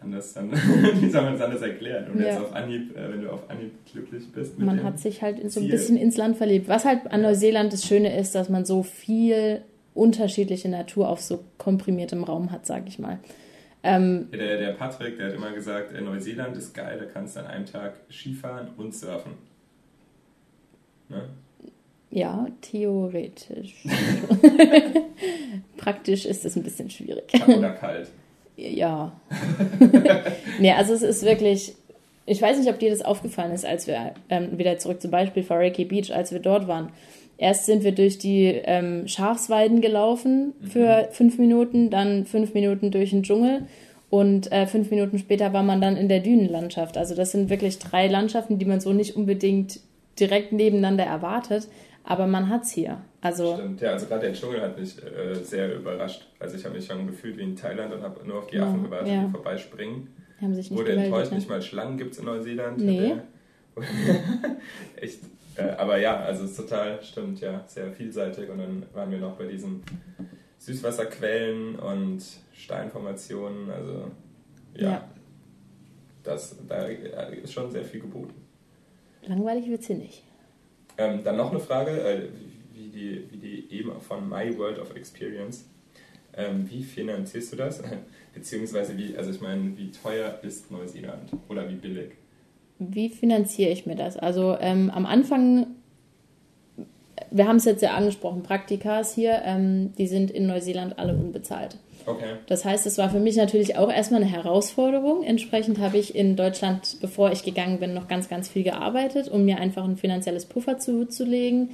anders 0.02 0.33
dann, 0.33 0.50
wie 1.00 1.11
soll 1.11 1.22
man 1.22 1.35
das 1.35 1.42
anders 1.42 1.62
erklären? 1.62 2.11
Und 2.11 2.20
ja. 2.20 2.28
jetzt 2.28 2.40
auf 2.40 2.54
Anhieb, 2.54 2.96
äh, 2.96 3.12
wenn 3.12 3.22
du 3.22 3.30
auf 3.30 3.48
Anhieb 3.48 3.72
glücklich 3.90 4.24
bist. 4.33 4.59
man 4.59 4.83
hat 4.83 4.98
sich 4.98 5.22
halt 5.22 5.50
so 5.50 5.61
ein 5.61 5.68
bisschen 5.68 5.96
ins 5.96 6.16
Land 6.16 6.37
verliebt. 6.37 6.68
Was 6.68 6.85
halt 6.85 7.11
an 7.11 7.22
Neuseeland 7.22 7.72
das 7.72 7.85
Schöne 7.85 8.18
ist, 8.18 8.35
dass 8.35 8.48
man 8.48 8.64
so 8.64 8.83
viel 8.83 9.62
unterschiedliche 9.94 10.68
Natur 10.68 11.09
auf 11.09 11.20
so 11.20 11.40
komprimiertem 11.59 12.24
Raum 12.24 12.50
hat, 12.50 12.66
sag 12.66 12.88
ich 12.88 12.98
mal. 12.98 13.18
Ähm, 13.83 14.31
der, 14.31 14.59
der 14.59 14.73
Patrick, 14.73 15.16
der 15.16 15.29
hat 15.29 15.35
immer 15.35 15.53
gesagt, 15.53 15.93
äh, 15.95 16.01
Neuseeland 16.01 16.57
ist 16.57 16.75
geil, 16.75 16.99
da 16.99 17.07
kannst 17.07 17.37
du 17.37 17.40
an 17.40 17.47
einem 17.47 17.66
Tag 17.66 17.95
Skifahren 18.11 18.69
und 18.77 18.95
surfen. 18.95 19.33
Ne? 21.09 21.23
Ja, 22.11 22.47
theoretisch. 22.61 23.75
Praktisch 25.77 26.27
ist 26.27 26.45
es 26.45 26.57
ein 26.57 26.62
bisschen 26.62 26.90
schwierig. 26.90 27.25
Oder 27.47 27.71
kalt. 27.71 28.09
Ja. 28.57 29.12
nee, 30.59 30.73
also 30.73 30.93
es 30.93 31.03
ist 31.03 31.25
wirklich, 31.25 31.75
ich 32.27 32.43
weiß 32.43 32.59
nicht, 32.59 32.69
ob 32.69 32.79
dir 32.79 32.90
das 32.90 33.03
aufgefallen 33.03 33.53
ist, 33.53 33.64
als 33.64 33.87
wir 33.87 34.14
ähm, 34.29 34.59
wieder 34.59 34.77
zurück 34.79 35.01
zum 35.01 35.11
Beispiel 35.11 35.45
Reiki 35.49 35.85
Beach, 35.85 36.12
als 36.12 36.33
wir 36.33 36.40
dort 36.40 36.69
waren. 36.69 36.90
Erst 37.40 37.64
sind 37.64 37.85
wir 37.85 37.92
durch 37.92 38.18
die 38.18 38.48
ähm, 38.48 39.09
Schafsweiden 39.09 39.81
gelaufen 39.81 40.53
für 40.61 41.07
mhm. 41.09 41.12
fünf 41.12 41.38
Minuten, 41.38 41.88
dann 41.88 42.26
fünf 42.26 42.53
Minuten 42.53 42.90
durch 42.90 43.11
den 43.11 43.22
Dschungel 43.22 43.62
und 44.11 44.53
äh, 44.53 44.66
fünf 44.66 44.90
Minuten 44.90 45.18
später 45.18 45.55
war 45.55 45.62
man 45.62 45.81
dann 45.81 45.96
in 45.96 46.11
der 46.11 46.20
Dünenlandschaft. 46.20 46.98
Also 46.98 47.14
das 47.14 47.33
sind 47.33 47.48
wirklich 47.48 47.79
drei 47.79 48.09
Landschaften, 48.09 48.59
die 48.59 48.66
man 48.66 48.81
so 48.81 48.92
nicht 48.92 49.16
unbedingt 49.16 49.81
direkt 50.20 50.53
nebeneinander 50.53 51.05
erwartet, 51.05 51.66
aber 52.05 52.26
man 52.26 52.50
hat 52.50 52.64
es 52.64 52.72
hier. 52.72 53.00
Also 53.22 53.55
Stimmt, 53.55 53.81
ja, 53.81 53.92
also 53.92 54.05
gerade 54.05 54.26
der 54.26 54.35
Dschungel 54.35 54.61
hat 54.61 54.79
mich 54.79 55.03
äh, 55.03 55.35
sehr 55.37 55.74
überrascht. 55.76 56.26
Also 56.38 56.59
ich 56.59 56.64
habe 56.66 56.74
mich 56.74 56.85
schon 56.85 57.07
gefühlt 57.07 57.38
wie 57.38 57.42
in 57.42 57.57
Thailand 57.57 57.94
und 57.94 58.03
habe 58.03 58.22
nur 58.29 58.40
auf 58.40 58.48
die 58.48 58.57
ja, 58.57 58.68
Affen 58.68 58.83
gewartet, 58.83 59.09
ja. 59.09 59.24
die 59.24 59.31
vorbeispringen. 59.31 60.09
Die 60.38 60.44
haben 60.44 60.55
sich 60.55 60.70
nicht 60.70 60.79
Wurde 60.79 60.90
gemeldet, 60.90 61.07
enttäuscht, 61.14 61.31
ne? 61.31 61.38
nicht 61.38 61.48
mal 61.48 61.62
Schlangen 61.62 61.96
gibt 61.96 62.12
es 62.12 62.18
in 62.18 62.26
Neuseeland. 62.26 62.85
Nee. 62.85 63.14
Echt 64.96 65.20
äh, 65.61 65.77
aber 65.77 65.99
ja, 65.99 66.20
also 66.20 66.44
es 66.44 66.53
ist 66.53 66.57
total, 66.57 67.03
stimmt, 67.03 67.40
ja, 67.40 67.64
sehr 67.66 67.92
vielseitig. 67.92 68.49
Und 68.51 68.59
dann 68.59 68.87
waren 68.92 69.11
wir 69.11 69.18
noch 69.18 69.37
bei 69.37 69.46
diesen 69.46 69.83
Süßwasserquellen 70.59 71.77
und 71.77 72.23
Steinformationen. 72.53 73.70
Also 73.70 74.11
ja, 74.75 74.90
ja. 74.90 75.09
Das, 76.23 76.57
da 76.68 76.85
ist 76.85 77.53
schon 77.53 77.70
sehr 77.70 77.85
viel 77.85 78.01
geboten. 78.01 78.35
Langweilig 79.23 79.68
wird 79.68 79.83
hier 79.85 79.96
nicht. 79.96 80.23
Ähm, 80.99 81.25
dann 81.25 81.37
noch 81.37 81.51
eine 81.51 81.61
Frage, 81.61 81.90
äh, 81.90 82.29
wie, 82.75 82.88
die, 82.88 83.25
wie 83.31 83.37
die 83.37 83.73
eben 83.73 83.99
von 84.01 84.29
My 84.29 84.57
World 84.59 84.79
of 84.79 84.94
Experience. 84.94 85.64
Ähm, 86.35 86.68
wie 86.70 86.83
finanzierst 86.83 87.53
du 87.53 87.57
das? 87.57 87.83
Beziehungsweise 88.35 88.96
wie, 88.96 89.16
also 89.16 89.31
ich 89.31 89.40
meine, 89.40 89.77
wie 89.77 89.90
teuer 89.90 90.38
ist 90.42 90.70
Neuseeland 90.70 91.31
oder 91.49 91.68
wie 91.68 91.75
billig? 91.75 92.12
Wie 92.81 93.11
finanziere 93.11 93.71
ich 93.71 93.87
mir 93.87 93.95
das? 93.95 94.16
Also 94.16 94.57
ähm, 94.59 94.90
am 94.93 95.07
Anfang, 95.07 95.66
wir 97.31 97.47
haben 97.47 97.57
es 97.57 97.66
jetzt 97.66 97.83
ja 97.83 97.93
angesprochen, 97.93 98.43
Praktikas 98.43 99.14
hier, 99.14 99.43
ähm, 99.45 99.93
die 99.99 100.07
sind 100.07 100.31
in 100.31 100.47
Neuseeland 100.47 100.99
alle 100.99 101.14
unbezahlt. 101.14 101.77
Okay. 102.07 102.37
Das 102.47 102.64
heißt, 102.64 102.87
es 102.87 102.97
war 102.97 103.11
für 103.11 103.21
mich 103.21 103.37
natürlich 103.37 103.77
auch 103.77 103.93
erstmal 103.93 104.23
eine 104.23 104.31
Herausforderung. 104.31 105.23
Entsprechend 105.23 105.79
habe 105.79 105.99
ich 105.99 106.14
in 106.14 106.35
Deutschland, 106.35 106.97
bevor 107.01 107.31
ich 107.31 107.45
gegangen 107.45 107.79
bin, 107.79 107.93
noch 107.93 108.09
ganz, 108.09 108.29
ganz 108.29 108.49
viel 108.49 108.62
gearbeitet, 108.62 109.29
um 109.29 109.45
mir 109.45 109.59
einfach 109.59 109.85
ein 109.85 109.99
finanzielles 109.99 110.47
Puffer 110.47 110.79
zuzulegen. 110.79 111.71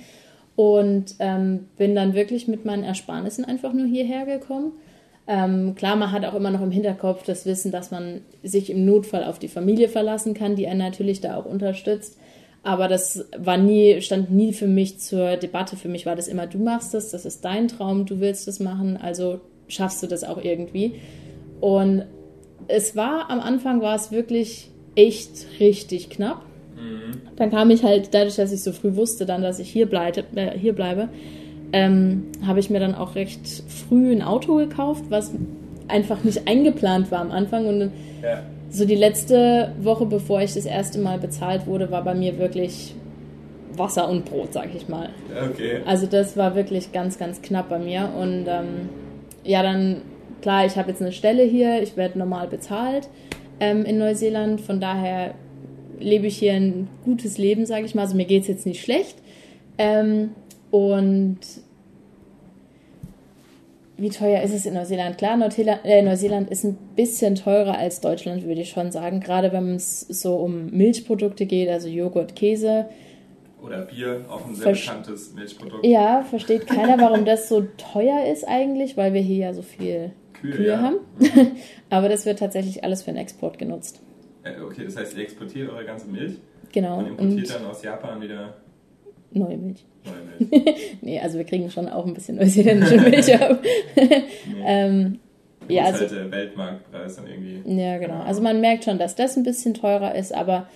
Und 0.56 1.16
ähm, 1.20 1.68
bin 1.76 1.94
dann 1.94 2.14
wirklich 2.14 2.48
mit 2.48 2.64
meinen 2.64 2.82
Ersparnissen 2.82 3.44
einfach 3.44 3.72
nur 3.72 3.86
hierher 3.86 4.24
gekommen. 4.24 4.72
Ähm, 5.28 5.74
klar, 5.74 5.96
man 5.96 6.12
hat 6.12 6.24
auch 6.24 6.34
immer 6.34 6.50
noch 6.50 6.62
im 6.62 6.70
Hinterkopf 6.70 7.24
das 7.24 7.46
Wissen, 7.46 7.72
dass 7.72 7.90
man 7.90 8.20
sich 8.42 8.70
im 8.70 8.84
Notfall 8.84 9.24
auf 9.24 9.38
die 9.38 9.48
Familie 9.48 9.88
verlassen 9.88 10.34
kann, 10.34 10.54
die 10.54 10.68
einen 10.68 10.78
natürlich 10.78 11.20
da 11.20 11.36
auch 11.36 11.46
unterstützt. 11.46 12.18
Aber 12.62 12.88
das 12.88 13.24
war 13.36 13.56
nie, 13.56 14.00
stand 14.00 14.30
nie 14.30 14.52
für 14.52 14.66
mich 14.66 14.98
zur 14.98 15.36
Debatte. 15.36 15.76
Für 15.76 15.88
mich 15.88 16.06
war 16.06 16.16
das 16.16 16.28
immer, 16.28 16.46
du 16.46 16.58
machst 16.58 16.94
das, 16.94 17.10
das 17.10 17.24
ist 17.24 17.44
dein 17.44 17.68
Traum, 17.68 18.06
du 18.06 18.20
willst 18.20 18.48
das 18.48 18.60
machen, 18.60 18.96
also 18.96 19.40
schaffst 19.68 20.02
du 20.02 20.06
das 20.06 20.24
auch 20.24 20.42
irgendwie. 20.42 20.94
Und 21.60 22.04
es 22.68 22.96
war 22.96 23.30
am 23.30 23.40
Anfang 23.40 23.80
war 23.82 23.94
es 23.94 24.10
wirklich 24.10 24.70
echt 24.94 25.46
richtig 25.60 26.10
knapp. 26.10 26.42
Mhm. 26.76 27.20
Dann 27.36 27.50
kam 27.50 27.70
ich 27.70 27.82
halt, 27.84 28.12
dadurch, 28.12 28.36
dass 28.36 28.52
ich 28.52 28.62
so 28.62 28.72
früh 28.72 28.96
wusste, 28.96 29.26
dann, 29.26 29.42
dass 29.42 29.58
ich 29.58 29.70
hier, 29.70 29.86
bleib, 29.86 30.18
äh, 30.36 30.58
hier 30.58 30.72
bleibe, 30.72 31.08
ähm, 31.72 32.24
habe 32.46 32.60
ich 32.60 32.70
mir 32.70 32.80
dann 32.80 32.94
auch 32.94 33.14
recht 33.14 33.40
früh 33.68 34.12
ein 34.12 34.22
Auto 34.22 34.56
gekauft, 34.56 35.04
was 35.08 35.32
einfach 35.88 36.24
nicht 36.24 36.46
eingeplant 36.48 37.10
war 37.10 37.20
am 37.20 37.30
Anfang. 37.30 37.66
Und 37.66 37.92
ja. 38.22 38.42
so 38.70 38.84
die 38.84 38.94
letzte 38.94 39.72
Woche, 39.80 40.06
bevor 40.06 40.40
ich 40.40 40.54
das 40.54 40.66
erste 40.66 40.98
Mal 40.98 41.18
bezahlt 41.18 41.66
wurde, 41.66 41.90
war 41.90 42.02
bei 42.02 42.14
mir 42.14 42.38
wirklich 42.38 42.94
Wasser 43.76 44.08
und 44.08 44.24
Brot, 44.24 44.52
sag 44.52 44.74
ich 44.74 44.88
mal. 44.88 45.10
Okay. 45.50 45.80
Also 45.84 46.06
das 46.06 46.36
war 46.36 46.54
wirklich 46.54 46.92
ganz, 46.92 47.18
ganz 47.18 47.42
knapp 47.42 47.68
bei 47.68 47.78
mir. 47.78 48.10
Und 48.18 48.46
ähm, 48.48 48.88
ja, 49.44 49.62
dann, 49.62 50.02
klar, 50.42 50.66
ich 50.66 50.76
habe 50.76 50.90
jetzt 50.90 51.02
eine 51.02 51.12
Stelle 51.12 51.42
hier, 51.42 51.82
ich 51.82 51.96
werde 51.96 52.18
normal 52.18 52.48
bezahlt 52.48 53.08
ähm, 53.60 53.84
in 53.84 53.98
Neuseeland. 53.98 54.60
Von 54.60 54.80
daher 54.80 55.34
lebe 55.98 56.26
ich 56.26 56.38
hier 56.38 56.54
ein 56.54 56.88
gutes 57.04 57.38
Leben, 57.38 57.66
sage 57.66 57.84
ich 57.86 57.94
mal. 57.94 58.02
Also 58.02 58.16
mir 58.16 58.26
geht 58.26 58.42
es 58.42 58.48
jetzt 58.48 58.66
nicht 58.66 58.82
schlecht. 58.82 59.16
Ähm, 59.78 60.30
und 60.76 61.38
wie 63.96 64.10
teuer 64.10 64.42
ist 64.42 64.52
es 64.52 64.66
in 64.66 64.74
Neuseeland? 64.74 65.16
Klar, 65.16 65.38
Neuseeland, 65.38 65.80
äh, 65.84 66.02
Neuseeland 66.02 66.50
ist 66.50 66.64
ein 66.64 66.76
bisschen 66.94 67.34
teurer 67.34 67.78
als 67.78 68.02
Deutschland, 68.02 68.44
würde 68.44 68.60
ich 68.60 68.70
schon 68.70 68.92
sagen. 68.92 69.20
Gerade 69.20 69.52
wenn 69.52 69.74
es 69.74 70.00
so 70.00 70.36
um 70.36 70.66
Milchprodukte 70.70 71.46
geht, 71.46 71.70
also 71.70 71.88
Joghurt, 71.88 72.36
Käse. 72.36 72.90
Oder 73.62 73.86
Bier, 73.86 74.26
auch 74.28 74.46
ein 74.46 74.54
sehr 74.54 74.72
bekanntes 74.72 75.32
Milchprodukt. 75.32 75.86
Ja, 75.86 76.22
versteht 76.28 76.66
keiner, 76.66 77.00
warum 77.00 77.24
das 77.24 77.48
so 77.48 77.66
teuer 77.78 78.26
ist 78.30 78.46
eigentlich, 78.46 78.98
weil 78.98 79.14
wir 79.14 79.22
hier 79.22 79.46
ja 79.46 79.54
so 79.54 79.62
viel 79.62 80.12
Kühe, 80.34 80.52
Kühe 80.52 80.68
ja. 80.68 80.80
haben. 80.82 80.98
Aber 81.90 82.10
das 82.10 82.26
wird 82.26 82.38
tatsächlich 82.38 82.84
alles 82.84 83.02
für 83.02 83.12
den 83.12 83.16
Export 83.18 83.58
genutzt. 83.58 84.02
Äh, 84.44 84.60
okay, 84.60 84.84
das 84.84 84.96
heißt, 84.98 85.16
ihr 85.16 85.22
exportiert 85.22 85.70
eure 85.70 85.86
ganze 85.86 86.06
Milch? 86.06 86.34
Genau. 86.70 86.98
Und 86.98 87.06
importiert 87.06 87.46
und 87.46 87.54
dann 87.54 87.70
aus 87.70 87.82
Japan 87.82 88.20
wieder 88.20 88.56
Neue 89.32 89.56
Milch. 89.56 89.84
Neue 90.04 90.50
Milch. 90.50 90.98
nee, 91.02 91.20
also 91.20 91.38
wir 91.38 91.44
kriegen 91.44 91.70
schon 91.70 91.88
auch 91.88 92.06
ein 92.06 92.14
bisschen 92.14 92.36
neuseeländische 92.36 92.98
Milch 93.00 93.34
ab. 93.34 93.58
ähm, 94.64 95.18
ja, 95.68 95.84
also, 95.84 96.00
halt 96.00 96.10
der 96.12 96.30
Weltmarktpreis 96.30 97.16
dann 97.16 97.26
irgendwie. 97.26 97.80
Ja, 97.80 97.98
genau. 97.98 98.20
Also 98.20 98.40
man 98.40 98.60
merkt 98.60 98.84
schon, 98.84 98.98
dass 98.98 99.14
das 99.14 99.36
ein 99.36 99.42
bisschen 99.42 99.74
teurer 99.74 100.14
ist, 100.14 100.32
aber 100.32 100.68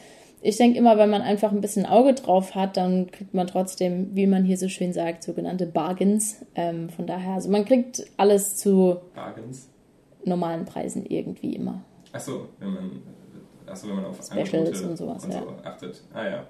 ich 0.42 0.56
denke 0.56 0.78
immer, 0.78 0.96
wenn 0.96 1.10
man 1.10 1.22
einfach 1.22 1.52
ein 1.52 1.60
bisschen 1.60 1.86
Auge 1.86 2.14
drauf 2.14 2.54
hat, 2.54 2.76
dann 2.76 3.10
kriegt 3.10 3.34
man 3.34 3.46
trotzdem, 3.46 4.14
wie 4.14 4.26
man 4.26 4.44
hier 4.44 4.56
so 4.56 4.68
schön 4.68 4.92
sagt, 4.92 5.22
sogenannte 5.22 5.66
Bargains. 5.66 6.44
Ähm, 6.54 6.88
von 6.88 7.06
daher, 7.06 7.34
also 7.34 7.50
man 7.50 7.64
kriegt 7.64 8.04
alles 8.16 8.56
zu 8.56 8.96
Bargains? 9.14 9.68
normalen 10.24 10.64
Preisen 10.64 11.04
irgendwie 11.06 11.56
immer. 11.56 11.84
Achso, 12.12 12.48
wenn 12.58 12.72
man, 12.72 13.02
achso, 13.66 13.88
wenn 13.88 13.96
man 13.96 14.06
auf 14.06 14.18
Specials 14.22 14.80
und 14.82 14.96
sowas 14.96 15.24
und 15.24 15.32
so 15.32 15.56
achtet. 15.62 16.02
Ah 16.14 16.24
ja. 16.24 16.46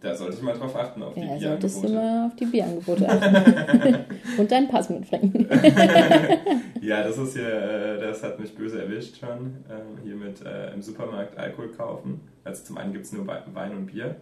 Da 0.00 0.14
sollte 0.14 0.36
ich 0.36 0.42
mal 0.42 0.56
drauf 0.56 0.76
achten, 0.76 1.02
auf 1.02 1.16
ja, 1.16 1.22
die 1.22 1.28
Bierangebote. 1.38 1.68
solltest 1.68 1.84
du 1.84 1.88
mal 1.92 2.26
auf 2.26 2.36
die 2.36 2.44
Bierangebote 2.44 3.08
achten. 3.08 4.04
Und 4.38 4.50
deinen 4.52 4.68
Pass 4.68 4.90
mitbringen. 4.90 5.48
ja, 6.80 7.02
das 7.02 7.18
ist 7.18 7.36
hier, 7.36 7.48
äh, 7.48 8.00
das 8.00 8.22
hat 8.22 8.38
mich 8.38 8.54
böse 8.54 8.80
erwischt 8.80 9.18
schon. 9.18 9.56
Ähm, 9.68 9.98
hier 10.04 10.14
mit 10.14 10.40
äh, 10.44 10.72
im 10.72 10.82
Supermarkt 10.82 11.36
Alkohol 11.36 11.72
kaufen. 11.72 12.20
Also 12.44 12.64
zum 12.64 12.78
einen 12.78 12.92
gibt 12.92 13.06
es 13.06 13.12
nur 13.12 13.26
Wein 13.26 13.76
und 13.76 13.86
Bier. 13.86 14.14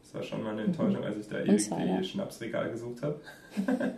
Das 0.00 0.14
war 0.14 0.22
schon 0.22 0.42
mal 0.42 0.52
eine 0.52 0.62
Enttäuschung, 0.62 1.04
als 1.04 1.18
ich 1.18 1.28
da 1.28 1.40
irgendwie 1.40 2.04
Schnapsregal 2.04 2.70
gesucht 2.70 3.02
habe. 3.02 3.20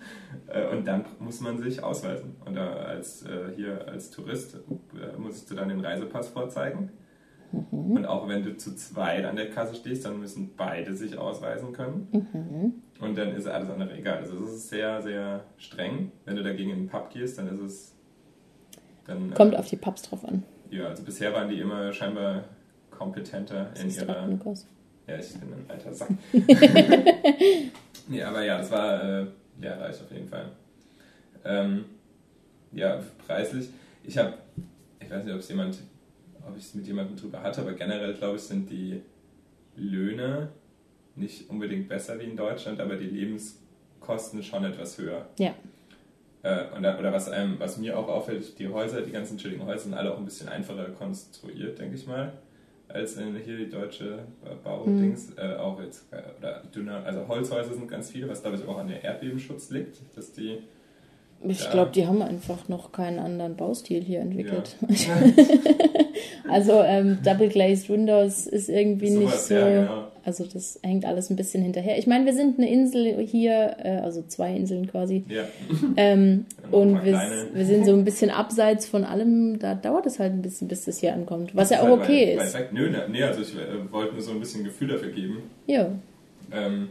Äh, 0.47 0.67
und 0.69 0.85
dann 0.85 1.05
muss 1.21 1.41
man 1.41 1.59
sich 1.59 1.83
ausweisen. 1.83 2.37
Und 2.45 2.59
als, 2.59 3.25
hier 3.55 3.87
als 3.87 4.11
Tourist 4.11 4.59
musst 5.17 5.49
du 5.49 5.55
dann 5.55 5.69
den 5.69 5.81
Reisepass 5.81 6.29
vorzeigen. 6.29 6.91
Mhm. 7.53 7.93
Und 7.93 8.07
auch 8.07 8.29
wenn 8.29 8.45
du 8.45 8.57
zu 8.57 8.75
zweit 8.77 9.25
an 9.25 9.37
der 9.37 9.51
Kasse 9.51 9.75
stehst, 9.75 10.05
dann 10.05 10.21
müssen 10.21 10.53
beide 10.57 10.95
sich 10.95 11.19
ausweisen 11.19 11.73
können. 11.73 12.09
Mhm. 12.13 12.75
Und 13.01 13.17
dann 13.17 13.35
ist 13.35 13.47
alles 13.47 13.71
andere 13.71 13.97
egal. 13.97 14.19
Also 14.19 14.45
es 14.45 14.53
ist 14.53 14.69
sehr, 14.69 15.03
sehr 15.03 15.45
streng. 15.57 16.13
Wenn 16.25 16.37
du 16.37 16.43
dagegen 16.43 16.71
in 16.71 16.79
den 16.81 16.89
Pub 16.89 17.11
gehst, 17.11 17.39
dann 17.39 17.49
ist 17.49 17.61
es. 17.61 17.95
Dann, 19.07 19.35
Kommt 19.35 19.55
äh, 19.55 19.57
auf 19.57 19.69
die 19.69 19.77
Pubs 19.77 20.03
drauf 20.03 20.25
an. 20.25 20.45
Ja, 20.71 20.87
also 20.87 21.03
bisher 21.03 21.33
waren 21.33 21.49
die 21.49 21.59
immer 21.59 21.93
scheinbar 21.93 22.45
kompetenter 22.91 23.73
in 23.83 23.91
ihrer. 23.91 24.29
Ja, 25.07 25.17
ich 25.19 25.35
bin 25.35 25.53
ein 25.53 25.65
alter 25.69 25.93
Sack. 25.93 26.11
nee, 28.09 28.23
aber 28.23 28.45
ja, 28.45 28.59
das 28.59 28.71
war 28.71 29.03
äh, 29.03 29.27
ja 29.61 29.75
reich 29.75 30.01
auf 30.01 30.13
jeden 30.13 30.29
Fall. 30.29 30.53
Ähm, 31.45 31.87
ja, 32.73 33.01
preislich. 33.27 33.71
Ich 34.05 34.17
habe, 34.19 34.35
ich 35.01 35.11
weiß 35.11 35.25
nicht, 35.25 35.35
ob 35.35 35.41
es 35.41 35.49
jemand 35.49 35.79
ob 36.47 36.57
ich 36.57 36.65
es 36.65 36.75
mit 36.75 36.87
jemandem 36.87 37.17
drüber 37.17 37.43
hatte, 37.43 37.61
aber 37.61 37.73
generell 37.73 38.15
glaube 38.15 38.37
ich, 38.37 38.43
sind 38.43 38.71
die 38.71 39.03
Löhne 39.77 40.49
nicht 41.17 41.51
unbedingt 41.51 41.89
besser 41.89 42.19
wie 42.19 42.25
in 42.25 42.37
Deutschland, 42.37 42.81
aber 42.81 42.97
die 42.97 43.07
Lebenskosten 43.07 44.43
schon 44.43 44.65
etwas 44.65 44.99
höher. 44.99 45.29
Ja. 45.39 45.55
Äh, 46.43 46.67
und, 46.75 46.81
oder 46.81 47.13
was, 47.13 47.29
einem, 47.29 47.59
was 47.59 47.77
mir 47.77 47.99
auch 47.99 48.09
auffällt, 48.09 48.59
die 48.59 48.69
Häuser, 48.69 49.03
die 49.03 49.13
ganzen 49.13 49.37
chilligen 49.37 49.67
Häuser 49.67 49.85
sind 49.85 49.95
alle 49.95 50.13
auch 50.13 50.19
ein 50.19 50.25
bisschen 50.25 50.49
einfacher 50.49 50.85
konstruiert, 50.91 51.79
denke 51.79 51.97
ich 51.97 52.07
mal, 52.07 52.33
als 52.89 53.17
in, 53.17 53.37
hier 53.37 53.59
die 53.59 53.69
deutsche 53.69 54.21
Baudings. 54.65 55.31
Mhm. 55.31 55.39
Äh, 55.39 55.55
auch 55.57 55.81
jetzt, 55.81 56.13
äh, 56.13 56.23
oder 56.39 56.63
dünner, 56.75 57.05
also 57.05 57.29
Holzhäuser 57.29 57.75
sind 57.75 57.89
ganz 57.89 58.11
viele, 58.11 58.29
was 58.29 58.43
glaube 58.43 58.57
ich 58.57 58.67
auch 58.67 58.79
an 58.79 58.89
der 58.89 59.05
Erdbebenschutz 59.05 59.71
liegt, 59.71 59.99
dass 60.17 60.33
die 60.33 60.63
ich 61.43 61.71
glaube, 61.71 61.91
die 61.93 62.07
haben 62.07 62.21
einfach 62.21 62.69
noch 62.69 62.93
keinen 62.93 63.19
anderen 63.19 63.57
Baustil 63.57 64.03
hier 64.03 64.21
entwickelt. 64.21 64.77
Ja. 64.89 65.23
also 66.51 66.83
ähm, 66.83 67.19
Double 67.25 67.49
Glazed 67.49 67.89
Windows 67.89 68.47
ist 68.47 68.69
irgendwie 68.69 69.11
so 69.11 69.21
nicht 69.21 69.33
so. 69.33 69.55
Ja, 69.55 69.69
genau. 69.69 70.05
Also 70.23 70.45
das 70.45 70.79
hängt 70.83 71.07
alles 71.07 71.31
ein 71.31 71.37
bisschen 71.37 71.63
hinterher. 71.63 71.97
Ich 71.97 72.07
meine, 72.07 72.27
wir 72.27 72.35
sind 72.35 72.59
eine 72.59 72.71
Insel 72.71 73.27
hier, 73.27 73.77
äh, 73.83 74.01
also 74.03 74.23
zwei 74.29 74.55
Inseln 74.55 74.87
quasi. 74.91 75.25
Ja. 75.29 75.45
Ähm, 75.97 76.47
und 76.71 77.05
wir, 77.05 77.21
wir, 77.53 77.67
sind 77.67 77.85
so 77.85 77.93
ein 77.93 78.05
bisschen 78.05 78.31
abseits 78.31 78.87
von 78.87 79.05
allem. 79.05 79.59
Da 79.59 79.75
dauert 79.75 80.07
es 80.07 80.19
halt 80.19 80.33
ein 80.33 80.43
bisschen, 80.43 80.69
bis 80.69 80.85
das 80.85 80.99
hier 80.99 81.13
ankommt. 81.13 81.55
Was 81.55 81.71
ja 81.71 81.81
auch 81.81 81.89
halt 81.89 82.03
okay 82.03 82.39
weit, 82.39 82.47
ist. 82.47 82.55
Weit 82.55 82.73
Nö, 82.73 82.91
ne, 82.91 83.07
nee, 83.11 83.23
also 83.23 83.41
ich 83.41 83.55
äh, 83.55 83.91
wollte 83.91 84.15
nur 84.15 84.23
so 84.23 84.31
ein 84.31 84.41
bisschen 84.41 84.63
Gefühl 84.63 84.89
dafür 84.89 85.11
geben. 85.11 85.39
Ja. 85.67 85.91
Ähm, 86.53 86.89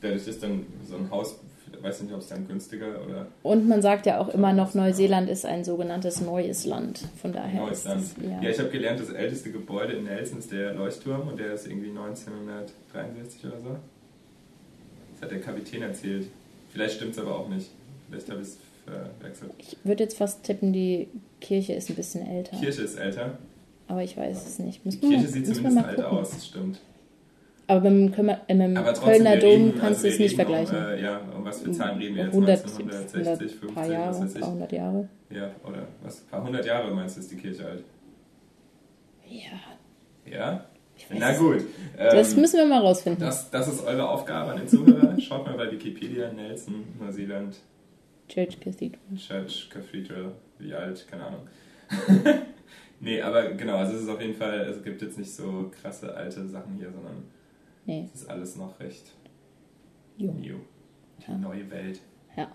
dadurch 0.00 0.26
ist 0.26 0.42
dann 0.42 0.64
so 0.88 0.96
ein 0.96 1.10
Haus 1.10 1.40
weiß 1.82 2.02
nicht, 2.02 2.12
ob 2.12 2.20
es 2.20 2.28
dann 2.28 2.46
günstiger 2.46 3.02
oder. 3.04 3.26
Und 3.42 3.68
man 3.68 3.82
sagt 3.82 4.06
ja 4.06 4.20
auch 4.20 4.28
immer 4.28 4.52
noch, 4.52 4.74
Neuseeland 4.74 5.28
ist 5.28 5.46
ein 5.46 5.64
sogenanntes 5.64 6.20
neues 6.20 6.64
Land. 6.64 7.00
Von 7.20 7.32
daher. 7.32 7.60
Neues 7.60 7.84
Land. 7.84 8.02
Das, 8.02 8.14
ja, 8.22 8.42
ja 8.42 8.50
ich 8.50 8.58
habe 8.58 8.70
gelernt, 8.70 9.00
das 9.00 9.10
älteste 9.10 9.50
Gebäude 9.50 9.94
in 9.94 10.04
Nelson 10.04 10.38
ist 10.38 10.52
der 10.52 10.74
Leuchtturm 10.74 11.28
und 11.28 11.38
der 11.38 11.54
ist 11.54 11.66
irgendwie 11.66 11.90
1963 11.90 13.44
oder 13.46 13.60
so. 13.60 13.76
Das 15.12 15.22
hat 15.22 15.30
der 15.30 15.40
Kapitän 15.40 15.82
erzählt. 15.82 16.26
Vielleicht 16.72 16.96
stimmt 16.96 17.12
es 17.12 17.18
aber 17.18 17.36
auch 17.36 17.48
nicht. 17.48 17.70
Vielleicht 18.08 18.30
habe 18.30 18.40
ich 18.40 18.48
es 18.48 18.58
verwechselt. 18.84 19.52
Ich 19.58 19.76
würde 19.84 20.04
jetzt 20.04 20.16
fast 20.16 20.42
tippen, 20.44 20.72
die 20.72 21.08
Kirche 21.40 21.74
ist 21.74 21.90
ein 21.90 21.96
bisschen 21.96 22.26
älter. 22.26 22.56
Kirche 22.56 22.82
ist 22.82 22.96
älter. 22.96 23.38
Aber 23.88 24.02
ich 24.02 24.16
weiß 24.16 24.46
es 24.46 24.58
nicht. 24.58 24.84
Müssen 24.84 25.00
die 25.00 25.08
Kirche 25.08 25.28
sieht 25.28 25.46
zumindest 25.46 25.84
alt 25.84 26.00
aus, 26.00 26.30
das 26.30 26.46
stimmt. 26.46 26.80
Aber 27.70 27.82
beim, 27.82 28.12
äh, 28.12 28.34
beim 28.48 28.76
Aber 28.76 28.92
Kölner 28.94 29.36
Dom 29.36 29.72
kannst 29.78 30.04
also 30.04 30.08
du 30.08 30.08
es 30.08 30.18
nicht 30.18 30.34
vergleichen. 30.34 30.76
Um, 30.76 30.84
äh, 30.86 31.02
ja, 31.02 31.20
um 31.36 31.44
was 31.44 31.60
für 31.60 31.70
Zahlen 31.70 31.98
reden 31.98 32.16
wir 32.16 32.24
jetzt? 32.24 32.34
100, 32.34 32.64
1960, 32.64 33.58
50, 33.60 33.74
paar 33.76 33.86
Jahre, 33.86 34.08
was 34.08 34.20
weiß 34.22 34.34
ich. 34.34 34.40
Paar 34.40 34.50
hundert 34.50 34.72
Jahre. 34.72 35.08
Ja, 35.30 35.50
oder 35.64 35.86
was? 36.02 36.22
Ein 36.22 36.28
paar 36.30 36.42
hundert 36.42 36.66
Jahre 36.66 36.90
meinst 36.92 37.16
du, 37.16 37.20
ist 37.20 37.30
die 37.30 37.36
Kirche 37.36 37.64
alt? 37.64 37.84
Ja. 39.28 40.32
Ja? 40.32 40.64
Na 41.10 41.38
gut. 41.38 41.58
Ähm, 41.96 42.08
das 42.10 42.34
müssen 42.34 42.56
wir 42.56 42.66
mal 42.66 42.80
rausfinden. 42.80 43.24
Das, 43.24 43.48
das 43.52 43.68
ist 43.68 43.86
eure 43.86 44.08
Aufgabe 44.08 44.50
an 44.50 44.56
den 44.58 44.68
Zuhörer. 44.68 45.20
Schaut 45.20 45.46
mal 45.46 45.56
bei 45.56 45.70
Wikipedia, 45.70 46.32
Nelson, 46.32 46.74
Neuseeland. 46.98 47.54
Church 48.26 48.58
Cathedral. 48.58 48.98
Church 49.16 49.70
Cathedral, 49.70 50.32
wie 50.58 50.74
alt, 50.74 51.06
keine 51.08 51.24
Ahnung. 51.24 51.42
nee, 52.98 53.22
aber 53.22 53.52
genau, 53.52 53.76
also 53.76 53.94
es 53.94 54.02
ist 54.02 54.08
auf 54.08 54.20
jeden 54.20 54.34
Fall, 54.34 54.58
es 54.62 54.82
gibt 54.82 55.02
jetzt 55.02 55.18
nicht 55.18 55.32
so 55.32 55.70
krasse 55.80 56.12
alte 56.12 56.48
Sachen 56.48 56.74
hier, 56.74 56.90
sondern 56.90 57.22
Nee. 57.86 58.08
Es 58.12 58.22
ist 58.22 58.30
alles 58.30 58.56
noch 58.56 58.78
recht 58.80 59.14
Jung. 60.16 60.40
new. 60.40 60.56
Die 61.18 61.30
ja. 61.30 61.38
neue 61.38 61.70
Welt. 61.70 62.00
Ja. 62.36 62.50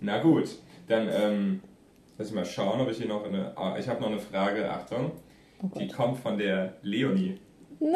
Na 0.00 0.22
gut, 0.22 0.58
dann 0.88 1.08
ähm, 1.10 1.60
lass 2.18 2.28
ich 2.28 2.34
mal 2.34 2.44
schauen, 2.44 2.80
ob 2.80 2.90
ich 2.90 2.98
hier 2.98 3.08
noch 3.08 3.24
eine. 3.24 3.56
Ah, 3.56 3.76
ich 3.78 3.88
habe 3.88 4.00
noch 4.00 4.08
eine 4.08 4.18
Frage, 4.18 4.70
Achtung. 4.70 5.12
Oh 5.62 5.78
die 5.78 5.88
kommt 5.88 6.18
von 6.18 6.38
der 6.38 6.74
Leonie. 6.82 7.38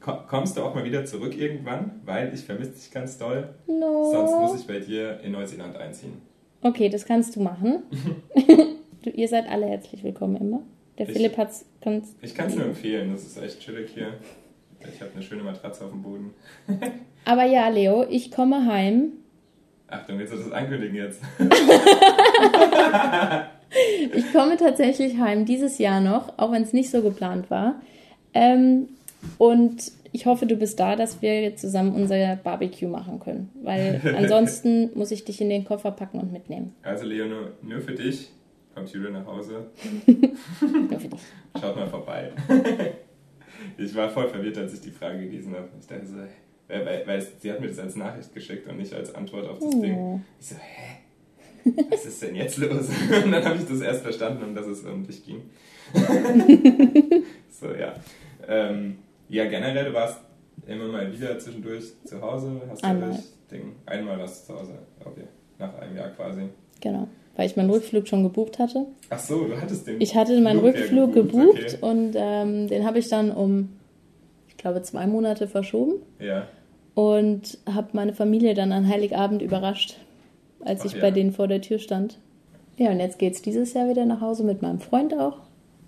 Kommst 0.00 0.56
du 0.56 0.62
auch 0.62 0.74
mal 0.74 0.84
wieder 0.84 1.04
zurück 1.04 1.36
irgendwann? 1.36 2.00
Weil 2.04 2.32
ich 2.32 2.40
vermisse 2.40 2.72
dich 2.72 2.90
ganz 2.90 3.18
doll. 3.18 3.54
No. 3.66 4.10
Sonst 4.10 4.32
muss 4.32 4.60
ich 4.60 4.66
bei 4.66 4.78
dir 4.78 5.20
in 5.20 5.32
Neuseeland 5.32 5.76
einziehen. 5.76 6.22
Okay, 6.62 6.88
das 6.88 7.04
kannst 7.04 7.36
du 7.36 7.40
machen. 7.40 7.82
du, 9.02 9.10
ihr 9.10 9.28
seid 9.28 9.48
alle 9.48 9.66
herzlich 9.66 10.02
willkommen 10.02 10.36
immer. 10.36 10.62
Der 10.98 11.08
ich, 11.08 11.14
Philipp 11.14 11.36
hat's 11.36 11.66
ganz. 11.82 12.14
Ich 12.22 12.34
kann 12.34 12.48
es 12.48 12.56
nur 12.56 12.66
empfehlen, 12.66 13.12
das 13.12 13.24
ist 13.24 13.38
echt 13.38 13.60
chillig 13.60 13.90
hier. 13.94 14.14
Ich 14.88 15.00
habe 15.00 15.12
eine 15.14 15.22
schöne 15.22 15.42
Matratze 15.42 15.84
auf 15.84 15.90
dem 15.90 16.02
Boden. 16.02 16.34
Aber 17.24 17.44
ja, 17.44 17.68
Leo, 17.68 18.06
ich 18.08 18.30
komme 18.30 18.66
heim. 18.66 19.12
Achtung, 19.88 20.18
willst 20.18 20.32
du 20.32 20.38
das 20.38 20.52
ankündigen 20.52 20.96
jetzt? 20.96 21.20
ich 24.14 24.32
komme 24.32 24.56
tatsächlich 24.56 25.18
heim, 25.18 25.44
dieses 25.44 25.78
Jahr 25.78 26.00
noch, 26.00 26.38
auch 26.38 26.52
wenn 26.52 26.62
es 26.62 26.72
nicht 26.72 26.90
so 26.90 27.02
geplant 27.02 27.50
war. 27.50 27.80
Ähm, 28.32 28.88
und 29.36 29.92
ich 30.12 30.26
hoffe, 30.26 30.46
du 30.46 30.56
bist 30.56 30.80
da, 30.80 30.96
dass 30.96 31.22
wir 31.22 31.42
jetzt 31.42 31.60
zusammen 31.60 31.94
unser 31.94 32.36
Barbecue 32.36 32.88
machen 32.88 33.20
können. 33.20 33.50
Weil 33.62 34.00
ansonsten 34.16 34.90
muss 34.94 35.10
ich 35.10 35.24
dich 35.24 35.40
in 35.40 35.50
den 35.50 35.64
Koffer 35.64 35.90
packen 35.90 36.20
und 36.20 36.32
mitnehmen. 36.32 36.74
Also, 36.82 37.04
Leo, 37.04 37.26
nur, 37.26 37.80
für 37.80 37.94
dich 37.94 38.30
kommt 38.74 38.90
Julia 38.92 39.10
nach 39.10 39.26
Hause. 39.26 39.66
nur 40.06 41.00
für 41.00 41.08
dich. 41.08 41.20
Schaut 41.60 41.76
mal 41.76 41.88
vorbei. 41.88 42.32
Ich 43.78 43.94
war 43.94 44.10
voll 44.10 44.28
verwirrt, 44.28 44.58
als 44.58 44.74
ich 44.74 44.80
die 44.80 44.90
Frage 44.90 45.18
gelesen 45.20 45.54
habe. 45.54 45.68
Ich 45.80 45.86
dachte 45.86 46.06
so, 46.06 46.16
weil, 46.68 46.86
weil, 46.86 47.06
weil 47.06 47.26
sie 47.38 47.50
hat 47.50 47.60
mir 47.60 47.68
das 47.68 47.78
als 47.78 47.96
Nachricht 47.96 48.32
geschickt 48.34 48.68
und 48.68 48.78
nicht 48.78 48.94
als 48.94 49.14
Antwort 49.14 49.48
auf 49.48 49.58
das 49.58 49.74
oh. 49.74 49.82
Ding. 49.82 50.24
Ich 50.38 50.46
so, 50.46 50.56
hä? 50.56 50.98
Was 51.90 52.06
ist 52.06 52.22
denn 52.22 52.36
jetzt 52.36 52.56
los? 52.56 52.88
Und 53.24 53.32
dann 53.32 53.44
habe 53.44 53.58
ich 53.58 53.68
das 53.68 53.82
erst 53.82 54.00
verstanden 54.02 54.42
und 54.44 54.54
dass 54.54 54.66
es 54.66 54.82
um 54.82 55.06
dich 55.06 55.22
ging. 55.22 55.42
so, 57.50 57.74
ja. 57.74 57.94
Ähm, 58.48 58.96
ja, 59.28 59.44
generell, 59.44 59.84
du 59.84 59.92
warst 59.92 60.20
immer 60.66 60.88
mal 60.88 61.12
wieder 61.12 61.38
zwischendurch 61.38 61.84
zu 62.02 62.22
Hause. 62.22 62.62
Hast 62.66 62.82
einmal. 62.82 63.10
du 63.10 63.54
Ding, 63.54 63.76
einmal 63.84 64.18
was 64.18 64.46
zu 64.46 64.58
Hause. 64.58 64.78
Okay, 65.04 65.24
nach 65.58 65.74
einem 65.74 65.94
Jahr 65.94 66.08
quasi. 66.08 66.48
Genau 66.80 67.06
weil 67.40 67.46
ich 67.46 67.56
meinen 67.56 67.70
Rückflug 67.70 68.06
schon 68.06 68.22
gebucht 68.22 68.58
hatte. 68.58 68.84
Ach 69.08 69.18
so, 69.18 69.46
du 69.46 69.58
hattest 69.58 69.86
den. 69.86 69.98
Ich 69.98 70.14
hatte 70.14 70.38
meinen 70.42 70.60
Flug 70.60 70.74
Rückflug 70.74 71.14
gebucht, 71.14 71.56
gebucht 71.56 71.78
okay. 71.80 71.90
und 71.90 72.12
ähm, 72.14 72.68
den 72.68 72.84
habe 72.84 72.98
ich 72.98 73.08
dann 73.08 73.32
um, 73.32 73.70
ich 74.46 74.58
glaube, 74.58 74.82
zwei 74.82 75.06
Monate 75.06 75.48
verschoben. 75.48 76.02
Ja. 76.18 76.48
Und 76.94 77.56
habe 77.66 77.88
meine 77.94 78.12
Familie 78.12 78.52
dann 78.52 78.72
an 78.72 78.86
Heiligabend 78.86 79.40
überrascht, 79.40 79.96
als 80.62 80.82
Ach, 80.82 80.84
ich 80.84 80.92
ja. 80.92 81.00
bei 81.00 81.12
denen 81.12 81.32
vor 81.32 81.48
der 81.48 81.62
Tür 81.62 81.78
stand. 81.78 82.18
Ja, 82.76 82.90
und 82.90 83.00
jetzt 83.00 83.18
geht 83.18 83.32
es 83.32 83.40
dieses 83.40 83.72
Jahr 83.72 83.88
wieder 83.88 84.04
nach 84.04 84.20
Hause 84.20 84.44
mit 84.44 84.60
meinem 84.60 84.80
Freund 84.80 85.18
auch, 85.18 85.38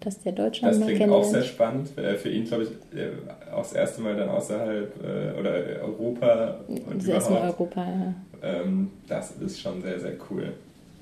dass 0.00 0.22
der 0.22 0.32
Deutschland 0.32 0.80
das 0.80 0.86
klingt 0.86 1.12
auch 1.12 1.22
sehr 1.22 1.42
spannend. 1.42 1.98
Äh, 1.98 2.14
für 2.14 2.30
ihn, 2.30 2.46
glaube 2.46 2.62
ich, 2.62 2.98
äh, 2.98 3.10
auch 3.52 3.58
das 3.58 3.74
erste 3.74 4.00
Mal 4.00 4.16
dann 4.16 4.30
außerhalb 4.30 4.90
äh, 5.04 5.38
oder 5.38 5.82
Europa 5.82 6.60
und 6.66 7.02
das 7.02 7.08
erste 7.08 7.32
Mal 7.34 7.42
Europa, 7.42 7.84
ja. 7.84 8.14
Ähm, 8.42 8.90
das 9.06 9.32
ist 9.32 9.60
schon 9.60 9.82
sehr, 9.82 10.00
sehr 10.00 10.14
cool. 10.30 10.54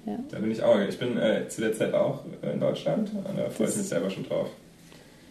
Ja. 0.06 0.18
Da 0.30 0.38
bin 0.38 0.50
ich 0.50 0.62
auch. 0.62 0.78
Ich 0.80 0.98
bin 0.98 1.18
äh, 1.18 1.48
zu 1.48 1.60
der 1.60 1.72
Zeit 1.72 1.94
auch 1.94 2.24
äh, 2.42 2.52
in 2.52 2.60
Deutschland 2.60 3.10
und 3.12 3.38
da 3.38 3.50
freue 3.50 3.68
ich 3.68 3.76
mich 3.76 3.86
selber 3.86 4.10
schon 4.10 4.24
drauf. 4.24 4.48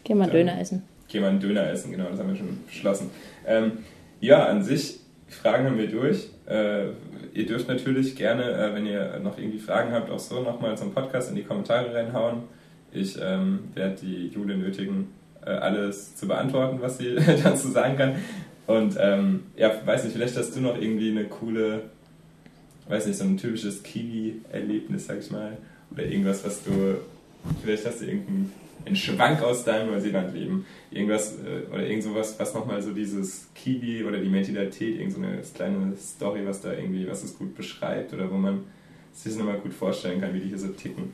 Geh 0.04 0.14
mal 0.14 0.30
Döner 0.30 0.60
essen. 0.60 0.84
Geh 1.08 1.20
mal 1.20 1.30
einen 1.30 1.40
Döner 1.40 1.70
essen, 1.70 1.92
genau, 1.92 2.10
das 2.10 2.20
haben 2.20 2.30
wir 2.30 2.36
schon 2.36 2.64
beschlossen. 2.66 3.10
Ähm, 3.48 3.80
ja, 4.20 4.46
an 4.46 4.64
sich, 4.64 5.00
Fragen 5.28 5.66
haben 5.66 5.78
wir 5.78 5.88
durch. 5.88 6.30
Äh, 6.48 6.90
ihr 7.34 7.46
dürft 7.46 7.68
natürlich 7.68 8.16
gerne, 8.16 8.44
äh, 8.44 8.74
wenn 8.74 8.86
ihr 8.86 9.20
noch 9.20 9.38
irgendwie 9.38 9.60
Fragen 9.60 9.92
habt, 9.92 10.10
auch 10.10 10.20
so 10.20 10.42
nochmal 10.42 10.78
zum 10.78 10.94
Podcast 10.94 11.30
in 11.30 11.36
die 11.36 11.44
Kommentare 11.44 11.94
reinhauen. 11.94 12.44
Ich 12.92 13.18
ähm, 13.22 13.70
werde 13.76 13.96
die 14.02 14.28
Jule 14.28 14.58
nötigen, 14.58 15.10
äh, 15.46 15.52
alles 15.52 16.16
zu 16.16 16.28
beantworten, 16.28 16.80
was 16.82 16.98
sie 16.98 17.16
dazu 17.44 17.70
sagen 17.70 17.98
kann. 17.98 18.16
Und 18.68 18.98
ähm, 19.00 19.46
ja, 19.56 19.72
weiß 19.84 20.04
nicht, 20.04 20.14
vielleicht 20.14 20.38
hast 20.38 20.56
du 20.56 20.62
noch 20.62 20.80
irgendwie 20.80 21.10
eine 21.12 21.26
coole, 21.26 21.84
weiß 22.90 23.06
nicht, 23.06 23.18
so 23.18 23.24
ein 23.24 23.38
typisches 23.38 23.84
Kiwi-Erlebnis, 23.84 25.06
sag 25.06 25.20
ich 25.20 25.32
mal. 25.32 25.58
Oder 25.92 26.06
irgendwas, 26.06 26.44
was 26.44 26.64
du, 26.64 26.98
vielleicht 27.64 27.86
hast 27.86 28.02
du 28.02 28.06
irgendeinen 28.06 28.52
Schwank 28.96 29.42
aus 29.42 29.64
deinem 29.64 29.92
Neuseeland-Leben. 29.92 30.66
Irgendwas, 30.92 31.36
äh, 31.36 31.72
oder 31.72 31.86
irgend 31.86 32.04
sowas, 32.04 32.36
was 32.38 32.54
nochmal 32.54 32.82
so 32.82 32.92
dieses 32.92 33.48
Kiwi 33.56 34.04
oder 34.04 34.18
die 34.18 34.30
Mentalität, 34.30 35.00
irgend 35.00 35.14
so 35.14 35.22
eine 35.22 35.42
kleine 35.54 35.96
Story, 35.98 36.46
was 36.46 36.62
da 36.62 36.74
irgendwie, 36.74 37.08
was 37.08 37.24
es 37.24 37.38
gut 37.38 37.56
beschreibt 37.56 38.14
oder 38.14 38.30
wo 38.32 38.36
man 38.36 38.64
sich 39.14 39.36
nochmal 39.36 39.60
gut 39.60 39.74
vorstellen 39.74 40.22
kann, 40.22 40.34
wie 40.34 40.40
die 40.40 40.50
hier 40.50 40.60
so 40.60 40.70
ticken. 40.70 41.14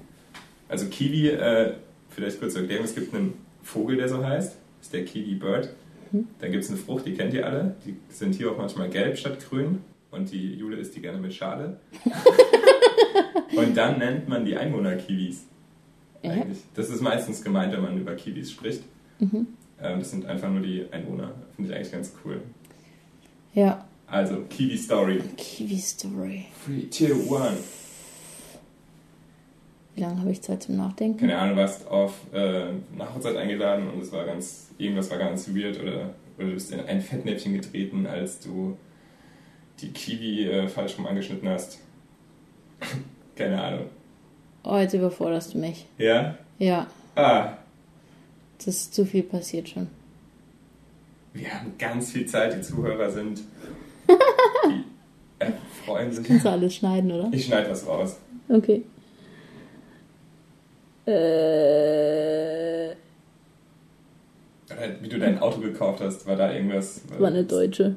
Also 0.69 0.87
Kiwi, 0.87 1.29
äh, 1.29 1.73
vielleicht 2.09 2.39
kurz 2.39 2.53
zur 2.53 2.61
Erklärung, 2.61 2.85
es 2.85 2.95
gibt 2.95 3.13
einen 3.13 3.33
Vogel, 3.63 3.97
der 3.97 4.09
so 4.09 4.23
heißt, 4.23 4.53
das 4.53 4.87
ist 4.87 4.93
der 4.93 5.05
Kiwi 5.05 5.35
Bird. 5.35 5.69
Mhm. 6.11 6.27
Dann 6.39 6.51
gibt 6.51 6.63
es 6.63 6.69
eine 6.69 6.79
Frucht, 6.79 7.05
die 7.05 7.13
kennt 7.13 7.33
ihr 7.33 7.45
alle. 7.45 7.75
Die 7.85 7.95
sind 8.09 8.35
hier 8.35 8.51
auch 8.51 8.57
manchmal 8.57 8.89
gelb 8.89 9.17
statt 9.17 9.37
grün. 9.49 9.79
Und 10.15 10.31
die 10.31 10.55
Jule 10.55 10.77
isst 10.77 10.95
die 10.95 11.01
gerne 11.01 11.19
mit 11.19 11.33
Schale. 11.33 11.79
und 13.55 13.75
dann 13.75 13.99
nennt 13.99 14.27
man 14.27 14.45
die 14.45 14.55
Einwohner 14.55 14.95
Kiwis. 14.95 15.45
Eigentlich. 16.23 16.59
Das 16.73 16.89
ist 16.89 17.01
meistens 17.01 17.43
gemeint, 17.43 17.73
wenn 17.73 17.81
man 17.81 17.99
über 17.99 18.15
Kiwis 18.15 18.51
spricht. 18.51 18.83
Mhm. 19.19 19.47
Ähm, 19.81 19.99
das 19.99 20.11
sind 20.11 20.25
einfach 20.25 20.49
nur 20.49 20.61
die 20.61 20.85
Einwohner. 20.91 21.31
Finde 21.55 21.71
ich 21.71 21.75
eigentlich 21.75 21.91
ganz 21.91 22.13
cool. 22.23 22.41
Ja. 23.53 23.85
Also, 24.07 24.43
Kiwi 24.49 24.77
Story. 24.77 25.21
Kiwi 25.35 25.77
Story. 25.79 26.45
3, 26.67 26.87
2, 26.89 27.41
1. 27.41 27.57
Wie 29.95 30.01
lange 30.01 30.19
habe 30.19 30.31
ich 30.31 30.41
Zeit 30.41 30.63
zum 30.63 30.75
Nachdenken? 30.75 31.19
Keine 31.19 31.37
Ahnung, 31.37 31.55
du 31.55 31.61
warst 31.61 31.87
auf 31.87 32.13
äh, 32.33 32.65
Nachhochzeit 32.97 33.37
eingeladen 33.37 33.89
und 33.89 34.01
es 34.01 34.11
war 34.11 34.25
ganz, 34.25 34.69
irgendwas 34.77 35.09
war 35.09 35.17
ganz 35.17 35.47
weird 35.55 35.81
oder, 35.81 36.13
oder 36.37 36.47
du 36.47 36.53
bist 36.53 36.71
in 36.71 36.81
ein 36.81 37.01
Fettnäpfchen 37.01 37.53
getreten, 37.53 38.05
als 38.05 38.41
du 38.41 38.77
die 39.81 39.89
Kiwi 39.91 40.49
äh, 40.49 40.67
falsch 40.67 40.97
rum 40.97 41.07
angeschnitten 41.07 41.49
hast. 41.49 41.79
Keine 43.35 43.61
Ahnung. 43.61 43.89
Oh, 44.63 44.77
jetzt 44.77 44.93
überforderst 44.93 45.53
du 45.53 45.59
mich. 45.59 45.85
Ja? 45.97 46.37
Ja. 46.57 46.87
Ah. 47.15 47.57
Das 48.57 48.67
ist 48.67 48.93
zu 48.93 49.05
viel 49.05 49.23
passiert 49.23 49.69
schon. 49.69 49.87
Wir 51.33 51.53
haben 51.53 51.73
ganz 51.77 52.11
viel 52.11 52.25
Zeit, 52.25 52.55
die 52.55 52.61
Zuhörer 52.61 53.11
sind. 53.11 53.41
Die 55.39 55.43
äh, 55.43 55.51
freuen 55.85 56.11
sich. 56.13 56.25
Kannst 56.25 56.45
du 56.45 56.49
alles 56.49 56.75
schneiden, 56.75 57.11
oder? 57.11 57.29
Ich 57.33 57.45
schneide 57.45 57.69
was 57.69 57.85
raus. 57.85 58.17
Okay. 58.47 58.83
Äh. 61.05 62.95
Wie 65.01 65.09
du 65.09 65.19
dein 65.19 65.39
Auto 65.39 65.59
gekauft 65.59 66.01
hast, 66.01 66.25
war 66.25 66.35
da 66.35 66.51
irgendwas. 66.53 67.01
War 67.19 67.27
eine 67.27 67.43
Deutsche. 67.43 67.95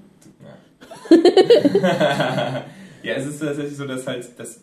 Ja. 1.10 2.64
ja, 3.02 3.14
es 3.14 3.26
ist 3.26 3.40
tatsächlich 3.40 3.76
so, 3.76 3.86
dass 3.86 4.06
halt 4.06 4.38
dass 4.38 4.60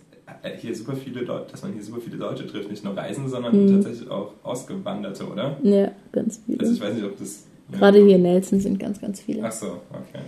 hier 0.58 0.76
super 0.76 0.96
viele 0.96 1.22
Leute, 1.22 1.52
dass 1.52 1.62
man 1.64 1.74
hier 1.74 1.84
super 1.84 2.02
viele 2.02 2.18
Deutsche 2.18 2.48
trifft, 2.48 2.70
nicht 2.70 2.84
nur 2.84 2.96
Reisende, 2.96 3.30
sondern 3.30 3.66
mhm. 3.66 3.82
tatsächlich 3.82 4.10
auch 4.10 4.34
Ausgewanderte, 4.43 5.28
oder? 5.28 5.58
Ja, 5.64 5.91
ganz 6.12 6.41
viele. 6.46 6.60
Also 6.60 6.74
ich 6.74 6.82
weiß 6.82 6.93
nicht, 6.93 7.06
ob 7.06 7.18
das. 7.18 7.46
Gerade 7.72 8.04
hier 8.04 8.18
in 8.18 8.22
Nelson 8.22 8.60
sind 8.60 8.80
ganz, 8.80 9.02
ganz 9.02 9.22
viele. 9.22 9.43
Ach 9.43 9.52
so, 9.52 9.82
okay. 9.89 10.24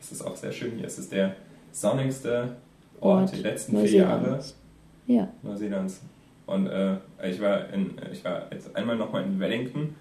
Es 0.00 0.10
ist 0.12 0.22
auch 0.22 0.36
sehr 0.36 0.52
schön 0.52 0.72
hier. 0.76 0.86
Es 0.86 0.98
ist 0.98 1.12
der 1.12 1.36
sonnigste 1.70 2.56
Ort, 3.00 3.22
Ort 3.22 3.36
die 3.36 3.42
letzten 3.42 3.78
vier 3.78 3.90
Jahre 3.90 4.40
ja. 5.06 5.28
Neuseelands. 5.42 6.00
Und 6.46 6.66
äh, 6.66 6.96
ich 7.28 7.40
war 7.42 7.70
in, 7.74 7.96
ich 8.10 8.24
war 8.24 8.46
jetzt 8.50 8.74
einmal 8.74 8.96
nochmal 8.96 9.24
in 9.24 9.38
Wellington, 9.38 9.94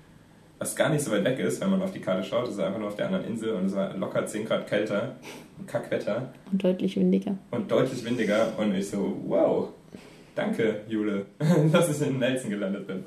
was 0.59 0.75
gar 0.75 0.89
nicht 0.89 1.03
so 1.03 1.11
weit 1.11 1.23
weg 1.23 1.39
ist, 1.39 1.61
wenn 1.61 1.69
man 1.69 1.81
auf 1.81 1.91
die 1.91 1.99
Karte 1.99 2.23
schaut. 2.23 2.47
Es 2.47 2.55
ist 2.55 2.59
einfach 2.59 2.79
nur 2.79 2.87
auf 2.87 2.95
der 2.95 3.07
anderen 3.07 3.25
Insel 3.25 3.53
und 3.53 3.65
es 3.65 3.75
war 3.75 3.95
locker 3.95 4.25
10 4.25 4.45
Grad 4.45 4.67
kälter, 4.67 5.15
Kackwetter. 5.67 6.29
Und 6.51 6.63
deutlich 6.63 6.95
windiger. 6.95 7.37
Und 7.51 7.71
deutlich 7.71 8.03
windiger. 8.03 8.53
Und 8.57 8.75
ich 8.75 8.89
so, 8.89 9.17
wow, 9.27 9.69
danke, 10.35 10.81
Jule, 10.87 11.25
dass 11.71 11.89
ich 11.89 12.07
in 12.07 12.19
Nelson 12.19 12.49
gelandet 12.49 12.87
bin. 12.87 13.03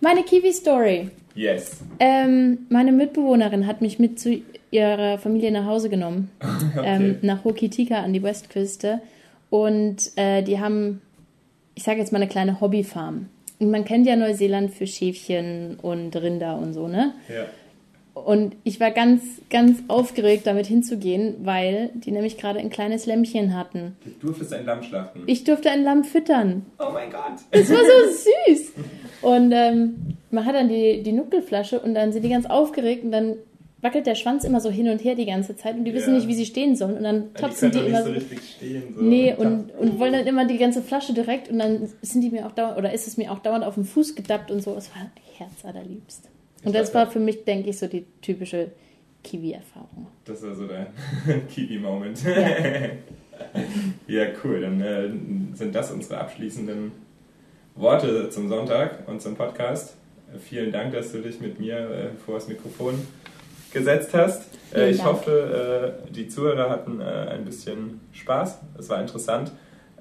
Meine 0.00 0.22
Kiwi-Story. 0.22 1.10
Yes. 1.34 1.78
Ähm, 2.00 2.66
meine 2.68 2.92
Mitbewohnerin 2.92 3.66
hat 3.66 3.80
mich 3.80 3.98
mit 3.98 4.18
zu 4.18 4.42
ihrer 4.70 5.18
Familie 5.18 5.52
nach 5.52 5.66
Hause 5.66 5.88
genommen. 5.88 6.30
okay. 6.76 6.84
ähm, 6.84 7.18
nach 7.22 7.44
Hokitika 7.44 7.96
an 8.02 8.12
die 8.12 8.22
Westküste. 8.22 9.00
Und 9.50 10.10
äh, 10.16 10.42
die 10.42 10.58
haben 10.58 11.00
ich 11.74 11.82
sage 11.82 11.98
jetzt 11.98 12.12
mal 12.12 12.18
eine 12.18 12.28
kleine 12.28 12.60
Hobbyfarm. 12.60 13.26
Man 13.58 13.84
kennt 13.84 14.06
ja 14.06 14.16
Neuseeland 14.16 14.72
für 14.72 14.86
Schäfchen 14.86 15.78
und 15.80 16.14
Rinder 16.16 16.58
und 16.58 16.72
so, 16.74 16.88
ne? 16.88 17.14
Ja. 17.28 17.46
Und 18.14 18.54
ich 18.62 18.78
war 18.78 18.92
ganz, 18.92 19.22
ganz 19.50 19.82
aufgeregt, 19.88 20.46
damit 20.46 20.66
hinzugehen, 20.66 21.34
weil 21.42 21.90
die 21.94 22.12
nämlich 22.12 22.36
gerade 22.38 22.60
ein 22.60 22.70
kleines 22.70 23.06
Lämmchen 23.06 23.56
hatten. 23.56 23.96
Du 24.04 24.28
durftest 24.28 24.52
ein 24.52 24.64
Lamm 24.64 24.82
schlachten. 24.84 25.24
Ich 25.26 25.42
durfte 25.42 25.70
ein 25.70 25.82
Lamm 25.82 26.04
füttern. 26.04 26.64
Oh 26.78 26.92
mein 26.92 27.10
Gott. 27.10 27.40
Das 27.50 27.68
war 27.70 27.78
so 27.78 28.52
süß. 28.52 28.72
Und 29.22 29.52
ähm, 29.52 30.16
man 30.30 30.44
hat 30.44 30.54
dann 30.54 30.68
die, 30.68 31.02
die 31.02 31.12
Nuckelflasche 31.12 31.80
und 31.80 31.94
dann 31.94 32.12
sind 32.12 32.22
die 32.22 32.28
ganz 32.28 32.46
aufgeregt 32.46 33.04
und 33.04 33.10
dann 33.10 33.34
wackelt 33.84 34.06
der 34.06 34.14
Schwanz 34.14 34.44
immer 34.44 34.60
so 34.60 34.70
hin 34.70 34.88
und 34.88 35.04
her 35.04 35.14
die 35.14 35.26
ganze 35.26 35.56
Zeit 35.56 35.76
und 35.76 35.84
die 35.84 35.92
wissen 35.92 36.14
ja. 36.14 36.16
nicht, 36.16 36.26
wie 36.26 36.34
sie 36.34 36.46
stehen 36.46 36.74
sollen. 36.74 36.96
Und 36.96 37.04
dann 37.04 37.34
tapsen 37.34 37.70
die, 37.70 37.80
die 37.80 37.86
immer 37.86 38.02
so. 38.02 38.10
Richtig 38.10 38.40
stehen, 38.56 38.82
so 38.96 39.02
nee, 39.02 39.34
und, 39.34 39.70
und 39.72 39.98
wollen 40.00 40.14
dann 40.14 40.26
immer 40.26 40.46
die 40.46 40.56
ganze 40.56 40.82
Flasche 40.82 41.12
direkt 41.12 41.50
und 41.50 41.58
dann 41.58 41.88
sind 42.00 42.22
die 42.22 42.30
mir 42.30 42.46
auch 42.46 42.52
dauernd, 42.52 42.78
oder 42.78 42.92
ist 42.92 43.06
es 43.06 43.18
mir 43.18 43.30
auch 43.30 43.40
dauernd 43.40 43.62
auf 43.62 43.74
den 43.74 43.84
Fuß 43.84 44.16
gedappt 44.16 44.50
und 44.50 44.62
so. 44.62 44.74
Es 44.74 44.90
war 44.94 45.10
herzallerliebst. 45.36 46.30
Und 46.64 46.74
das 46.74 46.94
war 46.94 47.10
für 47.10 47.20
mich, 47.20 47.44
denke 47.44 47.68
ich, 47.68 47.78
so 47.78 47.86
die 47.86 48.06
typische 48.22 48.72
Kiwi-Erfahrung. 49.22 50.06
Das 50.24 50.42
war 50.42 50.54
so 50.54 50.66
der 50.66 50.86
Kiwi-Moment. 51.54 52.24
Ja. 52.24 52.48
ja. 54.22 54.26
cool. 54.42 54.62
Dann 54.62 54.80
äh, 54.80 55.10
sind 55.56 55.74
das 55.74 55.92
unsere 55.92 56.18
abschließenden 56.18 56.90
Worte 57.74 58.30
zum 58.30 58.48
Sonntag 58.48 59.06
und 59.06 59.20
zum 59.20 59.34
Podcast. 59.34 59.96
Vielen 60.40 60.72
Dank, 60.72 60.94
dass 60.94 61.12
du 61.12 61.20
dich 61.20 61.40
mit 61.40 61.60
mir 61.60 61.76
äh, 61.76 62.08
vor 62.24 62.36
das 62.36 62.48
Mikrofon 62.48 62.94
gesetzt 63.74 64.14
hast. 64.14 64.44
Äh, 64.74 64.90
ich 64.90 64.98
Dank. 64.98 65.10
hoffe, 65.10 65.94
äh, 66.08 66.12
die 66.12 66.28
Zuhörer 66.28 66.70
hatten 66.70 67.00
äh, 67.00 67.04
ein 67.04 67.44
bisschen 67.44 68.00
Spaß. 68.12 68.60
Es 68.78 68.88
war 68.88 69.00
interessant. 69.00 69.52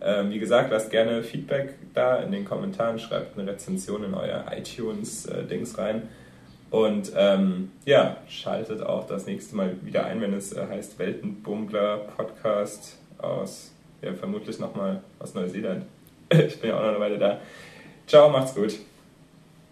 Ähm, 0.01 0.31
wie 0.31 0.39
gesagt, 0.39 0.71
lasst 0.71 0.91
gerne 0.91 1.23
Feedback 1.23 1.75
da 1.93 2.17
in 2.17 2.31
den 2.31 2.45
Kommentaren, 2.45 2.99
schreibt 2.99 3.37
eine 3.37 3.51
Rezension 3.51 4.03
in 4.03 4.13
euer 4.13 4.45
iTunes-Dings 4.51 5.77
rein. 5.77 6.03
Und 6.71 7.11
ähm, 7.15 7.71
ja, 7.85 8.17
schaltet 8.27 8.81
auch 8.81 9.05
das 9.05 9.27
nächste 9.27 9.55
Mal 9.55 9.75
wieder 9.83 10.05
ein, 10.05 10.19
wenn 10.21 10.33
es 10.33 10.53
äh, 10.53 10.65
heißt 10.67 10.97
Weltenbummler 10.97 11.97
Podcast 12.17 12.97
aus, 13.19 13.71
ja, 14.01 14.13
vermutlich 14.13 14.59
nochmal 14.59 15.01
aus 15.19 15.35
Neuseeland. 15.35 15.85
ich 16.29 16.59
bin 16.59 16.71
ja 16.71 16.77
auch 16.77 16.81
noch 16.81 16.89
eine 16.89 16.99
Weile 16.99 17.17
da. 17.19 17.39
Ciao, 18.07 18.29
macht's 18.29 18.55
gut. 18.55 18.73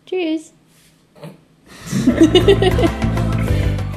Tschüss. 0.06 0.54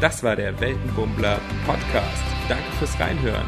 Das 0.04 0.22
war 0.22 0.36
der 0.36 0.60
Weltenbummler 0.60 1.40
Podcast. 1.64 2.22
Danke 2.46 2.70
fürs 2.78 3.00
Reinhören. 3.00 3.46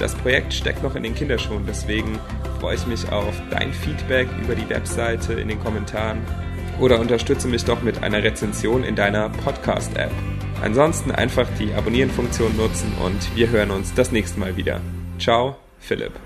Das 0.00 0.12
Projekt 0.16 0.52
steckt 0.52 0.82
noch 0.82 0.96
in 0.96 1.04
den 1.04 1.14
Kinderschuhen, 1.14 1.66
deswegen 1.68 2.18
freue 2.58 2.74
ich 2.74 2.84
mich 2.88 3.08
auf 3.12 3.32
dein 3.48 3.72
Feedback 3.72 4.26
über 4.42 4.56
die 4.56 4.68
Webseite 4.68 5.34
in 5.34 5.46
den 5.46 5.62
Kommentaren 5.62 6.18
oder 6.80 6.98
unterstütze 6.98 7.46
mich 7.46 7.64
doch 7.64 7.80
mit 7.82 8.02
einer 8.02 8.24
Rezension 8.24 8.82
in 8.82 8.96
deiner 8.96 9.28
Podcast-App. 9.28 10.10
Ansonsten 10.64 11.12
einfach 11.12 11.46
die 11.60 11.72
Abonnieren-Funktion 11.72 12.56
nutzen 12.56 12.92
und 13.00 13.36
wir 13.36 13.50
hören 13.50 13.70
uns 13.70 13.94
das 13.94 14.10
nächste 14.10 14.40
Mal 14.40 14.56
wieder. 14.56 14.80
Ciao, 15.20 15.54
Philipp. 15.78 16.23